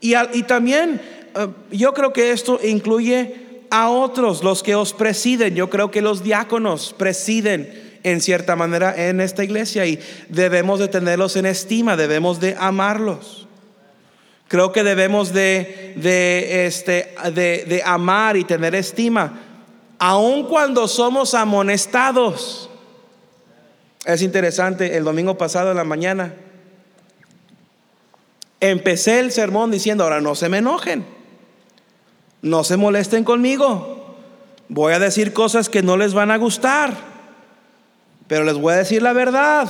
Y, 0.00 0.14
y 0.32 0.42
también 0.42 1.00
eh, 1.36 1.46
yo 1.70 1.94
creo 1.94 2.12
que 2.12 2.32
esto 2.32 2.58
incluye 2.64 3.46
a 3.70 3.90
otros, 3.90 4.42
los 4.42 4.62
que 4.62 4.74
os 4.74 4.92
presiden. 4.92 5.54
Yo 5.54 5.70
creo 5.70 5.90
que 5.90 6.02
los 6.02 6.22
diáconos 6.22 6.94
presiden 6.96 7.98
en 8.02 8.20
cierta 8.20 8.56
manera 8.56 8.94
en 9.08 9.20
esta 9.20 9.44
iglesia 9.44 9.86
y 9.86 9.98
debemos 10.28 10.78
de 10.78 10.88
tenerlos 10.88 11.36
en 11.36 11.46
estima, 11.46 11.96
debemos 11.96 12.40
de 12.40 12.56
amarlos. 12.58 13.46
Creo 14.48 14.72
que 14.72 14.82
debemos 14.82 15.32
de, 15.32 15.94
este, 16.66 17.14
de, 17.34 17.64
de 17.68 17.82
amar 17.84 18.36
y 18.36 18.44
tener 18.44 18.74
estima, 18.74 19.40
aun 19.98 20.46
cuando 20.48 20.88
somos 20.88 21.34
amonestados. 21.34 22.70
Es 24.06 24.22
interesante, 24.22 24.96
el 24.96 25.04
domingo 25.04 25.36
pasado 25.36 25.70
en 25.70 25.76
la 25.76 25.84
mañana 25.84 26.34
empecé 28.60 29.20
el 29.20 29.32
sermón 29.32 29.70
diciendo, 29.70 30.04
ahora 30.04 30.20
no 30.20 30.34
se 30.34 30.48
me 30.48 30.58
enojen, 30.58 31.04
no 32.42 32.64
se 32.64 32.76
molesten 32.76 33.24
conmigo, 33.24 34.16
voy 34.68 34.92
a 34.92 34.98
decir 34.98 35.32
cosas 35.32 35.68
que 35.68 35.82
no 35.82 35.96
les 35.96 36.14
van 36.14 36.30
a 36.30 36.36
gustar, 36.36 36.94
pero 38.26 38.44
les 38.44 38.56
voy 38.56 38.74
a 38.74 38.78
decir 38.78 39.02
la 39.02 39.12
verdad, 39.12 39.68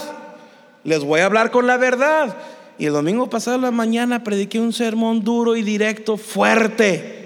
les 0.85 1.05
voy 1.05 1.21
a 1.21 1.27
hablar 1.27 1.51
con 1.51 1.67
la 1.67 1.77
verdad. 1.77 2.37
Y 2.79 2.87
el 2.87 2.93
domingo 2.93 3.29
pasado 3.29 3.59
la 3.59 3.73
mañana 3.73 4.23
prediqué 4.23 4.61
un 4.61 4.73
sermón 4.73 5.25
duro 5.25 5.57
y 5.57 5.63
directo, 5.63 6.17
fuerte. 6.17 7.19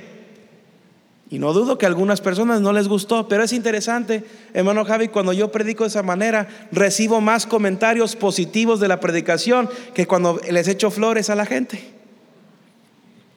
Y 1.29 1.39
no 1.39 1.53
dudo 1.53 1.79
que 1.79 1.87
a 1.87 1.89
algunas 1.89 2.21
personas 2.21 2.61
no 2.61 2.73
les 2.73 2.89
gustó, 2.89 3.27
pero 3.27 3.43
es 3.43 3.55
interesante, 3.55 4.25
hermano 4.53 4.85
Javi, 4.85 5.09
cuando 5.09 5.33
yo 5.33 5.51
predico 5.51 5.85
de 5.85 5.89
esa 5.89 6.03
manera, 6.03 6.47
recibo 6.71 7.23
más 7.23 7.47
comentarios 7.47 8.17
positivos 8.17 8.81
de 8.81 8.89
la 8.89 9.01
predicación 9.01 9.69
que 9.95 10.07
cuando 10.07 10.41
les 10.51 10.69
echo 10.69 10.91
flores 10.91 11.31
a 11.31 11.35
la 11.35 11.47
gente. 11.47 12.02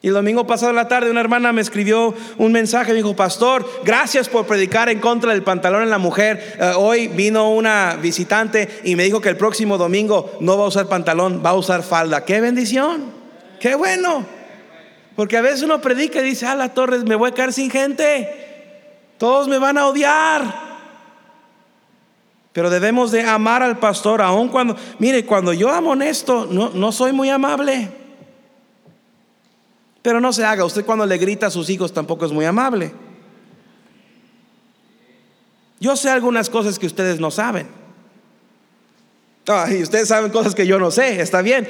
Y 0.02 0.08
el 0.08 0.14
domingo 0.14 0.46
pasado 0.46 0.70
en 0.70 0.76
la 0.76 0.88
tarde 0.88 1.10
una 1.10 1.20
hermana 1.20 1.52
me 1.52 1.62
escribió 1.62 2.14
un 2.36 2.52
mensaje, 2.52 2.92
me 2.92 2.98
dijo, 2.98 3.16
pastor, 3.16 3.68
gracias 3.82 4.28
por 4.28 4.46
predicar 4.46 4.88
en 4.88 5.00
contra 5.00 5.32
del 5.32 5.42
pantalón 5.42 5.82
en 5.82 5.90
la 5.90 5.98
mujer. 5.98 6.56
Eh, 6.60 6.72
hoy 6.76 7.08
vino 7.08 7.50
una 7.50 7.96
visitante 8.00 8.80
y 8.84 8.94
me 8.94 9.04
dijo 9.04 9.20
que 9.20 9.30
el 9.30 9.36
próximo 9.36 9.78
domingo 9.78 10.36
no 10.40 10.58
va 10.58 10.64
a 10.64 10.68
usar 10.68 10.86
pantalón, 10.86 11.42
va 11.44 11.50
a 11.50 11.54
usar 11.54 11.82
falda. 11.82 12.24
¡Qué 12.24 12.40
bendición! 12.40 13.06
¡Qué 13.58 13.74
bueno! 13.74 14.24
Porque 15.16 15.38
a 15.38 15.40
veces 15.40 15.62
uno 15.62 15.80
predica 15.80 16.20
y 16.20 16.24
dice, 16.24 16.44
ah, 16.44 16.54
la 16.54 16.74
torre, 16.74 16.98
me 16.98 17.14
voy 17.14 17.30
a 17.30 17.34
quedar 17.34 17.52
sin 17.52 17.70
gente. 17.70 18.28
Todos 19.16 19.48
me 19.48 19.58
van 19.58 19.78
a 19.78 19.86
odiar. 19.86 20.66
Pero 22.52 22.68
debemos 22.68 23.10
de 23.10 23.22
amar 23.22 23.62
al 23.62 23.78
pastor, 23.78 24.20
aun 24.20 24.48
cuando, 24.48 24.76
mire, 24.98 25.24
cuando 25.24 25.54
yo 25.54 25.70
amo 25.70 25.90
honesto, 25.92 26.46
no, 26.50 26.70
no 26.74 26.92
soy 26.92 27.12
muy 27.12 27.30
amable. 27.30 28.05
Pero 30.06 30.20
no 30.20 30.32
se 30.32 30.44
haga, 30.44 30.64
usted 30.64 30.84
cuando 30.84 31.04
le 31.04 31.18
grita 31.18 31.48
a 31.48 31.50
sus 31.50 31.68
hijos 31.68 31.92
tampoco 31.92 32.24
es 32.26 32.30
muy 32.30 32.44
amable. 32.44 32.92
Yo 35.80 35.96
sé 35.96 36.08
algunas 36.08 36.48
cosas 36.48 36.78
que 36.78 36.86
ustedes 36.86 37.18
no 37.18 37.32
saben. 37.32 37.66
y 39.68 39.82
ustedes 39.82 40.06
saben 40.06 40.30
cosas 40.30 40.54
que 40.54 40.64
yo 40.64 40.78
no 40.78 40.92
sé, 40.92 41.20
está 41.20 41.42
bien. 41.42 41.66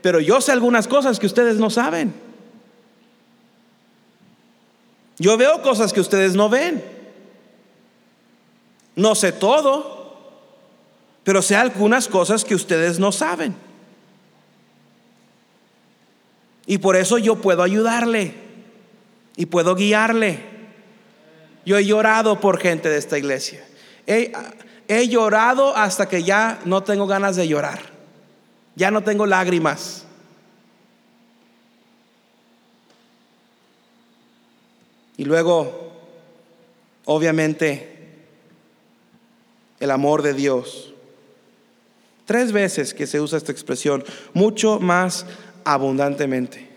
Pero 0.00 0.20
yo 0.20 0.40
sé 0.40 0.52
algunas 0.52 0.88
cosas 0.88 1.18
que 1.18 1.26
ustedes 1.26 1.56
no 1.56 1.68
saben. 1.68 2.14
Yo 5.18 5.36
veo 5.36 5.60
cosas 5.60 5.92
que 5.92 6.00
ustedes 6.00 6.34
no 6.34 6.48
ven. 6.48 6.82
No 8.96 9.14
sé 9.14 9.32
todo, 9.32 10.16
pero 11.24 11.42
sé 11.42 11.56
algunas 11.56 12.08
cosas 12.08 12.42
que 12.42 12.54
ustedes 12.54 12.98
no 12.98 13.12
saben. 13.12 13.54
Y 16.66 16.78
por 16.78 16.96
eso 16.96 17.18
yo 17.18 17.36
puedo 17.36 17.62
ayudarle 17.62 18.34
y 19.36 19.46
puedo 19.46 19.74
guiarle. 19.74 20.40
Yo 21.66 21.76
he 21.76 21.84
llorado 21.84 22.40
por 22.40 22.58
gente 22.58 22.88
de 22.88 22.98
esta 22.98 23.18
iglesia. 23.18 23.64
He, 24.06 25.08
llorado 25.08 25.76
hasta 25.76 26.08
que 26.08 26.22
ya 26.22 26.60
no 26.64 26.82
tengo 26.82 27.06
ganas 27.06 27.36
de 27.36 27.48
llorar. 27.48 27.80
Ya 28.76 28.90
no 28.90 29.02
tengo 29.02 29.26
lágrimas. 29.26 30.04
Y 35.16 35.24
luego, 35.24 35.92
obviamente, 37.04 37.94
el 39.80 39.90
amor 39.90 40.22
de 40.22 40.34
Dios. 40.34 40.92
Tres 42.26 42.52
veces 42.52 42.94
que 42.94 43.06
se 43.06 43.20
usa 43.20 43.38
esta 43.38 43.52
expresión, 43.52 44.02
mucho 44.32 44.80
más 44.80 45.26
abundantemente. 45.64 46.68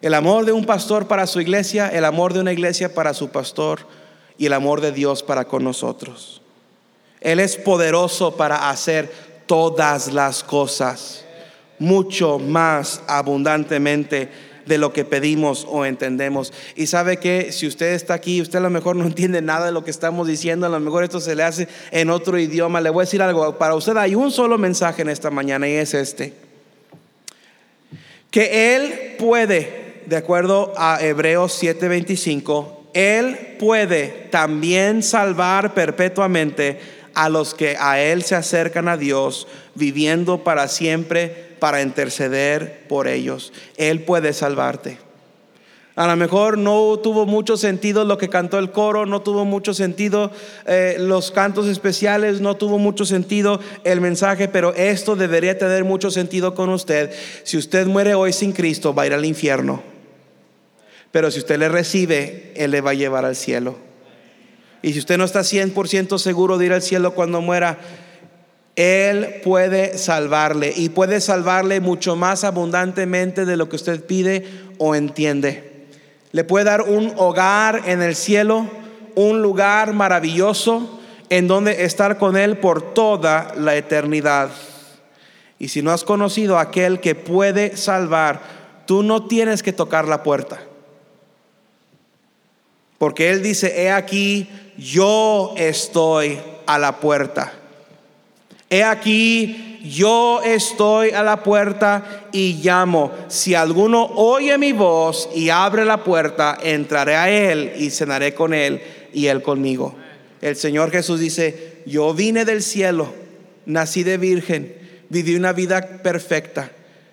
El 0.00 0.14
amor 0.14 0.44
de 0.44 0.52
un 0.52 0.66
pastor 0.66 1.06
para 1.06 1.26
su 1.26 1.40
iglesia, 1.40 1.88
el 1.88 2.04
amor 2.04 2.34
de 2.34 2.40
una 2.40 2.52
iglesia 2.52 2.92
para 2.92 3.14
su 3.14 3.30
pastor 3.30 3.86
y 4.36 4.46
el 4.46 4.52
amor 4.52 4.80
de 4.80 4.92
Dios 4.92 5.22
para 5.22 5.46
con 5.46 5.64
nosotros. 5.64 6.42
Él 7.20 7.40
es 7.40 7.56
poderoso 7.56 8.36
para 8.36 8.68
hacer 8.68 9.10
todas 9.46 10.12
las 10.12 10.44
cosas, 10.44 11.24
mucho 11.78 12.38
más 12.38 13.00
abundantemente 13.06 14.28
de 14.66 14.78
lo 14.78 14.92
que 14.92 15.04
pedimos 15.04 15.66
o 15.70 15.84
entendemos. 15.84 16.52
Y 16.76 16.86
sabe 16.86 17.18
que 17.18 17.52
si 17.52 17.66
usted 17.66 17.94
está 17.94 18.14
aquí, 18.14 18.40
usted 18.42 18.58
a 18.58 18.62
lo 18.62 18.70
mejor 18.70 18.96
no 18.96 19.04
entiende 19.04 19.40
nada 19.40 19.66
de 19.66 19.72
lo 19.72 19.84
que 19.84 19.90
estamos 19.90 20.26
diciendo, 20.26 20.66
a 20.66 20.70
lo 20.70 20.80
mejor 20.80 21.04
esto 21.04 21.20
se 21.20 21.34
le 21.34 21.42
hace 21.42 21.68
en 21.90 22.10
otro 22.10 22.38
idioma. 22.38 22.80
Le 22.80 22.90
voy 22.90 23.02
a 23.02 23.06
decir 23.06 23.22
algo, 23.22 23.56
para 23.56 23.74
usted 23.74 23.96
hay 23.96 24.14
un 24.14 24.30
solo 24.30 24.58
mensaje 24.58 25.02
en 25.02 25.08
esta 25.08 25.30
mañana 25.30 25.66
y 25.68 25.72
es 25.72 25.94
este. 25.94 26.43
Que 28.34 28.74
Él 28.74 29.14
puede, 29.16 30.00
de 30.06 30.16
acuerdo 30.16 30.72
a 30.76 30.98
Hebreos 31.00 31.56
7:25, 31.62 32.88
Él 32.92 33.38
puede 33.60 34.26
también 34.32 35.04
salvar 35.04 35.72
perpetuamente 35.72 36.80
a 37.14 37.28
los 37.28 37.54
que 37.54 37.76
a 37.78 38.00
Él 38.00 38.24
se 38.24 38.34
acercan 38.34 38.88
a 38.88 38.96
Dios, 38.96 39.46
viviendo 39.76 40.42
para 40.42 40.66
siempre 40.66 41.54
para 41.60 41.80
interceder 41.80 42.80
por 42.88 43.06
ellos. 43.06 43.52
Él 43.76 44.00
puede 44.00 44.32
salvarte. 44.32 44.98
A 45.96 46.08
lo 46.08 46.16
mejor 46.16 46.58
no 46.58 46.98
tuvo 46.98 47.24
mucho 47.24 47.56
sentido 47.56 48.04
lo 48.04 48.18
que 48.18 48.28
cantó 48.28 48.58
el 48.58 48.72
coro, 48.72 49.06
no 49.06 49.22
tuvo 49.22 49.44
mucho 49.44 49.74
sentido 49.74 50.32
eh, 50.66 50.96
los 50.98 51.30
cantos 51.30 51.68
especiales, 51.68 52.40
no 52.40 52.56
tuvo 52.56 52.78
mucho 52.78 53.04
sentido 53.04 53.60
el 53.84 54.00
mensaje, 54.00 54.48
pero 54.48 54.74
esto 54.74 55.14
debería 55.14 55.56
tener 55.56 55.84
mucho 55.84 56.10
sentido 56.10 56.54
con 56.56 56.70
usted. 56.70 57.12
Si 57.44 57.56
usted 57.56 57.86
muere 57.86 58.14
hoy 58.16 58.32
sin 58.32 58.52
Cristo, 58.52 58.92
va 58.92 59.04
a 59.04 59.06
ir 59.06 59.14
al 59.14 59.24
infierno. 59.24 59.84
Pero 61.12 61.30
si 61.30 61.38
usted 61.38 61.60
le 61.60 61.68
recibe, 61.68 62.52
Él 62.56 62.72
le 62.72 62.80
va 62.80 62.90
a 62.90 62.94
llevar 62.94 63.24
al 63.24 63.36
cielo. 63.36 63.76
Y 64.82 64.94
si 64.94 64.98
usted 64.98 65.16
no 65.16 65.24
está 65.24 65.40
100% 65.40 66.18
seguro 66.18 66.58
de 66.58 66.66
ir 66.66 66.72
al 66.72 66.82
cielo 66.82 67.14
cuando 67.14 67.40
muera, 67.40 67.78
él 68.76 69.36
puede 69.44 69.96
salvarle 69.96 70.72
y 70.76 70.88
puede 70.88 71.20
salvarle 71.20 71.80
mucho 71.80 72.16
más 72.16 72.42
abundantemente 72.42 73.44
de 73.44 73.56
lo 73.56 73.68
que 73.68 73.76
usted 73.76 74.04
pide 74.04 74.44
o 74.78 74.96
entiende. 74.96 75.73
Le 76.34 76.42
puede 76.42 76.64
dar 76.64 76.82
un 76.82 77.12
hogar 77.16 77.82
en 77.86 78.02
el 78.02 78.16
cielo, 78.16 78.66
un 79.14 79.40
lugar 79.40 79.92
maravilloso 79.92 81.00
en 81.30 81.46
donde 81.46 81.84
estar 81.84 82.18
con 82.18 82.36
Él 82.36 82.58
por 82.58 82.92
toda 82.92 83.54
la 83.56 83.76
eternidad. 83.76 84.50
Y 85.60 85.68
si 85.68 85.80
no 85.80 85.92
has 85.92 86.02
conocido 86.02 86.58
a 86.58 86.62
aquel 86.62 86.98
que 86.98 87.14
puede 87.14 87.76
salvar, 87.76 88.40
tú 88.84 89.04
no 89.04 89.26
tienes 89.26 89.62
que 89.62 89.72
tocar 89.72 90.08
la 90.08 90.24
puerta. 90.24 90.60
Porque 92.98 93.30
Él 93.30 93.40
dice, 93.40 93.84
he 93.84 93.92
aquí, 93.92 94.48
yo 94.76 95.54
estoy 95.56 96.40
a 96.66 96.80
la 96.80 96.98
puerta. 96.98 97.52
He 98.70 98.82
aquí, 98.82 99.73
yo 99.84 100.40
estoy 100.42 101.10
a 101.10 101.22
la 101.22 101.42
puerta 101.42 102.26
y 102.32 102.54
llamo. 102.62 103.12
Si 103.28 103.54
alguno 103.54 104.04
oye 104.16 104.56
mi 104.56 104.72
voz 104.72 105.28
y 105.34 105.50
abre 105.50 105.84
la 105.84 106.02
puerta, 106.02 106.58
entraré 106.62 107.16
a 107.16 107.28
él 107.28 107.72
y 107.76 107.90
cenaré 107.90 108.32
con 108.32 108.54
él 108.54 108.80
y 109.12 109.26
él 109.26 109.42
conmigo. 109.42 109.94
El 110.40 110.56
Señor 110.56 110.90
Jesús 110.90 111.20
dice, 111.20 111.82
yo 111.84 112.14
vine 112.14 112.46
del 112.46 112.62
cielo, 112.62 113.12
nací 113.66 114.02
de 114.02 114.16
virgen, 114.16 114.74
viví 115.10 115.36
una 115.36 115.52
vida 115.52 116.00
perfecta, 116.02 116.70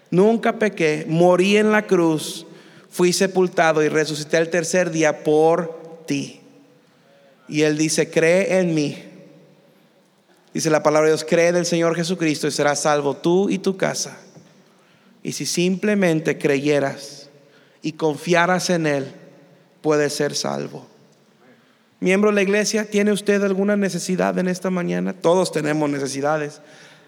nunca 0.09 0.57
pequé, 0.57 1.05
morí 1.07 1.57
en 1.57 1.71
la 1.71 1.81
cruz, 1.83 2.45
fui 2.89 3.11
sepultado 3.11 3.83
y 3.83 3.89
resucité 3.89 4.37
el 4.37 4.49
tercer 4.49 4.91
día 4.91 5.23
por 5.23 6.03
ti. 6.07 6.39
Y 7.49 7.63
Él 7.63 7.77
dice, 7.77 8.09
cree 8.09 8.59
en 8.59 8.73
mí 8.73 9.10
Dice 10.53 10.69
la 10.69 10.83
palabra 10.83 11.09
de 11.09 11.15
Dios, 11.15 11.25
cree 11.27 11.47
en 11.47 11.55
el 11.55 11.65
Señor 11.65 11.95
Jesucristo 11.95 12.47
y 12.47 12.51
serás 12.51 12.81
salvo 12.81 13.15
tú 13.15 13.49
y 13.49 13.59
tu 13.59 13.77
casa. 13.77 14.17
Y 15.23 15.31
si 15.33 15.45
simplemente 15.45 16.37
creyeras 16.37 17.29
y 17.81 17.93
confiaras 17.93 18.69
en 18.69 18.87
Él, 18.87 19.11
puedes 19.81 20.13
ser 20.13 20.35
salvo. 20.35 20.87
Miembro 21.99 22.31
de 22.31 22.35
la 22.35 22.41
iglesia, 22.41 22.89
¿tiene 22.89 23.11
usted 23.11 23.43
alguna 23.43 23.77
necesidad 23.77 24.37
en 24.39 24.47
esta 24.47 24.69
mañana? 24.71 25.13
Todos 25.13 25.51
tenemos 25.51 25.89
necesidades. 25.89 26.61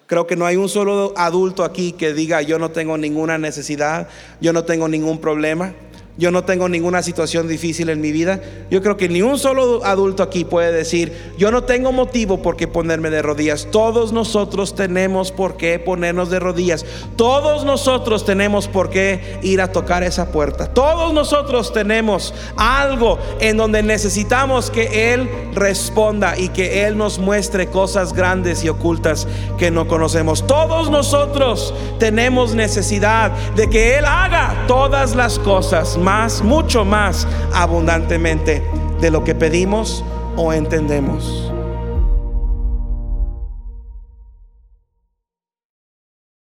Creo 0.06 0.28
que 0.28 0.36
no 0.36 0.46
hay 0.46 0.56
un 0.56 0.70
solo 0.70 1.14
adulto 1.18 1.64
aquí 1.64 1.94
que 1.94 2.14
diga 2.14 2.42
yo 2.44 2.60
no 2.60 2.70
tengo 2.72 2.98
ninguna 2.98 3.38
necesidad, 3.38 4.08
yo 4.40 4.54
no 4.54 4.64
tengo 4.66 4.88
ningún 4.88 5.20
problema. 5.20 5.74
Yo 6.16 6.30
no 6.30 6.44
tengo 6.44 6.70
ninguna 6.70 7.02
situación 7.02 7.48
difícil 7.48 7.90
en 7.90 8.00
mi 8.00 8.12
vida. 8.12 8.40
Yo 8.70 8.84
creo 8.84 8.98
que 8.98 9.10
ni 9.10 9.24
un 9.24 9.40
solo 9.40 9.84
adulto 9.84 10.22
aquí 10.22 10.46
puede 10.46 10.72
decir, 10.72 11.12
yo 11.40 11.50
no 11.50 11.64
tengo 11.64 11.92
motivo 11.92 12.44
por 12.44 12.56
qué 12.56 12.68
ponerme 12.68 13.10
de 13.10 13.24
rodillas. 13.24 13.68
Todos 13.72 14.14
nosotros 14.14 14.76
tenemos 14.76 15.32
por 15.32 15.58
qué 15.58 15.80
ponernos 15.80 16.30
de 16.30 16.40
rodillas. 16.40 16.86
Todos 17.16 17.66
nosotros 17.66 18.26
tenemos 18.26 18.68
por 18.68 18.92
qué 18.92 19.40
ir 19.42 19.60
a 19.60 19.72
tocar 19.72 20.04
esa 20.04 20.32
puerta. 20.32 20.72
Todos 20.72 21.14
nosotros 21.14 21.74
tenemos 21.74 22.36
algo 22.58 23.18
en 23.40 23.58
donde 23.58 23.82
necesitamos 23.82 24.70
que 24.70 25.14
Él 25.14 25.28
responda 25.56 26.38
y 26.38 26.50
que 26.50 26.86
Él 26.86 26.96
nos 26.96 27.18
muestre 27.18 27.68
cosas 27.68 28.14
grandes 28.14 28.64
y 28.64 28.70
ocultas 28.70 29.28
que 29.58 29.72
no 29.72 29.88
conocemos. 29.88 30.46
Todos 30.46 30.92
nosotros 30.92 31.74
tenemos 31.98 32.54
necesidad 32.54 33.32
de 33.56 33.68
que 33.68 33.98
Él 33.98 34.06
haga 34.06 34.66
todas 34.68 35.16
las 35.16 35.40
cosas 35.40 35.98
más, 36.04 36.44
mucho 36.44 36.86
más 36.86 37.28
abundantemente 37.54 38.64
de 39.02 39.12
lo 39.12 39.24
que 39.24 39.34
pedimos 39.34 40.04
o 40.36 40.54
entendemos. 40.54 41.53